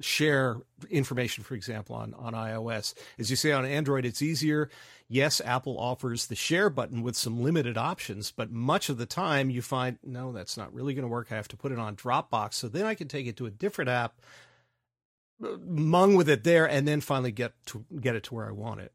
share 0.01 0.57
information, 0.91 1.45
for 1.45 1.55
example, 1.55 1.97
on, 1.97 2.15
on 2.15 2.35
iOS. 2.35 2.95
As 3.19 3.31
you 3.31 3.37
say, 3.37 3.53
on 3.53 3.65
Android, 3.65 4.05
it's 4.05 4.23
easier. 4.23 4.69
Yes, 5.09 5.41
Apple 5.45 5.79
offers 5.79 6.27
the 6.27 6.35
share 6.35 6.69
button 6.69 7.03
with 7.03 7.17
some 7.17 7.43
limited 7.43 7.79
options, 7.79 8.31
but 8.31 8.51
much 8.51 8.89
of 8.89 8.99
the 8.99 9.07
time 9.07 9.51
you 9.51 9.63
find, 9.63 9.99
no, 10.05 10.33
that's 10.33 10.57
not 10.57 10.75
really 10.75 10.95
going 10.95 11.05
to 11.05 11.09
work. 11.09 11.29
I 11.31 11.37
have 11.37 11.49
to 11.49 11.57
put 11.57 11.73
it 11.73 11.79
on 11.79 11.97
Dropbox. 11.97 12.55
So 12.55 12.69
then 12.69 12.85
I 12.85 12.95
can 12.95 13.09
take 13.09 13.27
it 13.27 13.37
to 13.37 13.47
a 13.47 13.51
different 13.51 13.89
app, 13.89 14.21
mung 15.41 16.15
with 16.15 16.29
it 16.29 16.45
there, 16.45 16.69
and 16.69 16.87
then 16.87 17.01
finally 17.01 17.33
get 17.33 17.53
to 17.67 17.85
get 18.01 18.17
it 18.17 18.25
to 18.25 18.35
where 18.35 18.49
I 18.49 18.53
want 18.53 18.81
it. 18.81 18.93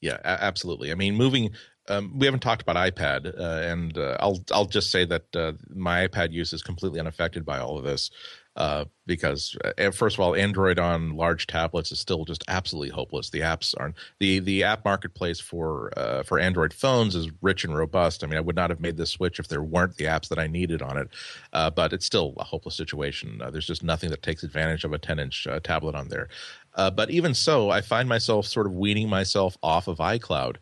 Yeah, 0.00 0.18
absolutely. 0.24 0.90
I 0.90 0.94
mean, 0.94 1.14
moving 1.14 1.50
um, 1.88 2.12
we 2.18 2.26
haven't 2.26 2.40
talked 2.40 2.62
about 2.62 2.76
iPad, 2.76 3.38
uh, 3.38 3.66
and 3.66 3.96
uh, 3.96 4.16
I'll 4.20 4.38
I'll 4.52 4.66
just 4.66 4.90
say 4.90 5.04
that 5.06 5.34
uh, 5.34 5.52
my 5.74 6.06
iPad 6.06 6.32
use 6.32 6.52
is 6.52 6.62
completely 6.62 7.00
unaffected 7.00 7.44
by 7.44 7.58
all 7.58 7.78
of 7.78 7.84
this, 7.84 8.10
uh, 8.56 8.84
because 9.06 9.56
uh, 9.78 9.90
first 9.90 10.16
of 10.16 10.20
all, 10.20 10.34
Android 10.34 10.78
on 10.78 11.16
large 11.16 11.46
tablets 11.46 11.90
is 11.90 11.98
still 11.98 12.26
just 12.26 12.44
absolutely 12.46 12.90
hopeless. 12.90 13.30
The 13.30 13.40
apps 13.40 13.74
aren't 13.78 13.96
the 14.20 14.38
the 14.40 14.64
app 14.64 14.84
marketplace 14.84 15.40
for 15.40 15.90
uh, 15.98 16.22
for 16.24 16.38
Android 16.38 16.74
phones 16.74 17.14
is 17.14 17.30
rich 17.40 17.64
and 17.64 17.74
robust. 17.74 18.22
I 18.22 18.26
mean, 18.26 18.36
I 18.36 18.42
would 18.42 18.56
not 18.56 18.68
have 18.68 18.80
made 18.80 18.98
this 18.98 19.10
switch 19.10 19.38
if 19.38 19.48
there 19.48 19.62
weren't 19.62 19.96
the 19.96 20.04
apps 20.04 20.28
that 20.28 20.38
I 20.38 20.46
needed 20.46 20.82
on 20.82 20.98
it, 20.98 21.08
but 21.52 21.94
it's 21.94 22.06
still 22.06 22.34
a 22.36 22.44
hopeless 22.44 22.76
situation. 22.76 23.40
there's 23.50 23.66
just 23.66 23.82
nothing 23.82 24.10
that 24.10 24.22
takes 24.22 24.42
advantage 24.42 24.84
of 24.84 24.92
a 24.92 24.98
10 24.98 25.18
inch 25.18 25.46
tablet 25.62 25.94
on 25.94 26.08
there. 26.08 26.28
but 26.74 27.10
even 27.10 27.32
so, 27.32 27.70
I 27.70 27.80
find 27.80 28.08
myself 28.08 28.46
sort 28.46 28.66
of 28.66 28.74
weaning 28.74 29.08
myself 29.08 29.56
off 29.62 29.88
of 29.88 29.98
iCloud 29.98 30.56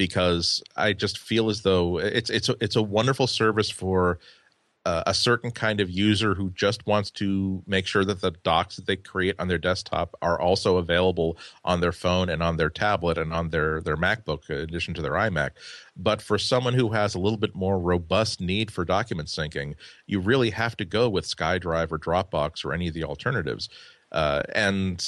because 0.00 0.62
I 0.76 0.94
just 0.94 1.18
feel 1.18 1.50
as 1.50 1.60
though 1.60 1.98
it's 1.98 2.30
it's 2.30 2.48
a, 2.48 2.56
it's 2.58 2.74
a 2.74 2.82
wonderful 2.82 3.26
service 3.26 3.68
for 3.68 4.18
uh, 4.86 5.02
a 5.06 5.12
certain 5.12 5.50
kind 5.50 5.78
of 5.78 5.90
user 5.90 6.34
who 6.34 6.48
just 6.52 6.86
wants 6.86 7.10
to 7.10 7.62
make 7.66 7.86
sure 7.86 8.02
that 8.06 8.22
the 8.22 8.30
docs 8.42 8.76
that 8.76 8.86
they 8.86 8.96
create 8.96 9.36
on 9.38 9.48
their 9.48 9.58
desktop 9.58 10.14
are 10.22 10.40
also 10.40 10.78
available 10.78 11.36
on 11.66 11.82
their 11.82 11.92
phone 11.92 12.30
and 12.30 12.42
on 12.42 12.56
their 12.56 12.70
tablet 12.70 13.18
and 13.18 13.34
on 13.34 13.50
their 13.50 13.82
their 13.82 13.98
MacBook 13.98 14.48
in 14.48 14.56
addition 14.56 14.94
to 14.94 15.02
their 15.02 15.12
iMac. 15.12 15.50
But 15.94 16.22
for 16.22 16.38
someone 16.38 16.72
who 16.72 16.88
has 16.88 17.14
a 17.14 17.20
little 17.20 17.36
bit 17.36 17.54
more 17.54 17.78
robust 17.78 18.40
need 18.40 18.70
for 18.70 18.86
document 18.86 19.28
syncing, 19.28 19.74
you 20.06 20.18
really 20.18 20.48
have 20.48 20.78
to 20.78 20.86
go 20.86 21.10
with 21.10 21.26
SkyDrive 21.26 21.92
or 21.92 21.98
Dropbox 21.98 22.64
or 22.64 22.72
any 22.72 22.88
of 22.88 22.94
the 22.94 23.04
alternatives. 23.04 23.68
Uh, 24.12 24.40
and 24.54 25.06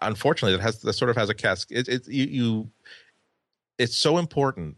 unfortunately, 0.00 0.54
it 0.56 0.62
has 0.62 0.82
that 0.82 0.92
sort 0.92 1.10
of 1.10 1.16
has 1.16 1.30
a 1.30 1.34
cask. 1.34 1.72
It, 1.72 1.88
it 1.88 2.06
you, 2.06 2.26
you 2.26 2.70
it's 3.80 3.96
so 3.96 4.18
important 4.18 4.76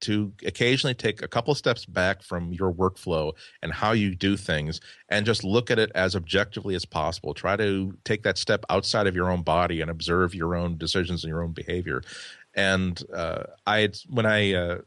to 0.00 0.32
occasionally 0.44 0.94
take 0.94 1.22
a 1.22 1.28
couple 1.28 1.54
steps 1.54 1.84
back 1.84 2.22
from 2.22 2.50
your 2.52 2.72
workflow 2.72 3.30
and 3.62 3.70
how 3.72 3.92
you 3.92 4.16
do 4.16 4.38
things 4.38 4.80
and 5.10 5.26
just 5.26 5.44
look 5.44 5.70
at 5.70 5.78
it 5.78 5.92
as 5.94 6.16
objectively 6.16 6.74
as 6.74 6.86
possible. 6.86 7.34
Try 7.34 7.56
to 7.56 7.96
take 8.04 8.22
that 8.22 8.38
step 8.38 8.64
outside 8.70 9.06
of 9.06 9.14
your 9.14 9.30
own 9.30 9.42
body 9.42 9.82
and 9.82 9.90
observe 9.90 10.34
your 10.34 10.56
own 10.56 10.78
decisions 10.78 11.22
and 11.22 11.28
your 11.28 11.42
own 11.44 11.52
behavior. 11.52 12.02
And 12.54 13.00
uh, 13.14 13.44
i 13.66 13.90
when 14.08 14.26
i 14.26 14.52
uh, 14.54 14.78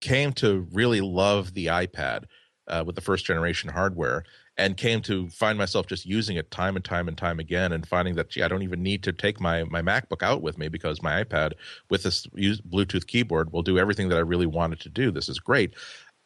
came 0.00 0.32
to 0.34 0.66
really 0.72 1.00
love 1.00 1.54
the 1.54 1.66
ipad 1.66 2.24
uh, 2.68 2.82
with 2.86 2.94
the 2.94 3.02
first 3.02 3.24
generation 3.24 3.70
hardware 3.70 4.24
and 4.58 4.76
came 4.76 5.00
to 5.02 5.28
find 5.30 5.56
myself 5.56 5.86
just 5.86 6.04
using 6.04 6.36
it 6.36 6.50
time 6.50 6.76
and 6.76 6.84
time 6.84 7.08
and 7.08 7.16
time 7.16 7.38
again 7.38 7.72
and 7.72 7.86
finding 7.86 8.14
that 8.16 8.30
gee, 8.30 8.42
I 8.42 8.48
don't 8.48 8.62
even 8.62 8.82
need 8.82 9.02
to 9.04 9.12
take 9.12 9.40
my 9.40 9.64
my 9.64 9.82
MacBook 9.82 10.22
out 10.22 10.42
with 10.42 10.58
me 10.58 10.68
because 10.68 11.02
my 11.02 11.24
iPad 11.24 11.52
with 11.90 12.02
this 12.02 12.26
Bluetooth 12.26 13.06
keyboard 13.06 13.52
will 13.52 13.62
do 13.62 13.78
everything 13.78 14.08
that 14.08 14.16
I 14.16 14.22
really 14.22 14.46
wanted 14.46 14.80
to 14.80 14.88
do. 14.88 15.10
This 15.10 15.28
is 15.28 15.38
great. 15.38 15.74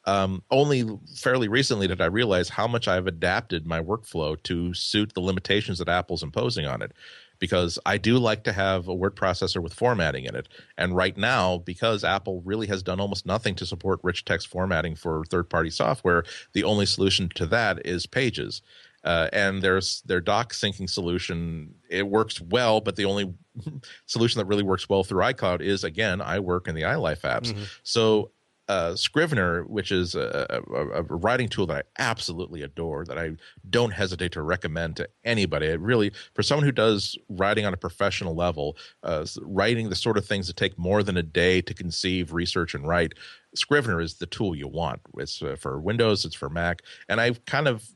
Um, 0.07 0.43
only 0.53 0.89
fairly 1.17 1.49
recently 1.49 1.89
did 1.89 2.01
I 2.01 2.07
realize 2.07 2.49
how 2.49 2.69
much 2.69 2.87
I've 2.87 3.09
adapted 3.09 3.67
my 3.67 3.81
workflow 3.81 4.41
to 4.45 4.73
suit 4.73 5.13
the 5.15 5.21
limitations 5.21 5.79
that 5.79 5.89
Apple's 5.89 6.23
imposing 6.23 6.65
on 6.65 6.81
it 6.81 6.93
because 7.39 7.79
I 7.87 7.99
do 7.99 8.19
like 8.19 8.45
to 8.45 8.53
have 8.53 8.89
a 8.89 8.95
word 8.95 9.17
processor 9.17 9.63
with 9.63 9.75
formatting 9.75 10.25
in 10.25 10.35
it. 10.35 10.49
And 10.79 10.97
right 10.97 11.17
now, 11.17 11.59
because 11.59 12.05
Apple 12.05 12.43
really 12.45 12.67
has 12.69 12.83
done 12.83 13.01
almost 13.01 13.27
nothing 13.27 13.55
to 13.57 13.67
support 13.67 14.01
rich 14.03 14.25
text 14.25 14.49
formatting 14.49 14.97
for 14.97 15.25
third 15.25 15.49
party 15.51 15.71
software, 15.71 16.25
the 16.53 16.65
only 16.65 16.87
solution 16.87 17.29
to 17.35 17.47
that 17.47 17.85
is 17.87 18.07
Pages. 18.07 18.63
Uh, 19.05 19.29
and 19.33 19.63
there's 19.63 20.03
their 20.03 20.21
doc 20.21 20.53
syncing 20.53 20.91
solution. 20.91 21.73
It 21.89 22.09
works 22.09 22.41
well, 22.41 22.81
but 22.81 22.97
the 22.97 23.05
only 23.05 23.33
solution 24.07 24.41
that 24.41 24.47
really 24.47 24.65
works 24.65 24.89
well 24.89 25.05
through 25.05 25.23
iCloud 25.23 25.61
is 25.61 25.85
again 25.85 26.19
iWork 26.19 26.67
and 26.67 26.77
the 26.77 26.83
iLife 26.83 27.21
apps. 27.21 27.53
Mm-hmm. 27.53 27.63
So 27.85 28.33
uh, 28.69 28.97
Scrivener, 28.97 29.63
which 29.65 29.93
is 29.93 30.15
a, 30.15 30.63
a, 30.75 30.87
a, 30.99 31.03
writing 31.03 31.49
tool 31.49 31.67
that 31.67 31.87
I 31.99 32.03
absolutely 32.03 32.63
adore, 32.63 33.05
that 33.05 33.19
I 33.19 33.33
don't 33.71 33.93
hesitate 33.93 34.33
to 34.33 34.43
recommend 34.43 34.97
to 34.97 35.09
anybody. 35.25 35.67
It 35.67 35.81
really, 35.81 36.11
for 36.35 36.43
someone 36.43 36.65
who 36.65 36.73
does 36.73 37.17
writing 37.29 37.65
on 37.65 37.73
a 37.73 37.77
professional 37.77 38.35
level, 38.35 38.77
uh, 39.05 39.25
writing 39.41 39.89
the 39.89 39.95
sort 39.95 40.19
of 40.19 40.27
things 40.27 40.49
that 40.49 40.57
take 40.57 40.77
more 40.79 41.03
than 41.05 41.17
a 41.17 41.23
day 41.23 41.61
to 41.63 41.75
conceive, 41.75 42.33
research, 42.33 42.75
and 42.75 42.89
write, 42.89 43.15
Scrivener 43.55 44.01
is 44.01 44.15
the 44.15 44.27
tool 44.27 44.57
you 44.57 44.69
want. 44.69 45.01
It's 45.17 45.41
uh, 45.43 45.57
for 45.57 45.81
Windows, 45.81 46.25
it's 46.25 46.35
for 46.35 46.51
Mac, 46.51 46.83
and 47.09 47.21
I've 47.21 47.45
kind 47.45 47.69
of 47.69 47.89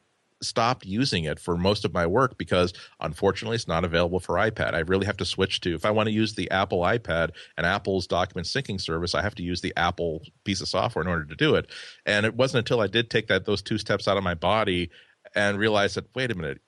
stopped 0.43 0.87
using 0.87 1.25
it 1.25 1.39
for 1.39 1.57
most 1.57 1.85
of 1.85 1.93
my 1.93 2.07
work 2.07 2.39
because 2.39 2.73
unfortunately 3.01 3.57
it's 3.57 3.69
not 3.69 3.85
available 3.85 4.21
for 4.21 4.37
iPad. 4.37 4.75
I 4.75 4.81
really 4.81 5.07
have 5.07 5.17
to 5.19 5.25
switch 5.25 5.61
to 5.61 5.75
if 5.75 5.85
I 5.85 5.91
want 5.91 6.09
to 6.09 6.13
use 6.13 6.35
the 6.35 6.51
Apple 6.51 6.81
iPad 6.81 7.31
and 7.57 7.67
Apple's 7.67 8.07
document 8.07 8.47
syncing 8.47 8.81
service, 8.81 9.15
I 9.15 9.23
have 9.23 9.35
to 9.37 9.43
use 9.43 9.61
the 9.61 9.75
Apple 9.77 10.23
piece 10.45 10.61
of 10.61 10.69
software 10.69 11.03
in 11.03 11.09
order 11.09 11.25
to 11.25 11.37
do 11.37 11.55
it. 11.55 11.71
And 12.07 12.25
it 12.27 12.35
wasn't 12.35 12.61
until 12.61 12.81
I 12.81 12.87
did 12.87 13.11
take 13.11 13.29
that 13.29 13.45
those 13.45 13.63
two 13.63 13.79
steps 13.79 14.09
out 14.09 14.17
of 14.17 14.25
my 14.25 14.35
body 14.35 14.91
and 15.35 15.59
realized 15.59 15.97
that 15.97 16.15
wait 16.15 16.31
a 16.31 16.35
minute, 16.35 16.61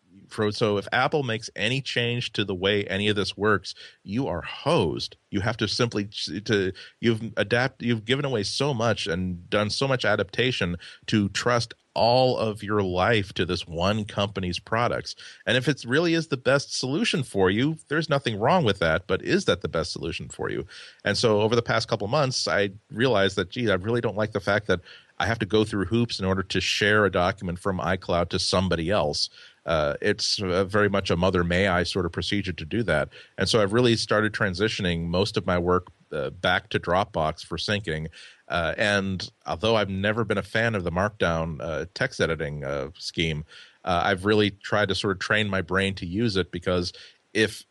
so 0.50 0.78
if 0.78 0.88
Apple 0.92 1.22
makes 1.22 1.50
any 1.56 1.80
change 1.80 2.32
to 2.32 2.44
the 2.44 2.54
way 2.54 2.84
any 2.84 3.08
of 3.08 3.16
this 3.16 3.36
works, 3.36 3.74
you 4.02 4.28
are 4.28 4.42
hosed. 4.42 5.16
You 5.30 5.40
have 5.40 5.56
to 5.58 5.68
simply 5.68 6.06
to 6.44 6.72
you've 7.00 7.32
adapt 7.36 7.82
you've 7.82 8.04
given 8.04 8.24
away 8.24 8.42
so 8.42 8.72
much 8.72 9.06
and 9.06 9.48
done 9.50 9.70
so 9.70 9.86
much 9.86 10.04
adaptation 10.04 10.76
to 11.06 11.28
trust 11.30 11.74
all 11.94 12.38
of 12.38 12.62
your 12.62 12.82
life 12.82 13.32
to 13.34 13.44
this 13.44 13.66
one 13.66 14.04
company's 14.04 14.58
products. 14.58 15.14
And 15.46 15.56
if 15.56 15.68
it 15.68 15.84
really 15.86 16.14
is 16.14 16.28
the 16.28 16.36
best 16.36 16.78
solution 16.78 17.22
for 17.22 17.50
you, 17.50 17.76
there's 17.88 18.08
nothing 18.08 18.38
wrong 18.38 18.64
with 18.64 18.78
that. 18.78 19.06
But 19.06 19.22
is 19.22 19.44
that 19.46 19.60
the 19.60 19.68
best 19.68 19.92
solution 19.92 20.28
for 20.28 20.50
you? 20.50 20.66
And 21.04 21.16
so 21.16 21.40
over 21.40 21.56
the 21.56 21.62
past 21.62 21.88
couple 21.88 22.08
months, 22.08 22.48
I 22.48 22.70
realized 22.90 23.36
that, 23.36 23.50
gee, 23.50 23.70
I 23.70 23.74
really 23.74 24.00
don't 24.00 24.16
like 24.16 24.32
the 24.32 24.40
fact 24.40 24.66
that 24.68 24.80
I 25.18 25.26
have 25.26 25.38
to 25.40 25.46
go 25.46 25.64
through 25.64 25.84
hoops 25.84 26.18
in 26.18 26.26
order 26.26 26.42
to 26.42 26.60
share 26.60 27.04
a 27.04 27.10
document 27.10 27.58
from 27.58 27.78
iCloud 27.78 28.30
to 28.30 28.38
somebody 28.38 28.90
else 28.90 29.28
uh, 29.64 29.94
it's 30.00 30.38
very 30.38 30.88
much 30.88 31.10
a 31.10 31.16
mother 31.16 31.44
may 31.44 31.68
I 31.68 31.84
sort 31.84 32.06
of 32.06 32.12
procedure 32.12 32.52
to 32.52 32.64
do 32.64 32.82
that. 32.84 33.10
And 33.38 33.48
so 33.48 33.62
I've 33.62 33.72
really 33.72 33.96
started 33.96 34.32
transitioning 34.32 35.06
most 35.06 35.36
of 35.36 35.46
my 35.46 35.58
work 35.58 35.86
uh, 36.12 36.30
back 36.30 36.68
to 36.70 36.80
Dropbox 36.80 37.44
for 37.44 37.56
syncing. 37.56 38.08
Uh, 38.48 38.74
and 38.76 39.30
although 39.46 39.76
I've 39.76 39.88
never 39.88 40.24
been 40.24 40.38
a 40.38 40.42
fan 40.42 40.74
of 40.74 40.84
the 40.84 40.92
Markdown 40.92 41.58
uh, 41.60 41.86
text 41.94 42.20
editing 42.20 42.64
uh, 42.64 42.90
scheme, 42.98 43.44
uh, 43.84 44.02
I've 44.04 44.24
really 44.24 44.50
tried 44.50 44.88
to 44.88 44.94
sort 44.94 45.16
of 45.16 45.20
train 45.20 45.48
my 45.48 45.62
brain 45.62 45.94
to 45.96 46.06
use 46.06 46.36
it 46.36 46.52
because 46.52 46.92
if 47.32 47.64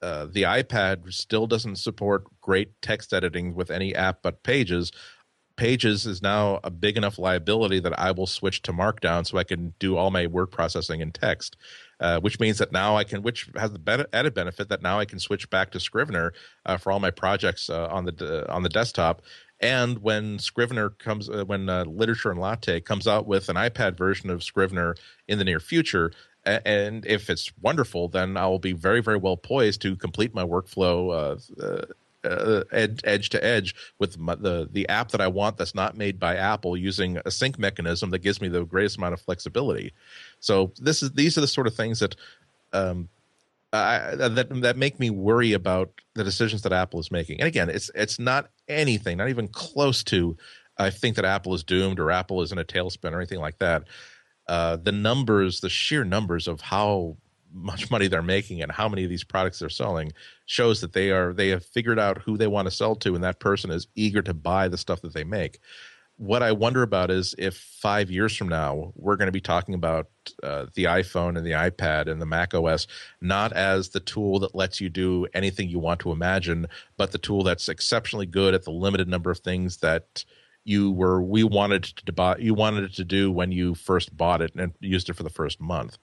the 0.00 0.42
iPad 0.42 1.12
still 1.12 1.48
doesn't 1.48 1.76
support 1.76 2.24
great 2.40 2.80
text 2.80 3.12
editing 3.12 3.54
with 3.54 3.72
any 3.72 3.92
app 3.92 4.22
but 4.22 4.44
Pages, 4.44 4.92
Pages 5.56 6.06
is 6.06 6.22
now 6.22 6.60
a 6.64 6.70
big 6.70 6.96
enough 6.96 7.18
liability 7.18 7.80
that 7.80 7.98
I 7.98 8.10
will 8.10 8.26
switch 8.26 8.62
to 8.62 8.72
Markdown 8.72 9.26
so 9.26 9.38
I 9.38 9.44
can 9.44 9.72
do 9.78 9.96
all 9.96 10.10
my 10.10 10.26
word 10.26 10.46
processing 10.46 11.00
in 11.00 11.12
text. 11.12 11.56
Uh, 11.98 12.20
which 12.20 12.38
means 12.38 12.58
that 12.58 12.72
now 12.72 12.94
I 12.94 13.04
can, 13.04 13.22
which 13.22 13.48
has 13.56 13.72
the 13.72 14.06
added 14.12 14.34
benefit 14.34 14.68
that 14.68 14.82
now 14.82 14.98
I 14.98 15.06
can 15.06 15.18
switch 15.18 15.48
back 15.48 15.70
to 15.70 15.80
Scrivener 15.80 16.34
uh, 16.66 16.76
for 16.76 16.92
all 16.92 17.00
my 17.00 17.10
projects 17.10 17.70
uh, 17.70 17.86
on 17.86 18.04
the 18.04 18.44
on 18.50 18.62
the 18.62 18.68
desktop. 18.68 19.22
And 19.60 20.02
when 20.02 20.38
Scrivener 20.38 20.90
comes, 20.90 21.30
uh, 21.30 21.46
when 21.46 21.70
uh, 21.70 21.84
Literature 21.86 22.30
and 22.30 22.38
Latte 22.38 22.82
comes 22.82 23.06
out 23.06 23.26
with 23.26 23.48
an 23.48 23.56
iPad 23.56 23.96
version 23.96 24.28
of 24.28 24.42
Scrivener 24.42 24.94
in 25.26 25.38
the 25.38 25.44
near 25.44 25.58
future, 25.58 26.12
and 26.44 27.06
if 27.06 27.30
it's 27.30 27.50
wonderful, 27.62 28.08
then 28.08 28.36
I 28.36 28.46
will 28.46 28.58
be 28.58 28.72
very, 28.72 29.00
very 29.00 29.16
well 29.16 29.38
poised 29.38 29.80
to 29.80 29.96
complete 29.96 30.34
my 30.34 30.44
workflow 30.44 31.40
uh, 32.26 32.64
edge, 32.72 33.00
edge 33.04 33.30
to 33.30 33.44
edge 33.44 33.74
with 33.98 34.18
my, 34.18 34.34
the 34.34 34.68
the 34.70 34.88
app 34.88 35.10
that 35.10 35.20
I 35.20 35.28
want 35.28 35.56
that's 35.56 35.74
not 35.74 35.96
made 35.96 36.18
by 36.18 36.36
Apple 36.36 36.76
using 36.76 37.18
a 37.24 37.30
sync 37.30 37.58
mechanism 37.58 38.10
that 38.10 38.20
gives 38.20 38.40
me 38.40 38.48
the 38.48 38.64
greatest 38.64 38.98
amount 38.98 39.14
of 39.14 39.20
flexibility. 39.20 39.92
So 40.40 40.72
this 40.78 41.02
is 41.02 41.12
these 41.12 41.38
are 41.38 41.40
the 41.40 41.46
sort 41.48 41.66
of 41.66 41.74
things 41.74 42.00
that 42.00 42.16
um, 42.72 43.08
I, 43.72 44.14
that 44.14 44.48
that 44.62 44.76
make 44.76 44.98
me 44.98 45.10
worry 45.10 45.52
about 45.52 45.90
the 46.14 46.24
decisions 46.24 46.62
that 46.62 46.72
Apple 46.72 47.00
is 47.00 47.10
making. 47.10 47.40
And 47.40 47.48
again, 47.48 47.68
it's 47.68 47.90
it's 47.94 48.18
not 48.18 48.50
anything, 48.68 49.18
not 49.18 49.28
even 49.28 49.48
close 49.48 50.02
to. 50.04 50.36
I 50.78 50.90
think 50.90 51.16
that 51.16 51.24
Apple 51.24 51.54
is 51.54 51.62
doomed 51.62 51.98
or 51.98 52.10
Apple 52.10 52.42
is 52.42 52.52
in 52.52 52.58
a 52.58 52.64
tailspin 52.64 53.12
or 53.12 53.16
anything 53.16 53.40
like 53.40 53.58
that. 53.58 53.84
Uh, 54.46 54.76
the 54.76 54.92
numbers, 54.92 55.60
the 55.60 55.70
sheer 55.70 56.04
numbers 56.04 56.46
of 56.46 56.60
how 56.60 57.16
much 57.56 57.90
money 57.90 58.08
they're 58.08 58.22
making 58.22 58.62
and 58.62 58.70
how 58.70 58.88
many 58.88 59.04
of 59.04 59.10
these 59.10 59.24
products 59.24 59.58
they're 59.58 59.68
selling 59.68 60.12
shows 60.44 60.80
that 60.80 60.92
they 60.92 61.10
are 61.10 61.32
they 61.32 61.48
have 61.48 61.64
figured 61.64 61.98
out 61.98 62.22
who 62.22 62.36
they 62.36 62.46
want 62.46 62.66
to 62.66 62.70
sell 62.70 62.94
to 62.94 63.14
and 63.14 63.24
that 63.24 63.40
person 63.40 63.70
is 63.70 63.88
eager 63.94 64.22
to 64.22 64.34
buy 64.34 64.68
the 64.68 64.78
stuff 64.78 65.00
that 65.02 65.14
they 65.14 65.24
make. 65.24 65.58
What 66.18 66.42
i 66.42 66.50
wonder 66.50 66.82
about 66.82 67.10
is 67.10 67.34
if 67.36 67.56
five 67.56 68.10
years 68.10 68.34
from 68.34 68.48
now 68.48 68.92
we're 68.94 69.16
going 69.16 69.26
to 69.26 69.32
be 69.32 69.40
talking 69.40 69.74
about 69.74 70.08
uh, 70.42 70.64
the 70.74 70.84
iphone 70.84 71.36
and 71.36 71.44
the 71.44 71.50
ipad 71.50 72.10
and 72.10 72.22
the 72.22 72.26
mac 72.26 72.54
os 72.54 72.86
not 73.20 73.52
as 73.52 73.90
the 73.90 74.00
tool 74.00 74.38
that 74.38 74.54
lets 74.54 74.80
you 74.80 74.88
do 74.88 75.26
anything 75.34 75.68
you 75.68 75.78
want 75.78 76.00
to 76.00 76.12
imagine 76.12 76.68
but 76.96 77.12
the 77.12 77.18
tool 77.18 77.42
that's 77.42 77.68
exceptionally 77.68 78.24
good 78.24 78.54
at 78.54 78.64
the 78.64 78.70
limited 78.70 79.08
number 79.08 79.30
of 79.30 79.40
things 79.40 79.76
that 79.78 80.24
you 80.66 80.90
were 80.90 81.22
we 81.22 81.44
wanted 81.44 81.84
to 81.84 82.12
buy 82.12 82.36
you 82.38 82.52
wanted 82.52 82.84
it 82.84 82.94
to 82.94 83.04
do 83.04 83.30
when 83.30 83.52
you 83.52 83.74
first 83.74 84.14
bought 84.16 84.42
it 84.42 84.52
and 84.56 84.72
used 84.80 85.08
it 85.08 85.14
for 85.14 85.22
the 85.22 85.30
first 85.30 85.60
month 85.60 85.96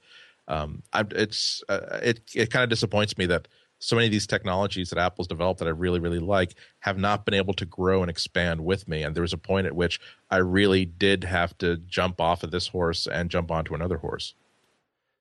um, 0.48 0.84
I, 0.92 1.04
it's 1.12 1.64
uh, 1.70 2.00
it 2.02 2.22
it 2.36 2.52
kind 2.52 2.64
of 2.64 2.70
disappoints 2.70 3.18
me 3.18 3.26
that 3.28 3.48
so 3.80 3.96
many 3.96 4.06
of 4.06 4.12
these 4.12 4.28
technologies 4.28 4.90
that 4.90 5.00
Apple's 5.00 5.28
developed 5.28 5.60
that 5.60 5.68
I 5.68 5.72
really 5.72 6.00
really 6.00 6.20
like 6.20 6.56
have 6.80 6.98
not 6.98 7.26
been 7.26 7.34
able 7.34 7.54
to 7.56 7.66
grow 7.66 8.02
and 8.02 8.10
expand 8.10 8.64
with 8.64 8.88
me. 8.88 9.04
And 9.04 9.16
there 9.16 9.22
was 9.22 9.34
a 9.34 9.38
point 9.38 9.68
at 9.68 9.76
which 9.76 10.00
I 10.30 10.38
really 10.38 10.86
did 10.86 11.24
have 11.24 11.58
to 11.60 11.78
jump 11.78 12.20
off 12.22 12.44
of 12.44 12.52
this 12.52 12.68
horse 12.68 13.08
and 13.08 13.30
jump 13.30 13.52
onto 13.52 13.74
another 13.74 13.98
horse. 13.98 14.36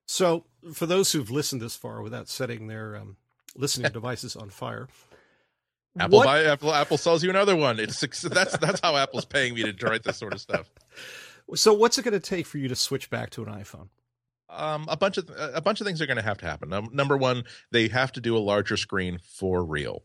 So, 0.07 0.45
for 0.73 0.87
those 0.87 1.12
who've 1.12 1.31
listened 1.31 1.62
this 1.62 1.77
far 1.77 2.03
without 2.03 2.29
setting 2.29 2.66
their 2.66 2.97
um, 2.97 3.16
listening 3.57 3.91
devices 3.93 4.37
on 4.37 4.51
fire. 4.51 4.89
Apple, 5.99 6.23
buy, 6.23 6.45
Apple 6.45 6.73
Apple 6.73 6.97
sells 6.97 7.23
you 7.23 7.31
another 7.31 7.55
one. 7.55 7.79
It's 7.79 8.01
that's 8.23 8.57
that's 8.59 8.81
how 8.81 8.97
Apple's 8.97 9.27
paying 9.27 9.55
me 9.55 9.70
to 9.70 9.87
write 9.87 10.03
this 10.03 10.16
sort 10.16 10.33
of 10.33 10.41
stuff. 10.41 10.70
So, 11.57 11.75
what's 11.75 11.99
it 11.99 12.03
going 12.03 12.12
to 12.12 12.20
take 12.20 12.47
for 12.47 12.57
you 12.57 12.68
to 12.68 12.77
switch 12.77 13.11
back 13.11 13.29
to 13.31 13.43
an 13.43 13.53
iPhone? 13.53 13.89
Um, 14.55 14.87
a 14.89 14.97
bunch 14.97 15.19
of 15.19 15.31
a 15.37 15.61
bunch 15.61 15.81
of 15.81 15.87
things 15.87 16.01
are 16.01 16.07
going 16.07 16.17
to 16.17 16.23
have 16.23 16.39
to 16.39 16.47
happen. 16.47 16.73
Um, 16.73 16.91
number 16.93 17.17
one, 17.17 17.45
they 17.71 17.89
have 17.89 18.13
to 18.13 18.21
do 18.21 18.37
a 18.37 18.39
larger 18.39 18.77
screen 18.77 19.19
for 19.19 19.65
real. 19.65 20.03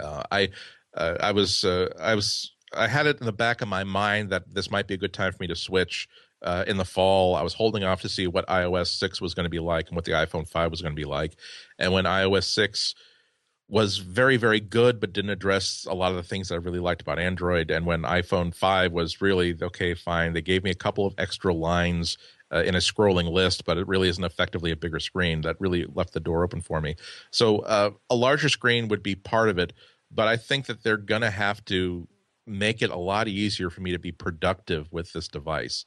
Uh, 0.00 0.22
I 0.30 0.50
uh, 0.94 1.16
I 1.20 1.32
was 1.32 1.64
uh, 1.64 1.92
I 2.00 2.14
was 2.14 2.52
I 2.74 2.88
had 2.88 3.06
it 3.06 3.20
in 3.20 3.26
the 3.26 3.32
back 3.32 3.62
of 3.62 3.68
my 3.68 3.84
mind 3.84 4.30
that 4.30 4.54
this 4.54 4.70
might 4.70 4.86
be 4.86 4.94
a 4.94 4.98
good 4.98 5.12
time 5.12 5.32
for 5.32 5.38
me 5.40 5.48
to 5.48 5.56
switch 5.56 6.08
uh, 6.42 6.64
in 6.66 6.76
the 6.76 6.84
fall. 6.84 7.36
I 7.36 7.42
was 7.42 7.54
holding 7.54 7.84
off 7.84 8.02
to 8.02 8.08
see 8.08 8.26
what 8.26 8.46
iOS 8.46 8.88
six 8.88 9.20
was 9.20 9.34
going 9.34 9.44
to 9.44 9.50
be 9.50 9.58
like 9.58 9.88
and 9.88 9.96
what 9.96 10.04
the 10.04 10.12
iPhone 10.12 10.48
five 10.48 10.70
was 10.70 10.82
going 10.82 10.94
to 10.94 11.00
be 11.00 11.08
like. 11.08 11.36
And 11.78 11.92
when 11.92 12.04
iOS 12.04 12.44
six 12.44 12.94
was 13.70 13.98
very 13.98 14.36
very 14.36 14.58
good 14.58 14.98
but 14.98 15.12
didn't 15.12 15.30
address 15.30 15.86
a 15.88 15.94
lot 15.94 16.10
of 16.10 16.16
the 16.16 16.24
things 16.24 16.48
that 16.48 16.56
i 16.56 16.58
really 16.58 16.80
liked 16.80 17.00
about 17.00 17.20
android 17.20 17.70
and 17.70 17.86
when 17.86 18.02
iphone 18.02 18.52
5 18.52 18.90
was 18.90 19.20
really 19.20 19.56
okay 19.62 19.94
fine 19.94 20.32
they 20.32 20.42
gave 20.42 20.64
me 20.64 20.70
a 20.70 20.74
couple 20.74 21.06
of 21.06 21.14
extra 21.18 21.54
lines 21.54 22.18
uh, 22.52 22.62
in 22.62 22.74
a 22.74 22.78
scrolling 22.78 23.30
list, 23.30 23.64
but 23.64 23.78
it 23.78 23.86
really 23.86 24.08
isn't 24.08 24.24
effectively 24.24 24.70
a 24.70 24.76
bigger 24.76 25.00
screen. 25.00 25.42
That 25.42 25.60
really 25.60 25.86
left 25.94 26.12
the 26.12 26.20
door 26.20 26.44
open 26.44 26.60
for 26.60 26.80
me. 26.80 26.96
So 27.30 27.58
uh, 27.60 27.90
a 28.08 28.14
larger 28.14 28.48
screen 28.48 28.88
would 28.88 29.02
be 29.02 29.14
part 29.14 29.48
of 29.48 29.58
it, 29.58 29.72
but 30.10 30.28
I 30.28 30.36
think 30.36 30.66
that 30.66 30.82
they're 30.82 30.96
going 30.96 31.22
to 31.22 31.30
have 31.30 31.64
to 31.66 32.08
make 32.46 32.82
it 32.82 32.90
a 32.90 32.96
lot 32.96 33.28
easier 33.28 33.70
for 33.70 33.80
me 33.80 33.92
to 33.92 33.98
be 33.98 34.12
productive 34.12 34.90
with 34.92 35.12
this 35.12 35.28
device. 35.28 35.84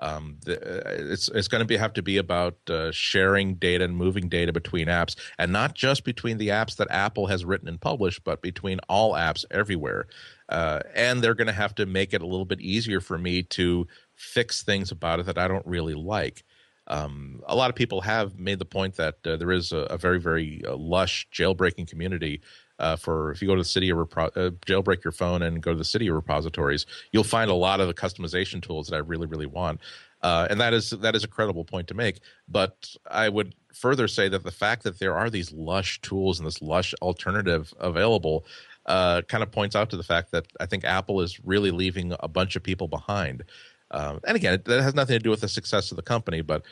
Um, 0.00 0.38
the, 0.44 0.56
uh, 0.58 1.12
it's 1.12 1.28
it's 1.28 1.46
going 1.46 1.66
to 1.66 1.78
have 1.78 1.92
to 1.92 2.02
be 2.02 2.16
about 2.16 2.56
uh, 2.68 2.90
sharing 2.90 3.56
data 3.56 3.84
and 3.84 3.94
moving 3.94 4.28
data 4.28 4.52
between 4.52 4.86
apps, 4.86 5.14
and 5.38 5.52
not 5.52 5.74
just 5.74 6.04
between 6.04 6.38
the 6.38 6.48
apps 6.48 6.76
that 6.76 6.90
Apple 6.90 7.26
has 7.26 7.44
written 7.44 7.68
and 7.68 7.80
published, 7.80 8.24
but 8.24 8.40
between 8.40 8.80
all 8.88 9.12
apps 9.12 9.44
everywhere. 9.50 10.06
Uh, 10.48 10.80
and 10.94 11.22
they're 11.22 11.34
going 11.34 11.46
to 11.46 11.52
have 11.52 11.74
to 11.76 11.86
make 11.86 12.14
it 12.14 12.22
a 12.22 12.26
little 12.26 12.46
bit 12.46 12.60
easier 12.60 13.00
for 13.00 13.18
me 13.18 13.42
to 13.42 13.86
fix 14.20 14.62
things 14.62 14.92
about 14.92 15.18
it 15.18 15.26
that 15.26 15.38
I 15.38 15.48
don't 15.48 15.66
really 15.66 15.94
like. 15.94 16.44
Um, 16.86 17.40
a 17.46 17.56
lot 17.56 17.70
of 17.70 17.76
people 17.76 18.00
have 18.02 18.38
made 18.38 18.58
the 18.58 18.64
point 18.64 18.96
that 18.96 19.16
uh, 19.24 19.36
there 19.36 19.50
is 19.50 19.72
a, 19.72 19.78
a 19.78 19.96
very, 19.96 20.20
very 20.20 20.62
uh, 20.66 20.76
lush 20.76 21.26
jailbreaking 21.32 21.88
community. 21.88 22.40
Uh, 22.78 22.96
for 22.96 23.30
if 23.30 23.42
you 23.42 23.48
go 23.48 23.54
to 23.54 23.62
the 23.62 23.68
Cydia 23.68 23.92
repro- 23.92 24.34
uh, 24.36 24.50
jailbreak 24.66 25.04
your 25.04 25.12
phone 25.12 25.42
and 25.42 25.62
go 25.62 25.72
to 25.72 25.78
the 25.78 25.84
Cydia 25.84 26.14
repositories, 26.14 26.86
you'll 27.12 27.24
find 27.24 27.50
a 27.50 27.54
lot 27.54 27.80
of 27.80 27.88
the 27.88 27.94
customization 27.94 28.62
tools 28.62 28.88
that 28.88 28.96
I 28.96 29.00
really, 29.00 29.26
really 29.26 29.46
want. 29.46 29.80
Uh, 30.22 30.46
and 30.50 30.60
that 30.60 30.74
is 30.74 30.90
that 30.90 31.14
is 31.14 31.24
a 31.24 31.28
credible 31.28 31.64
point 31.64 31.88
to 31.88 31.94
make. 31.94 32.20
But 32.48 32.94
I 33.10 33.28
would 33.28 33.54
further 33.72 34.08
say 34.08 34.28
that 34.28 34.42
the 34.42 34.50
fact 34.50 34.82
that 34.82 34.98
there 34.98 35.14
are 35.14 35.30
these 35.30 35.52
lush 35.52 36.00
tools 36.00 36.38
and 36.38 36.46
this 36.46 36.60
lush 36.60 36.94
alternative 37.00 37.72
available 37.80 38.44
uh, 38.86 39.22
kind 39.22 39.42
of 39.42 39.50
points 39.52 39.76
out 39.76 39.90
to 39.90 39.96
the 39.96 40.02
fact 40.02 40.32
that 40.32 40.46
I 40.58 40.66
think 40.66 40.84
Apple 40.84 41.20
is 41.20 41.38
really 41.44 41.70
leaving 41.70 42.14
a 42.20 42.28
bunch 42.28 42.56
of 42.56 42.62
people 42.62 42.88
behind. 42.88 43.44
Um, 43.90 44.20
and 44.26 44.36
again, 44.36 44.62
that 44.64 44.82
has 44.82 44.94
nothing 44.94 45.14
to 45.14 45.22
do 45.22 45.30
with 45.30 45.40
the 45.40 45.48
success 45.48 45.90
of 45.90 45.96
the 45.96 46.02
company, 46.02 46.42
but 46.42 46.62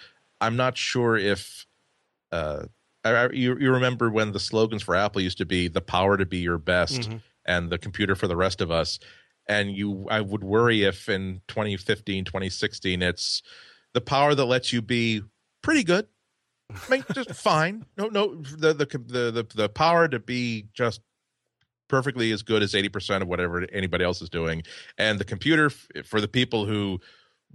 I'm 0.40 0.56
not 0.56 0.76
sure 0.76 1.16
if 1.16 1.66
uh, 2.30 2.64
I, 3.04 3.28
you, 3.30 3.58
you 3.58 3.72
remember 3.72 4.10
when 4.10 4.32
the 4.32 4.40
slogans 4.40 4.82
for 4.82 4.94
Apple 4.94 5.20
used 5.20 5.38
to 5.38 5.46
be 5.46 5.68
the 5.68 5.80
power 5.80 6.16
to 6.16 6.26
be 6.26 6.38
your 6.38 6.58
best 6.58 7.02
mm-hmm. 7.02 7.16
and 7.46 7.70
the 7.70 7.78
computer 7.78 8.14
for 8.14 8.28
the 8.28 8.36
rest 8.36 8.60
of 8.60 8.70
us. 8.70 8.98
And 9.48 9.72
you, 9.72 10.06
I 10.10 10.20
would 10.20 10.44
worry 10.44 10.84
if 10.84 11.08
in 11.08 11.40
2015, 11.48 12.24
2016, 12.24 13.02
it's 13.02 13.42
the 13.94 14.00
power 14.00 14.34
that 14.34 14.44
lets 14.44 14.72
you 14.72 14.82
be 14.82 15.22
pretty 15.62 15.82
good, 15.82 16.06
I 16.70 16.90
mean, 16.90 17.04
just 17.14 17.30
fine. 17.34 17.84
No, 17.96 18.08
no, 18.08 18.34
the, 18.34 18.74
the 18.74 18.84
the 18.84 19.30
the 19.30 19.46
the 19.54 19.68
power 19.68 20.08
to 20.08 20.18
be 20.18 20.66
just 20.72 21.00
perfectly 21.88 22.32
as 22.32 22.42
good 22.42 22.62
as 22.62 22.74
80% 22.74 23.22
of 23.22 23.28
whatever 23.28 23.66
anybody 23.72 24.04
else 24.04 24.22
is 24.22 24.28
doing 24.28 24.62
and 24.98 25.18
the 25.18 25.24
computer 25.24 25.70
for 26.04 26.20
the 26.20 26.28
people 26.28 26.66
who 26.66 27.00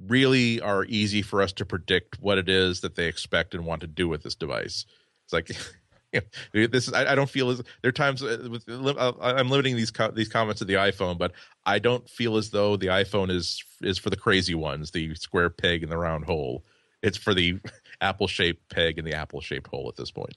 really 0.08 0.60
are 0.62 0.86
easy 0.86 1.22
for 1.22 1.42
us 1.42 1.54
to 1.54 1.66
predict 1.66 2.20
what 2.20 2.38
it 2.38 2.50
is 2.50 2.82
that 2.82 2.96
they 2.96 3.08
expect 3.08 3.54
and 3.54 3.66
want 3.66 3.82
to 3.82 3.88
do 3.88 4.08
with 4.08 4.24
this 4.24 4.36
device. 4.36 4.86
It's 5.26 5.34
like 5.34 5.48
this 6.54 6.88
is 6.88 6.94
I, 6.94 7.12
I, 7.12 7.16
don't 7.16 7.30
feel 7.30 7.50
as 7.50 7.62
there 7.82 7.90
are 7.90 7.92
times 7.92 8.24
uh, 8.24 8.48
with 8.50 8.68
uh, 8.68 9.14
I'm 9.22 9.50
limiting 9.50 9.76
these 9.76 9.92
co- 9.92 10.12
these 10.12 10.30
comments 10.30 10.60
to 10.60 10.66
the 10.66 10.76
iPhone, 10.76 11.18
but 11.18 11.34
I 11.66 11.80
don't 11.80 12.08
feel 12.10 12.38
as 12.38 12.50
though 12.50 12.76
the 12.76 12.88
iPhone 12.88 13.32
is 13.32 13.64
is 13.82 13.98
for 13.98 14.10
the 14.10 14.16
crazy 14.16 14.56
ones, 14.56 14.92
the 14.92 15.16
square 15.16 15.50
peg 15.50 15.84
in 15.84 15.90
the 15.90 15.98
round 15.98 16.26
hole. 16.26 16.64
It's 17.02 17.18
for 17.18 17.34
the 17.34 17.60
apple 18.02 18.28
shaped 18.28 18.70
peg 18.70 18.98
in 18.98 19.06
the 19.06 19.14
apple 19.14 19.42
shaped 19.42 19.68
hole 19.68 19.88
at 19.90 19.96
this 19.96 20.12
point. 20.12 20.36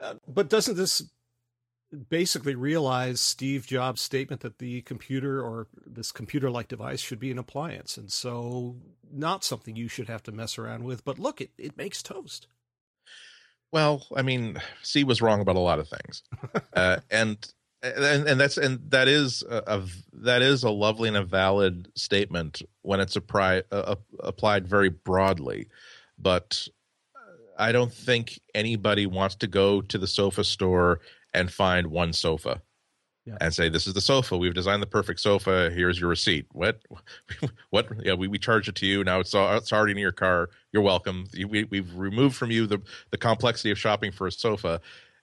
Uh, 0.00 0.14
but 0.26 0.48
doesn't 0.48 0.76
this 0.76 1.02
basically 2.08 2.54
realize 2.54 3.20
Steve 3.20 3.66
Jobs' 3.66 4.00
statement 4.00 4.40
that 4.42 4.58
the 4.58 4.82
computer 4.82 5.42
or 5.42 5.66
this 5.86 6.12
computer 6.12 6.50
like 6.50 6.68
device 6.68 7.00
should 7.00 7.18
be 7.18 7.30
an 7.30 7.38
appliance? 7.38 7.96
And 7.96 8.10
so, 8.10 8.76
not 9.12 9.44
something 9.44 9.76
you 9.76 9.88
should 9.88 10.08
have 10.08 10.22
to 10.24 10.32
mess 10.32 10.58
around 10.58 10.84
with. 10.84 11.04
But 11.04 11.18
look, 11.18 11.40
it, 11.40 11.50
it 11.58 11.76
makes 11.76 12.02
toast. 12.02 12.46
Well, 13.72 14.06
I 14.14 14.22
mean, 14.22 14.60
C 14.82 15.04
was 15.04 15.22
wrong 15.22 15.40
about 15.40 15.56
a 15.56 15.60
lot 15.60 15.78
of 15.78 15.88
things, 15.88 16.22
uh, 16.74 16.98
and 17.10 17.38
and 17.82 18.28
and 18.28 18.40
that's 18.40 18.58
and 18.58 18.78
that 18.90 19.08
is 19.08 19.42
a, 19.48 19.62
a, 19.66 19.82
that 20.12 20.42
is 20.42 20.62
a 20.62 20.70
lovely 20.70 21.08
and 21.08 21.16
a 21.16 21.24
valid 21.24 21.88
statement 21.94 22.62
when 22.82 23.00
it's 23.00 23.16
appri- 23.16 23.64
uh, 23.72 23.96
applied 24.20 24.68
very 24.68 24.90
broadly, 24.90 25.68
but 26.18 26.68
I 27.58 27.72
don't 27.72 27.92
think 27.92 28.40
anybody 28.54 29.06
wants 29.06 29.36
to 29.36 29.46
go 29.46 29.80
to 29.82 29.98
the 29.98 30.06
sofa 30.06 30.44
store 30.44 31.00
and 31.34 31.50
find 31.50 31.88
one 31.88 32.12
sofa 32.12 32.62
yeah. 33.24 33.36
and 33.40 33.54
say 33.54 33.68
this 33.68 33.86
is 33.86 33.94
the 33.94 34.00
sofa. 34.00 34.36
We've 34.36 34.54
designed 34.54 34.82
the 34.82 34.86
perfect 34.86 35.20
sofa. 35.20 35.70
Here's 35.70 36.00
your 36.00 36.10
receipt. 36.10 36.46
What 36.52 36.82
what 37.70 37.86
yeah 38.04 38.14
we, 38.14 38.28
we 38.28 38.38
charge 38.38 38.68
it 38.68 38.74
to 38.76 38.86
you. 38.86 39.04
Now 39.04 39.20
it's, 39.20 39.32
it's 39.34 39.72
already 39.72 39.92
in 39.92 39.98
your 39.98 40.12
car. 40.12 40.50
You're 40.72 40.82
welcome. 40.82 41.26
We, 41.48 41.64
we've 41.64 41.94
removed 41.94 42.36
from 42.36 42.50
you 42.50 42.66
the 42.66 42.80
the 43.10 43.18
complexity 43.18 43.70
of 43.70 43.78
shopping 43.78 44.12
for 44.12 44.26
a 44.26 44.32
sofa. 44.32 44.80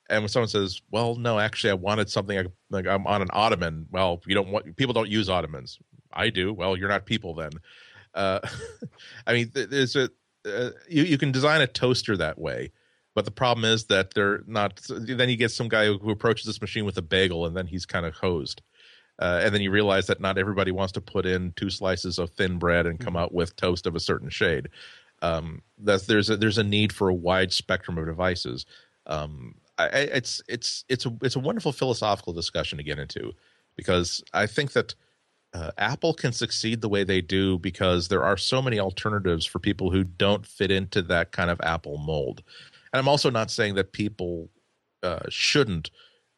And 0.10 0.24
when 0.24 0.30
someone 0.30 0.49
says 0.49 0.82
well 0.91 1.16
no 1.16 1.38
actually 1.38 1.70
i 1.70 1.76
wanted 1.76 2.10
something 2.10 2.36
like, 2.36 2.47
like 2.70 2.88
i'm 2.88 3.05
on 3.05 3.22
an 3.22 3.30
ottoman. 3.32 3.86
Well 3.91 4.22
you 4.26 4.36
don't 4.36 4.49
want 4.49 4.76
people 4.76 4.93
don't 4.93 5.10
use 5.10 5.30
ottomans. 5.30 5.80
I 6.14 6.30
do. 6.30 6.53
Well 6.53 6.78
you're 6.78 6.89
not 6.89 7.05
people 7.05 7.34
then. 7.36 7.51
Uh, 8.14 8.39
i 9.28 9.34
mean 9.34 9.51
there's 9.53 9.95
a 9.95 10.10
uh, 10.45 10.72
you, 10.88 11.03
you 11.03 11.18
can 11.18 11.32
design 11.32 11.62
a 11.62 11.68
toaster 11.68 12.16
that 12.16 12.39
way 12.39 12.72
but 13.16 13.26
the 13.26 13.32
problem 13.32 13.66
is 13.66 13.86
that 13.86 14.14
they're 14.14 14.43
not. 14.47 14.82
Then 14.89 15.30
you 15.30 15.38
get 15.38 15.51
some 15.51 15.68
guy 15.68 15.88
who 15.88 16.12
approaches 16.12 16.45
this 16.45 16.62
machine 16.62 16.86
with 16.86 16.97
a 16.97 17.01
bagel, 17.01 17.45
and 17.45 17.55
then 17.55 17.68
he's 17.68 17.86
kind 17.86 18.05
of 18.05 18.14
hosed. 18.16 18.62
Uh, 19.20 19.41
and 19.43 19.53
then 19.53 19.62
you 19.62 19.70
realize 19.70 20.07
that 20.07 20.22
not 20.22 20.38
everybody 20.38 20.72
wants 20.72 20.93
to 20.93 21.01
put 21.01 21.26
in 21.26 21.51
two 21.57 21.70
slices 21.70 22.18
of 22.18 22.30
thin 22.32 22.57
bread 22.57 22.86
and 22.86 22.99
come 22.99 23.14
mm-hmm. 23.14 23.24
out 23.24 23.34
with 23.34 23.55
toast 23.57 23.86
of 23.86 23.95
a 23.95 23.99
certain 23.99 24.30
shade. 24.30 24.70
Um, 25.22 25.62
that's 25.78 26.05
there's 26.05 26.30
a, 26.30 26.38
there's 26.38 26.57
a 26.57 26.64
need 26.64 26.93
for 26.93 27.10
a 27.10 27.14
wide 27.14 27.51
spectrum 27.51 27.97
of 27.97 28.05
devices. 28.05 28.66
Um, 29.05 29.55
I, 29.78 29.88
it's 29.88 30.41
it's 30.47 30.86
it's 30.88 31.05
a 31.05 31.14
it's 31.22 31.36
a 31.36 31.39
wonderful 31.41 31.72
philosophical 31.72 32.34
discussion 32.34 32.78
to 32.78 32.84
get 32.84 32.99
into 32.99 33.34
because 33.76 34.24
I 34.34 34.45
think 34.45 34.74
that 34.74 34.95
uh, 35.53 35.72
Apple 35.78 36.14
can 36.14 36.32
succeed 36.32 36.82
the 36.82 36.89
way 36.89 37.03
they 37.03 37.22
do 37.22 37.57
because 37.57 38.07
there 38.07 38.24
are 38.24 38.38
so 38.38 38.62
many 38.62 38.80
alternatives 38.80 39.45
for 39.45 39.60
people 39.60 39.89
who 39.89 40.03
don't 40.03 40.45
fit 40.45 40.70
into 40.70 41.01
that 41.03 41.32
kind 41.32 41.49
of 41.49 41.60
Apple 41.62 41.97
mold. 41.97 42.43
And 42.94 43.00
I'm 43.00 43.08
also 43.08 43.30
not 43.30 43.52
saying 43.52 43.76
that 43.76 43.92
people 43.92 44.50
uh, 45.04 45.20
shouldn't 45.30 45.92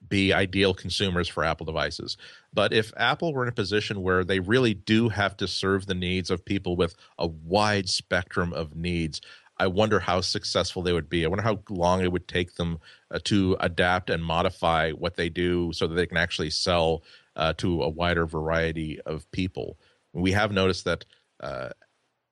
be 0.07 0.33
ideal 0.33 0.73
consumers 0.73 1.27
for 1.27 1.43
Apple 1.43 1.65
devices. 1.65 2.17
But 2.53 2.73
if 2.73 2.91
Apple 2.97 3.33
were 3.33 3.43
in 3.43 3.49
a 3.49 3.53
position 3.53 4.01
where 4.01 4.23
they 4.23 4.39
really 4.39 4.73
do 4.73 5.09
have 5.09 5.37
to 5.37 5.47
serve 5.47 5.85
the 5.85 5.93
needs 5.93 6.31
of 6.31 6.43
people 6.43 6.75
with 6.75 6.95
a 7.19 7.27
wide 7.27 7.87
spectrum 7.87 8.51
of 8.53 8.75
needs, 8.75 9.21
I 9.57 9.67
wonder 9.67 9.99
how 9.99 10.21
successful 10.21 10.81
they 10.81 10.93
would 10.93 11.07
be. 11.07 11.23
I 11.23 11.27
wonder 11.27 11.43
how 11.43 11.59
long 11.69 12.01
it 12.01 12.11
would 12.11 12.27
take 12.27 12.55
them 12.55 12.79
uh, 13.11 13.19
to 13.25 13.57
adapt 13.59 14.09
and 14.09 14.23
modify 14.23 14.91
what 14.91 15.17
they 15.17 15.29
do 15.29 15.71
so 15.73 15.85
that 15.85 15.93
they 15.93 16.07
can 16.07 16.17
actually 16.17 16.49
sell 16.49 17.03
uh, 17.35 17.53
to 17.57 17.83
a 17.83 17.89
wider 17.89 18.25
variety 18.25 18.99
of 19.01 19.29
people. 19.31 19.77
We 20.13 20.31
have 20.31 20.51
noticed 20.51 20.85
that 20.85 21.05
uh, 21.41 21.69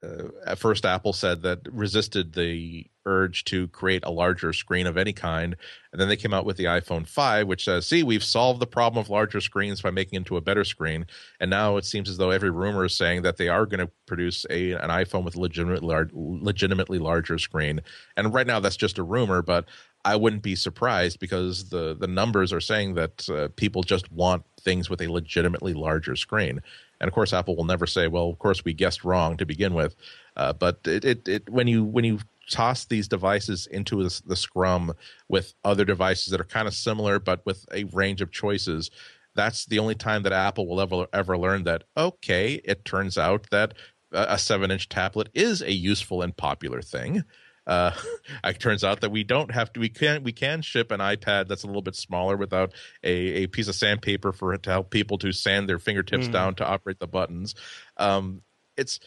uh, 0.01 0.29
at 0.45 0.57
first 0.57 0.85
Apple 0.85 1.11
said 1.11 1.41
that 1.41 1.59
resisted 1.71 2.33
the 2.33 2.85
urge 3.05 3.43
to 3.43 3.67
create 3.69 4.03
a 4.05 4.11
larger 4.11 4.53
screen 4.53 4.87
of 4.87 4.97
any 4.97 5.11
kind, 5.11 5.55
and 5.91 5.99
then 5.99 6.07
they 6.07 6.15
came 6.15 6.33
out 6.33 6.45
with 6.45 6.57
the 6.57 6.65
iPhone 6.65 7.05
5, 7.05 7.47
which 7.47 7.65
says, 7.65 7.85
"See, 7.85 8.03
we've 8.03 8.23
solved 8.23 8.61
the 8.61 8.67
problem 8.67 9.01
of 9.01 9.09
larger 9.09 9.41
screens 9.41 9.81
by 9.81 9.91
making 9.91 10.15
it 10.15 10.19
into 10.19 10.37
a 10.37 10.41
better 10.41 10.63
screen." 10.63 11.05
And 11.39 11.49
now 11.49 11.75
it 11.77 11.85
seems 11.85 12.09
as 12.09 12.17
though 12.17 12.29
every 12.29 12.51
rumor 12.51 12.85
is 12.85 12.95
saying 12.95 13.23
that 13.23 13.37
they 13.37 13.49
are 13.49 13.65
going 13.65 13.85
to 13.85 13.91
produce 14.05 14.45
a 14.49 14.71
an 14.73 14.89
iPhone 14.89 15.23
with 15.23 15.35
a 15.35 15.41
legitimate, 15.41 15.83
large, 15.83 16.11
legitimately 16.13 16.99
larger 16.99 17.37
screen. 17.37 17.81
And 18.15 18.33
right 18.33 18.47
now, 18.47 18.59
that's 18.59 18.77
just 18.77 18.99
a 18.99 19.03
rumor, 19.03 19.41
but 19.41 19.65
I 20.05 20.15
wouldn't 20.15 20.43
be 20.43 20.55
surprised 20.55 21.19
because 21.19 21.69
the 21.69 21.93
the 21.93 22.07
numbers 22.07 22.53
are 22.53 22.61
saying 22.61 22.93
that 22.93 23.29
uh, 23.29 23.49
people 23.57 23.83
just 23.83 24.11
want 24.11 24.43
things 24.61 24.89
with 24.89 25.01
a 25.01 25.11
legitimately 25.11 25.73
larger 25.73 26.15
screen. 26.15 26.61
And 26.99 27.07
of 27.07 27.13
course, 27.13 27.33
Apple 27.33 27.55
will 27.55 27.65
never 27.65 27.87
say, 27.87 28.07
"Well, 28.07 28.29
of 28.29 28.39
course 28.39 28.63
we 28.63 28.73
guessed 28.73 29.03
wrong 29.03 29.37
to 29.37 29.45
begin 29.45 29.73
with." 29.73 29.95
Uh, 30.35 30.53
but 30.53 30.79
it, 30.85 31.05
it, 31.05 31.27
it, 31.27 31.49
when 31.49 31.67
you 31.67 31.83
when 31.83 32.05
you 32.05 32.19
toss 32.49 32.85
these 32.85 33.07
devices 33.07 33.67
into 33.67 34.03
the, 34.03 34.21
the 34.25 34.35
scrum 34.35 34.93
with 35.27 35.53
other 35.63 35.85
devices 35.85 36.31
that 36.31 36.41
are 36.41 36.45
kind 36.45 36.67
of 36.67 36.73
similar 36.73 37.19
but 37.19 37.45
with 37.45 37.65
a 37.71 37.83
range 37.85 38.21
of 38.21 38.31
choices, 38.31 38.89
that's 39.35 39.65
the 39.65 39.79
only 39.79 39.95
time 39.95 40.23
that 40.23 40.33
Apple 40.33 40.67
will 40.67 40.81
ever 40.81 41.07
ever 41.13 41.37
learn 41.37 41.63
that. 41.63 41.83
Okay, 41.95 42.61
it 42.63 42.85
turns 42.85 43.17
out 43.17 43.49
that 43.51 43.73
a 44.11 44.37
seven 44.37 44.71
inch 44.71 44.89
tablet 44.89 45.29
is 45.33 45.61
a 45.61 45.71
useful 45.71 46.21
and 46.21 46.35
popular 46.35 46.81
thing 46.81 47.23
uh, 47.69 47.91
it 48.43 48.59
turns 48.59 48.83
out 48.83 49.01
that 49.01 49.11
we 49.11 49.23
don't 49.23 49.51
have 49.51 49.71
to 49.71 49.79
we 49.79 49.87
can 49.87 50.23
we 50.23 50.33
can 50.33 50.61
ship 50.61 50.91
an 50.91 50.99
ipad 50.99 51.47
that's 51.47 51.63
a 51.63 51.67
little 51.67 51.81
bit 51.81 51.95
smaller 51.95 52.35
without 52.35 52.73
a, 53.03 53.43
a 53.43 53.47
piece 53.47 53.67
of 53.67 53.75
sandpaper 53.75 54.33
for 54.33 54.53
it 54.53 54.63
to 54.63 54.69
help 54.69 54.89
people 54.89 55.17
to 55.17 55.31
sand 55.31 55.69
their 55.69 55.79
fingertips 55.79 56.27
mm. 56.27 56.33
down 56.33 56.55
to 56.55 56.65
operate 56.65 56.99
the 56.99 57.07
buttons 57.07 57.55
um, 57.97 58.41
it's 58.75 58.99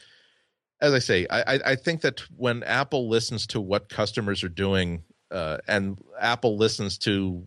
as 0.80 0.94
i 0.94 0.98
say 0.98 1.26
I, 1.28 1.60
I 1.64 1.76
think 1.76 2.00
that 2.02 2.20
when 2.36 2.62
apple 2.62 3.08
listens 3.08 3.46
to 3.48 3.60
what 3.60 3.88
customers 3.88 4.42
are 4.44 4.48
doing 4.48 5.02
uh, 5.30 5.58
and 5.66 5.98
apple 6.20 6.56
listens 6.56 6.98
to 6.98 7.46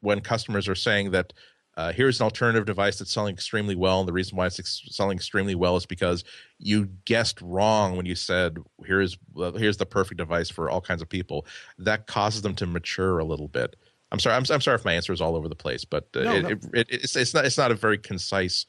when 0.00 0.20
customers 0.20 0.68
are 0.68 0.74
saying 0.74 1.12
that 1.12 1.32
uh, 1.76 1.92
here's 1.92 2.20
an 2.20 2.24
alternative 2.24 2.64
device 2.64 2.98
that's 2.98 3.12
selling 3.12 3.34
extremely 3.34 3.74
well. 3.74 4.00
And 4.00 4.08
the 4.08 4.12
reason 4.12 4.36
why 4.36 4.46
it's 4.46 4.58
ex- 4.58 4.82
selling 4.86 5.16
extremely 5.16 5.54
well 5.54 5.76
is 5.76 5.84
because 5.84 6.24
you 6.58 6.86
guessed 7.04 7.40
wrong 7.42 7.96
when 7.96 8.06
you 8.06 8.14
said 8.14 8.58
here's 8.84 9.18
uh, 9.36 9.52
here's 9.52 9.76
the 9.76 9.86
perfect 9.86 10.18
device 10.18 10.48
for 10.48 10.70
all 10.70 10.80
kinds 10.80 11.02
of 11.02 11.08
people. 11.08 11.46
That 11.78 12.06
causes 12.06 12.42
them 12.42 12.54
to 12.56 12.66
mature 12.66 13.18
a 13.18 13.24
little 13.24 13.48
bit. 13.48 13.76
I'm 14.10 14.18
sorry. 14.18 14.36
I'm, 14.36 14.44
I'm 14.50 14.60
sorry 14.60 14.76
if 14.76 14.84
my 14.84 14.94
answer 14.94 15.12
is 15.12 15.20
all 15.20 15.36
over 15.36 15.48
the 15.48 15.54
place, 15.54 15.84
but 15.84 16.08
uh, 16.16 16.20
no, 16.20 16.34
it, 16.34 16.42
no. 16.42 16.48
It, 16.48 16.64
it, 16.72 16.86
it's 16.90 17.16
it's 17.16 17.34
not 17.34 17.44
it's 17.44 17.58
not 17.58 17.70
a 17.70 17.74
very 17.74 17.98
concise 17.98 18.64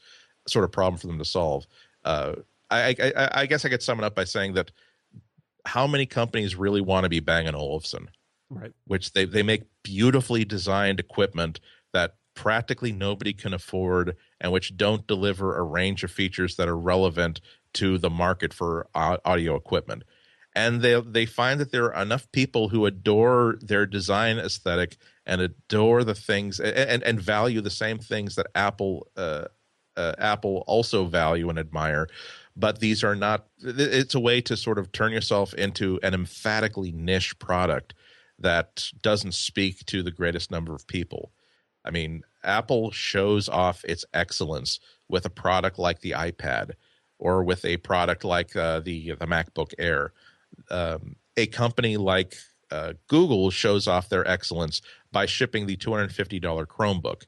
sort 0.47 0.65
of 0.65 0.71
problem 0.71 0.99
for 0.99 1.07
them 1.07 1.19
to 1.19 1.25
solve. 1.25 1.65
Uh, 2.03 2.33
I, 2.69 2.95
I, 2.99 3.29
I 3.33 3.45
guess 3.45 3.63
I 3.63 3.69
could 3.69 3.83
sum 3.83 3.99
it 3.99 4.03
up 4.03 4.15
by 4.15 4.25
saying 4.25 4.53
that 4.53 4.71
how 5.65 5.87
many 5.87 6.05
companies 6.05 6.55
really 6.55 6.81
want 6.81 7.03
to 7.03 7.09
be 7.09 7.21
Bang 7.21 7.47
and 7.47 7.55
Olufsen, 7.55 8.09
right? 8.49 8.73
Which 8.85 9.13
they 9.13 9.23
they 9.23 9.43
make 9.43 9.63
beautifully 9.83 10.43
designed 10.43 10.99
equipment 10.99 11.61
that 11.93 12.15
practically 12.37 12.91
nobody 12.91 13.33
can 13.33 13.53
afford 13.53 14.15
and 14.39 14.51
which 14.51 14.77
don't 14.77 15.07
deliver 15.07 15.57
a 15.57 15.63
range 15.63 16.03
of 16.03 16.11
features 16.11 16.55
that 16.55 16.69
are 16.69 16.77
relevant 16.77 17.41
to 17.73 17.97
the 17.97 18.11
market 18.11 18.53
for 18.53 18.87
audio 18.93 19.55
equipment. 19.55 20.03
And 20.55 20.81
they 20.81 21.01
they 21.01 21.25
find 21.25 21.59
that 21.59 21.71
there 21.71 21.93
are 21.93 22.01
enough 22.01 22.31
people 22.31 22.69
who 22.69 22.85
adore 22.85 23.57
their 23.59 23.85
design 23.85 24.37
aesthetic 24.37 24.97
and 25.25 25.41
adore 25.41 26.03
the 26.03 26.15
things 26.15 26.59
and 26.59 27.03
and 27.03 27.19
value 27.19 27.61
the 27.61 27.69
same 27.69 27.97
things 27.97 28.35
that 28.35 28.47
Apple 28.55 29.07
uh, 29.17 29.45
uh, 29.95 30.13
Apple 30.17 30.63
also 30.67 31.05
value 31.05 31.49
and 31.49 31.59
admire. 31.59 32.07
But 32.55 32.79
these 32.79 33.03
are 33.03 33.15
not. 33.15 33.47
It's 33.61 34.15
a 34.15 34.19
way 34.19 34.41
to 34.41 34.55
sort 34.55 34.79
of 34.79 34.91
turn 34.91 35.11
yourself 35.11 35.53
into 35.55 35.99
an 36.01 36.13
emphatically 36.13 36.91
niche 36.91 37.37
product 37.39 37.93
that 38.39 38.89
doesn't 39.01 39.33
speak 39.33 39.85
to 39.87 40.01
the 40.01 40.11
greatest 40.11 40.49
number 40.49 40.73
of 40.73 40.87
people. 40.87 41.31
I 41.87 41.91
mean, 41.91 42.23
Apple 42.43 42.91
shows 42.91 43.49
off 43.49 43.83
its 43.85 44.05
excellence 44.13 44.79
with 45.09 45.25
a 45.25 45.29
product 45.29 45.79
like 45.79 46.01
the 46.01 46.11
iPad 46.11 46.71
or 47.19 47.43
with 47.43 47.65
a 47.65 47.77
product 47.77 48.23
like 48.23 48.55
uh, 48.55 48.79
the 48.81 49.11
the 49.11 49.25
MacBook 49.25 49.73
Air. 49.79 50.13
Um, 50.69 51.15
a 51.35 51.47
company 51.47 51.97
like 51.97 52.35
uh, 52.71 52.93
Google 53.07 53.49
shows 53.49 53.87
off 53.87 54.09
their 54.09 54.27
excellence 54.27 54.81
by 55.11 55.25
shipping 55.25 55.65
the 55.65 55.77
$250 55.77 56.67
Chromebook, 56.67 57.23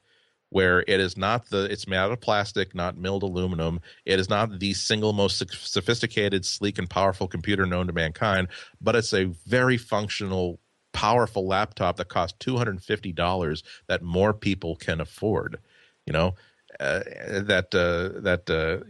where 0.49 0.81
it 0.81 0.99
is 0.99 1.15
not 1.15 1.49
the 1.49 1.65
it's 1.65 1.87
made 1.87 1.97
out 1.97 2.11
of 2.11 2.19
plastic, 2.19 2.75
not 2.75 2.97
milled 2.97 3.23
aluminum. 3.23 3.79
It 4.05 4.19
is 4.19 4.29
not 4.29 4.59
the 4.59 4.73
single 4.73 5.13
most 5.13 5.43
sophisticated, 5.51 6.45
sleek, 6.45 6.77
and 6.77 6.89
powerful 6.89 7.27
computer 7.27 7.65
known 7.65 7.87
to 7.87 7.93
mankind, 7.93 8.49
but 8.81 8.95
it's 8.95 9.13
a 9.13 9.25
very 9.45 9.77
functional 9.77 10.59
powerful 10.93 11.47
laptop 11.47 11.97
that 11.97 12.09
costs 12.09 12.37
$250 12.45 13.63
that 13.87 14.01
more 14.01 14.33
people 14.33 14.75
can 14.75 14.99
afford 14.99 15.59
you 16.05 16.13
know 16.13 16.33
uh, 16.79 17.01
that 17.41 17.73
uh, 17.73 18.21
that 18.21 18.49
uh, 18.49 18.85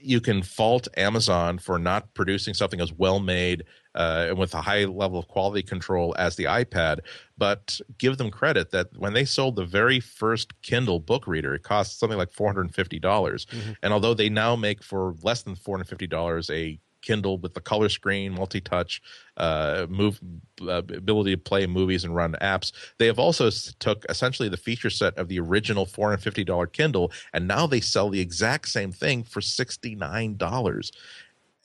you 0.00 0.20
can 0.20 0.42
fault 0.42 0.86
Amazon 0.96 1.58
for 1.58 1.78
not 1.78 2.14
producing 2.14 2.54
something 2.54 2.80
as 2.80 2.92
well 2.92 3.18
made 3.18 3.64
uh, 3.94 4.26
and 4.28 4.38
with 4.38 4.54
a 4.54 4.60
high 4.60 4.84
level 4.84 5.18
of 5.18 5.28
quality 5.28 5.62
control 5.62 6.14
as 6.18 6.36
the 6.36 6.44
iPad, 6.44 7.00
but 7.36 7.80
give 7.98 8.18
them 8.18 8.30
credit 8.30 8.70
that 8.70 8.88
when 8.96 9.12
they 9.12 9.24
sold 9.24 9.56
the 9.56 9.64
very 9.64 10.00
first 10.00 10.60
Kindle 10.62 11.00
book 11.00 11.26
reader, 11.26 11.54
it 11.54 11.64
cost 11.64 11.98
something 11.98 12.18
like 12.18 12.32
four 12.32 12.48
hundred 12.48 12.62
and 12.62 12.74
fifty 12.74 12.98
dollars, 12.98 13.46
mm-hmm. 13.46 13.72
and 13.82 13.92
although 13.92 14.14
they 14.14 14.28
now 14.28 14.56
make 14.56 14.82
for 14.82 15.14
less 15.22 15.42
than 15.42 15.54
four 15.54 15.76
hundred 15.76 15.88
fifty 15.88 16.06
dollars 16.06 16.48
a 16.50 16.78
Kindle 17.04 17.38
with 17.38 17.54
the 17.54 17.60
color 17.60 17.88
screen, 17.88 18.32
multi-touch, 18.32 19.02
uh, 19.36 19.86
move 19.88 20.18
uh, 20.62 20.82
ability 21.02 21.36
to 21.36 21.42
play 21.50 21.66
movies 21.66 22.04
and 22.04 22.16
run 22.16 22.34
apps. 22.40 22.72
They 22.98 23.06
have 23.06 23.18
also 23.18 23.50
took 23.78 24.04
essentially 24.08 24.48
the 24.48 24.56
feature 24.56 24.90
set 24.90 25.16
of 25.18 25.28
the 25.28 25.38
original 25.38 25.86
four 25.86 26.08
hundred 26.08 26.22
fifty 26.22 26.44
dollar 26.44 26.66
Kindle, 26.66 27.12
and 27.32 27.46
now 27.46 27.66
they 27.66 27.80
sell 27.80 28.10
the 28.10 28.20
exact 28.20 28.68
same 28.68 28.92
thing 28.92 29.22
for 29.22 29.40
sixty 29.40 29.94
nine 29.94 30.36
dollars. 30.36 30.90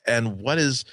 And 0.06 0.40
what 0.40 0.58
is 0.58 0.84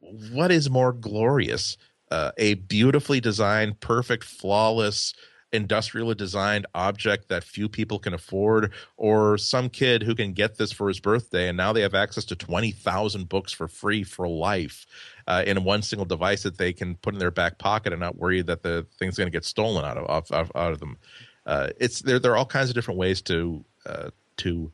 what 0.00 0.50
is 0.50 0.68
more 0.68 0.92
glorious? 0.92 1.76
Uh, 2.10 2.30
a 2.36 2.54
beautifully 2.54 3.20
designed, 3.20 3.80
perfect, 3.80 4.24
flawless 4.24 5.14
industrially 5.54 6.14
designed 6.14 6.66
object 6.74 7.28
that 7.28 7.44
few 7.44 7.68
people 7.68 7.98
can 7.98 8.12
afford, 8.12 8.72
or 8.96 9.38
some 9.38 9.70
kid 9.70 10.02
who 10.02 10.14
can 10.14 10.32
get 10.32 10.56
this 10.56 10.72
for 10.72 10.88
his 10.88 11.00
birthday 11.00 11.48
and 11.48 11.56
now 11.56 11.72
they 11.72 11.80
have 11.80 11.94
access 11.94 12.24
to 12.26 12.36
20,000 12.36 13.28
books 13.28 13.52
for 13.52 13.68
free 13.68 14.02
for 14.02 14.28
life 14.28 14.86
uh, 15.26 15.42
in 15.46 15.64
one 15.64 15.82
single 15.82 16.04
device 16.04 16.42
that 16.42 16.58
they 16.58 16.72
can 16.72 16.96
put 16.96 17.14
in 17.14 17.20
their 17.20 17.30
back 17.30 17.58
pocket 17.58 17.92
and 17.92 18.00
not 18.00 18.16
worry 18.16 18.42
that 18.42 18.62
the 18.62 18.86
thing's 18.98 19.16
going 19.16 19.26
to 19.26 19.32
get 19.32 19.44
stolen 19.44 19.84
out 19.84 19.96
of, 19.96 20.30
out, 20.32 20.50
out 20.54 20.72
of 20.72 20.80
them. 20.80 20.98
Uh, 21.46 21.68
it's 21.78 22.00
there. 22.00 22.18
There 22.18 22.32
are 22.32 22.36
all 22.36 22.46
kinds 22.46 22.70
of 22.70 22.74
different 22.74 22.98
ways 22.98 23.20
to 23.22 23.64
uh, 23.86 24.10
to 24.38 24.72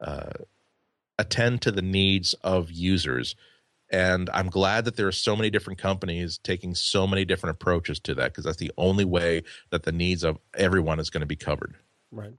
uh, 0.00 0.32
attend 1.18 1.62
to 1.62 1.72
the 1.72 1.82
needs 1.82 2.34
of 2.44 2.70
users 2.70 3.34
and 3.90 4.30
i'm 4.32 4.48
glad 4.48 4.84
that 4.84 4.96
there 4.96 5.06
are 5.06 5.12
so 5.12 5.36
many 5.36 5.50
different 5.50 5.78
companies 5.78 6.38
taking 6.38 6.74
so 6.74 7.06
many 7.06 7.24
different 7.24 7.54
approaches 7.54 8.00
to 8.00 8.14
that 8.14 8.32
because 8.32 8.44
that's 8.44 8.56
the 8.56 8.72
only 8.76 9.04
way 9.04 9.42
that 9.70 9.82
the 9.82 9.92
needs 9.92 10.24
of 10.24 10.38
everyone 10.54 10.98
is 10.98 11.10
going 11.10 11.20
to 11.20 11.26
be 11.26 11.36
covered. 11.36 11.76
Right. 12.10 12.34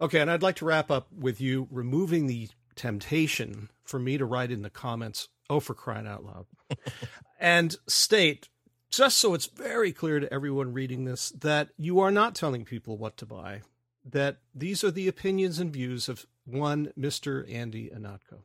Okay 0.00 0.20
and 0.20 0.30
i'd 0.30 0.42
like 0.42 0.56
to 0.56 0.64
wrap 0.64 0.90
up 0.90 1.08
with 1.12 1.40
you 1.40 1.68
removing 1.70 2.26
the 2.26 2.48
temptation 2.74 3.70
for 3.84 3.98
me 3.98 4.18
to 4.18 4.24
write 4.24 4.50
in 4.50 4.62
the 4.62 4.70
comments 4.70 5.28
oh 5.48 5.60
for 5.60 5.74
crying 5.74 6.06
out 6.06 6.24
loud 6.24 6.46
and 7.40 7.76
state 7.86 8.48
just 8.90 9.18
so 9.18 9.34
it's 9.34 9.46
very 9.46 9.92
clear 9.92 10.20
to 10.20 10.32
everyone 10.32 10.72
reading 10.72 11.04
this 11.04 11.30
that 11.30 11.68
you 11.76 12.00
are 12.00 12.10
not 12.10 12.34
telling 12.34 12.64
people 12.64 12.98
what 12.98 13.16
to 13.16 13.26
buy 13.26 13.60
that 14.04 14.38
these 14.54 14.84
are 14.84 14.90
the 14.90 15.08
opinions 15.08 15.58
and 15.58 15.72
views 15.72 16.08
of 16.08 16.26
one 16.44 16.92
mr 16.98 17.50
andy 17.52 17.90
ihnatko 17.94 18.40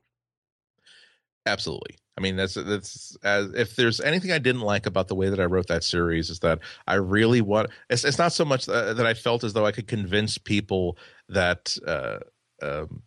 absolutely 1.46 1.96
I 2.20 2.22
mean, 2.22 2.36
that's 2.36 2.56
that's 2.56 3.16
as 3.24 3.54
if 3.54 3.78
there's 3.78 4.02
anything 4.02 4.34
I 4.34 4.40
didn't 4.40 4.60
like 4.60 4.86
about 4.86 5.08
the 5.08 5.16
way 5.16 5.30
that 5.30 5.40
I 5.40 5.46
wrote 5.46 5.68
that 5.68 5.86
series 5.86 6.30
is 6.30 6.40
that 6.40 6.60
I 6.86 6.96
really 6.96 7.40
want. 7.40 7.70
It's, 7.90 8.04
it's 8.04 8.18
not 8.18 8.34
so 8.34 8.44
much 8.44 8.66
that, 8.66 8.98
that, 8.98 9.06
I 9.06 9.14
felt 9.14 9.46
as 9.46 9.54
though 9.54 9.66
I 9.66 9.72
could 9.72 9.88
convince 9.88 10.38
people 10.38 10.98
that 11.30 11.78
uh, 11.88 12.18
um, 12.62 13.04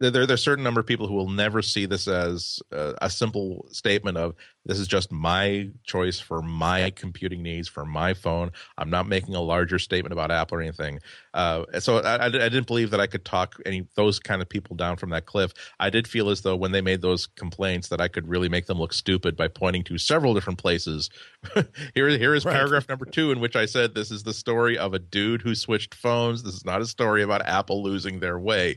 there, 0.00 0.10
there's 0.10 0.30
a 0.30 0.36
certain 0.36 0.64
number 0.64 0.80
of 0.80 0.86
people 0.86 1.08
who 1.08 1.14
will 1.14 1.28
never 1.28 1.62
see 1.62 1.86
this 1.86 2.06
as 2.06 2.60
a, 2.70 2.94
a, 3.02 3.10
simple 3.10 3.66
statement 3.70 4.16
of 4.16 4.34
this 4.64 4.78
is 4.78 4.86
just 4.86 5.10
my 5.10 5.70
choice 5.82 6.20
for 6.20 6.40
my 6.42 6.90
computing 6.90 7.42
needs 7.42 7.68
for 7.68 7.84
my 7.84 8.14
phone. 8.14 8.52
I'm 8.76 8.90
not 8.90 9.08
making 9.08 9.34
a 9.34 9.40
larger 9.40 9.78
statement 9.78 10.12
about 10.12 10.30
Apple 10.30 10.58
or 10.58 10.60
anything. 10.60 11.00
Uh, 11.34 11.64
so 11.80 11.98
I, 11.98 12.26
I, 12.26 12.28
didn't 12.28 12.66
believe 12.66 12.90
that 12.90 13.00
I 13.00 13.06
could 13.06 13.24
talk 13.24 13.56
any 13.66 13.88
those 13.96 14.18
kind 14.18 14.42
of 14.42 14.48
people 14.48 14.76
down 14.76 14.96
from 14.96 15.10
that 15.10 15.26
cliff. 15.26 15.52
I 15.80 15.90
did 15.90 16.06
feel 16.06 16.28
as 16.28 16.42
though 16.42 16.56
when 16.56 16.72
they 16.72 16.82
made 16.82 17.02
those 17.02 17.26
complaints 17.26 17.88
that 17.88 18.00
I 18.00 18.08
could 18.08 18.28
really 18.28 18.48
make 18.48 18.66
them 18.66 18.78
look 18.78 18.92
stupid 18.92 19.36
by 19.36 19.48
pointing 19.48 19.84
to 19.84 19.98
several 19.98 20.34
different 20.34 20.58
places. 20.58 21.10
here, 21.94 22.08
here 22.08 22.34
is 22.34 22.44
right. 22.44 22.54
paragraph 22.54 22.88
number 22.88 23.06
two 23.06 23.32
in 23.32 23.40
which 23.40 23.56
I 23.56 23.66
said 23.66 23.94
this 23.94 24.10
is 24.10 24.22
the 24.22 24.34
story 24.34 24.78
of 24.78 24.94
a 24.94 24.98
dude 24.98 25.42
who 25.42 25.54
switched 25.54 25.94
phones. 25.94 26.42
This 26.42 26.54
is 26.54 26.64
not 26.64 26.82
a 26.82 26.86
story 26.86 27.22
about 27.22 27.46
Apple 27.46 27.82
losing 27.82 28.20
their 28.20 28.38
way. 28.38 28.76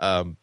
Um, 0.00 0.36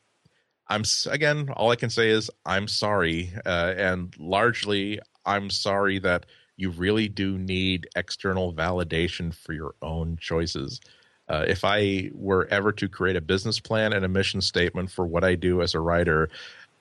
I'm 0.70 0.84
again, 1.10 1.50
all 1.56 1.72
I 1.72 1.76
can 1.76 1.90
say 1.90 2.10
is 2.10 2.30
I'm 2.46 2.68
sorry, 2.68 3.32
uh, 3.46 3.74
and 3.78 4.14
largely 4.18 5.00
I'm 5.26 5.50
sorry 5.50 6.00
that 6.00 6.26
you 6.58 6.72
really 6.72 7.08
do 7.08 7.38
need 7.38 7.88
external 7.96 8.54
validation 8.54 9.34
for 9.34 9.54
your 9.54 9.76
own 9.82 10.18
choices. 10.20 10.82
Uh, 11.30 11.46
if 11.48 11.64
I 11.64 12.10
were 12.14 12.48
ever 12.50 12.72
to 12.74 12.88
create 12.88 13.16
a 13.16 13.22
business 13.22 13.60
plan 13.60 13.94
and 13.94 14.04
a 14.04 14.10
mission 14.10 14.42
statement 14.42 14.90
for 14.90 15.06
what 15.06 15.24
I 15.24 15.36
do 15.36 15.62
as 15.62 15.74
a 15.76 15.80
writer, 15.80 16.30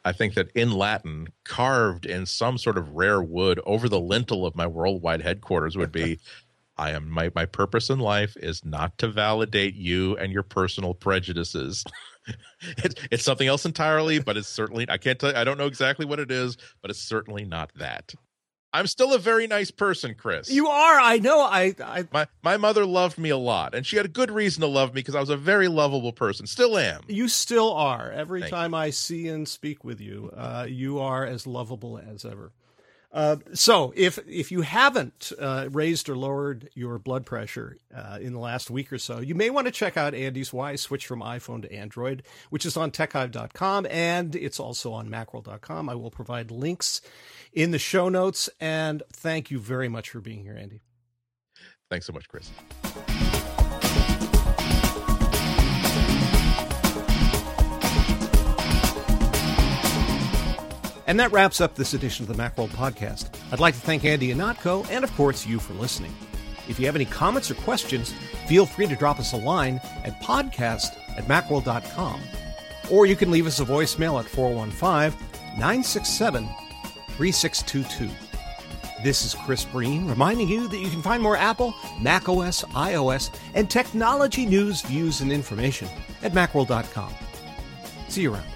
I 0.05 0.13
think 0.13 0.35
that 0.35 0.51
in 0.55 0.73
Latin, 0.73 1.29
carved 1.45 2.07
in 2.07 2.27
some 2.27 2.59
sort 2.59 2.79
of 2.79 2.91
rare 2.91 3.21
wood 3.21 3.61
over 3.67 3.89
the 3.89 4.01
lintel 4.01 4.47
of 4.47 4.55
my 4.55 4.67
worldwide 4.67 5.21
headquarters 5.21 5.77
would 5.77 5.93
be 5.93 6.19
I 6.79 6.91
am 6.91 7.09
my, 7.09 7.31
my 7.35 7.47
purpose 7.47 7.91
in 7.91 7.99
life 7.99 8.37
is 8.37 8.65
not 8.65 8.97
to 8.99 9.09
validate 9.09 9.75
you 9.75 10.17
and 10.19 10.33
your 10.33 10.43
personal 10.43 10.95
prejudices. 10.95 11.85
it's 12.79 12.95
it's 13.11 13.25
something 13.25 13.49
else 13.49 13.65
entirely, 13.65 14.19
but 14.19 14.37
it's 14.37 14.49
certainly 14.49 14.87
I 14.89 14.99
can't 14.99 15.19
tell 15.19 15.33
You, 15.33 15.39
I 15.39 15.45
don't 15.45 15.59
know 15.59 15.67
exactly 15.67 16.07
what 16.07 16.19
it 16.19 16.31
is, 16.31 16.57
but 16.83 16.91
it's 16.91 17.01
certainly 17.01 17.45
not 17.45 17.71
that. 17.77 18.15
I'm 18.73 18.87
still 18.87 19.15
a 19.15 19.19
very 19.19 19.47
nice 19.47 19.71
person, 19.71 20.15
Chris. 20.15 20.51
You 20.51 20.67
are. 20.67 21.01
I 21.01 21.19
know. 21.19 21.41
I, 21.41 21.75
I 21.83 22.05
my 22.13 22.27
my 22.43 22.57
mother 22.59 22.85
loved 22.85 23.17
me 23.17 23.31
a 23.31 23.37
lot, 23.37 23.75
and 23.75 23.87
she 23.87 23.97
had 23.97 24.05
a 24.05 24.11
good 24.11 24.31
reason 24.31 24.61
to 24.61 24.67
love 24.67 24.91
me 24.91 25.01
because 25.01 25.15
I 25.15 25.21
was 25.21 25.31
a 25.31 25.37
very 25.37 25.69
lovable 25.69 26.13
person. 26.13 26.47
Still 26.47 26.77
am. 26.77 27.01
You 27.09 27.29
still 27.29 27.73
are. 27.73 28.11
Every 28.11 28.41
Thank 28.43 28.53
time 28.53 28.73
you. 28.73 28.79
I 28.79 28.91
see 28.91 29.29
and 29.29 29.49
speak 29.49 29.83
with 29.83 30.01
you, 30.01 30.31
uh, 30.37 30.67
you 30.69 30.99
are 30.99 31.25
as 31.25 31.47
lovable 31.47 31.99
as 31.99 32.25
ever. 32.25 32.53
Uh, 33.17 33.37
so 33.55 33.95
if 33.97 34.19
if 34.29 34.53
you 34.53 34.61
haven't 34.61 35.33
uh, 35.41 35.71
raised 35.73 36.11
or 36.11 36.15
lowered 36.15 36.69
your 36.75 36.99
blood 36.99 37.25
pressure 37.25 37.79
uh, 37.95 38.19
in 38.21 38.35
the 38.35 38.39
last 38.39 38.71
week 38.71 38.93
or 38.93 38.99
so, 38.99 39.21
you 39.21 39.35
may 39.35 39.49
want 39.49 39.67
to 39.67 39.71
check 39.71 39.97
out 39.97 40.13
Andy's 40.13 40.53
Why 40.53 40.77
Switch 40.77 41.07
from 41.07 41.23
iPhone 41.23 41.63
to 41.63 41.73
Android, 41.73 42.25
which 42.51 42.67
is 42.67 42.77
on 42.77 42.91
techhive.com 42.91 43.87
and 43.87 44.37
it's 44.37 44.61
also 44.61 44.93
on 44.93 45.09
macworld.com. 45.09 45.89
I 45.89 45.95
will 45.95 46.11
provide 46.11 46.51
links 46.51 47.01
in 47.55 47.71
the 47.71 47.79
show 47.79 48.11
notes. 48.11 48.51
And 48.61 49.03
thank 49.11 49.51
you 49.51 49.61
very 49.61 49.89
much 49.89 50.11
for 50.11 50.21
being 50.21 50.43
here, 50.43 50.59
Andy. 50.61 50.83
Thanks 51.89 52.05
so 52.05 52.13
much, 52.13 52.29
Chris. 52.29 52.51
And 61.07 61.21
that 61.21 61.33
wraps 61.33 61.61
up 61.61 61.75
this 61.75 61.95
edition 61.95 62.29
of 62.29 62.37
the 62.37 62.43
Macworld 62.43 62.71
podcast. 62.71 63.29
I'd 63.53 63.61
like 63.61 63.75
to 63.75 63.81
thank 63.81 64.05
Andy 64.05 64.35
Ihnatko 64.35 64.91
and, 64.91 65.05
of 65.05 65.15
course, 65.15 65.47
you 65.47 65.61
for 65.61 65.75
listening. 65.75 66.15
If 66.69 66.81
you 66.81 66.87
have 66.87 66.97
any 66.97 67.05
comments 67.05 67.51
or 67.51 67.55
questions, 67.55 68.13
feel 68.49 68.67
free 68.67 68.89
to 68.89 68.97
drop 68.97 69.21
us 69.21 69.33
a 69.33 69.37
line 69.37 69.81
at 70.05 70.21
podcast 70.21 70.99
at 71.17 71.25
macworld.com. 71.27 72.21
Or 72.91 73.07
you 73.07 73.17
can 73.17 73.31
leave 73.31 73.47
us 73.47 73.61
a 73.61 73.65
voicemail 73.65 74.19
at 74.19 74.29
415 74.29 75.19
967 75.59 76.49
3622. 77.17 78.11
This 79.03 79.25
is 79.25 79.35
Chris 79.35 79.65
Breen 79.65 80.09
reminding 80.09 80.49
you 80.49 80.69
that 80.69 80.79
you 80.79 80.91
can 80.91 81.03
find 81.03 81.23
more 81.23 81.37
Apple, 81.37 81.75
macOS, 82.01 82.63
iOS, 82.65 83.31
and 83.55 83.71
technology 83.71 84.47
news, 84.47 84.83
views, 84.83 85.21
and 85.21 85.31
information 85.31 85.89
at 86.23 86.33
macworld.com. 86.33 87.13
See 88.09 88.23
you 88.23 88.35
around. 88.35 88.56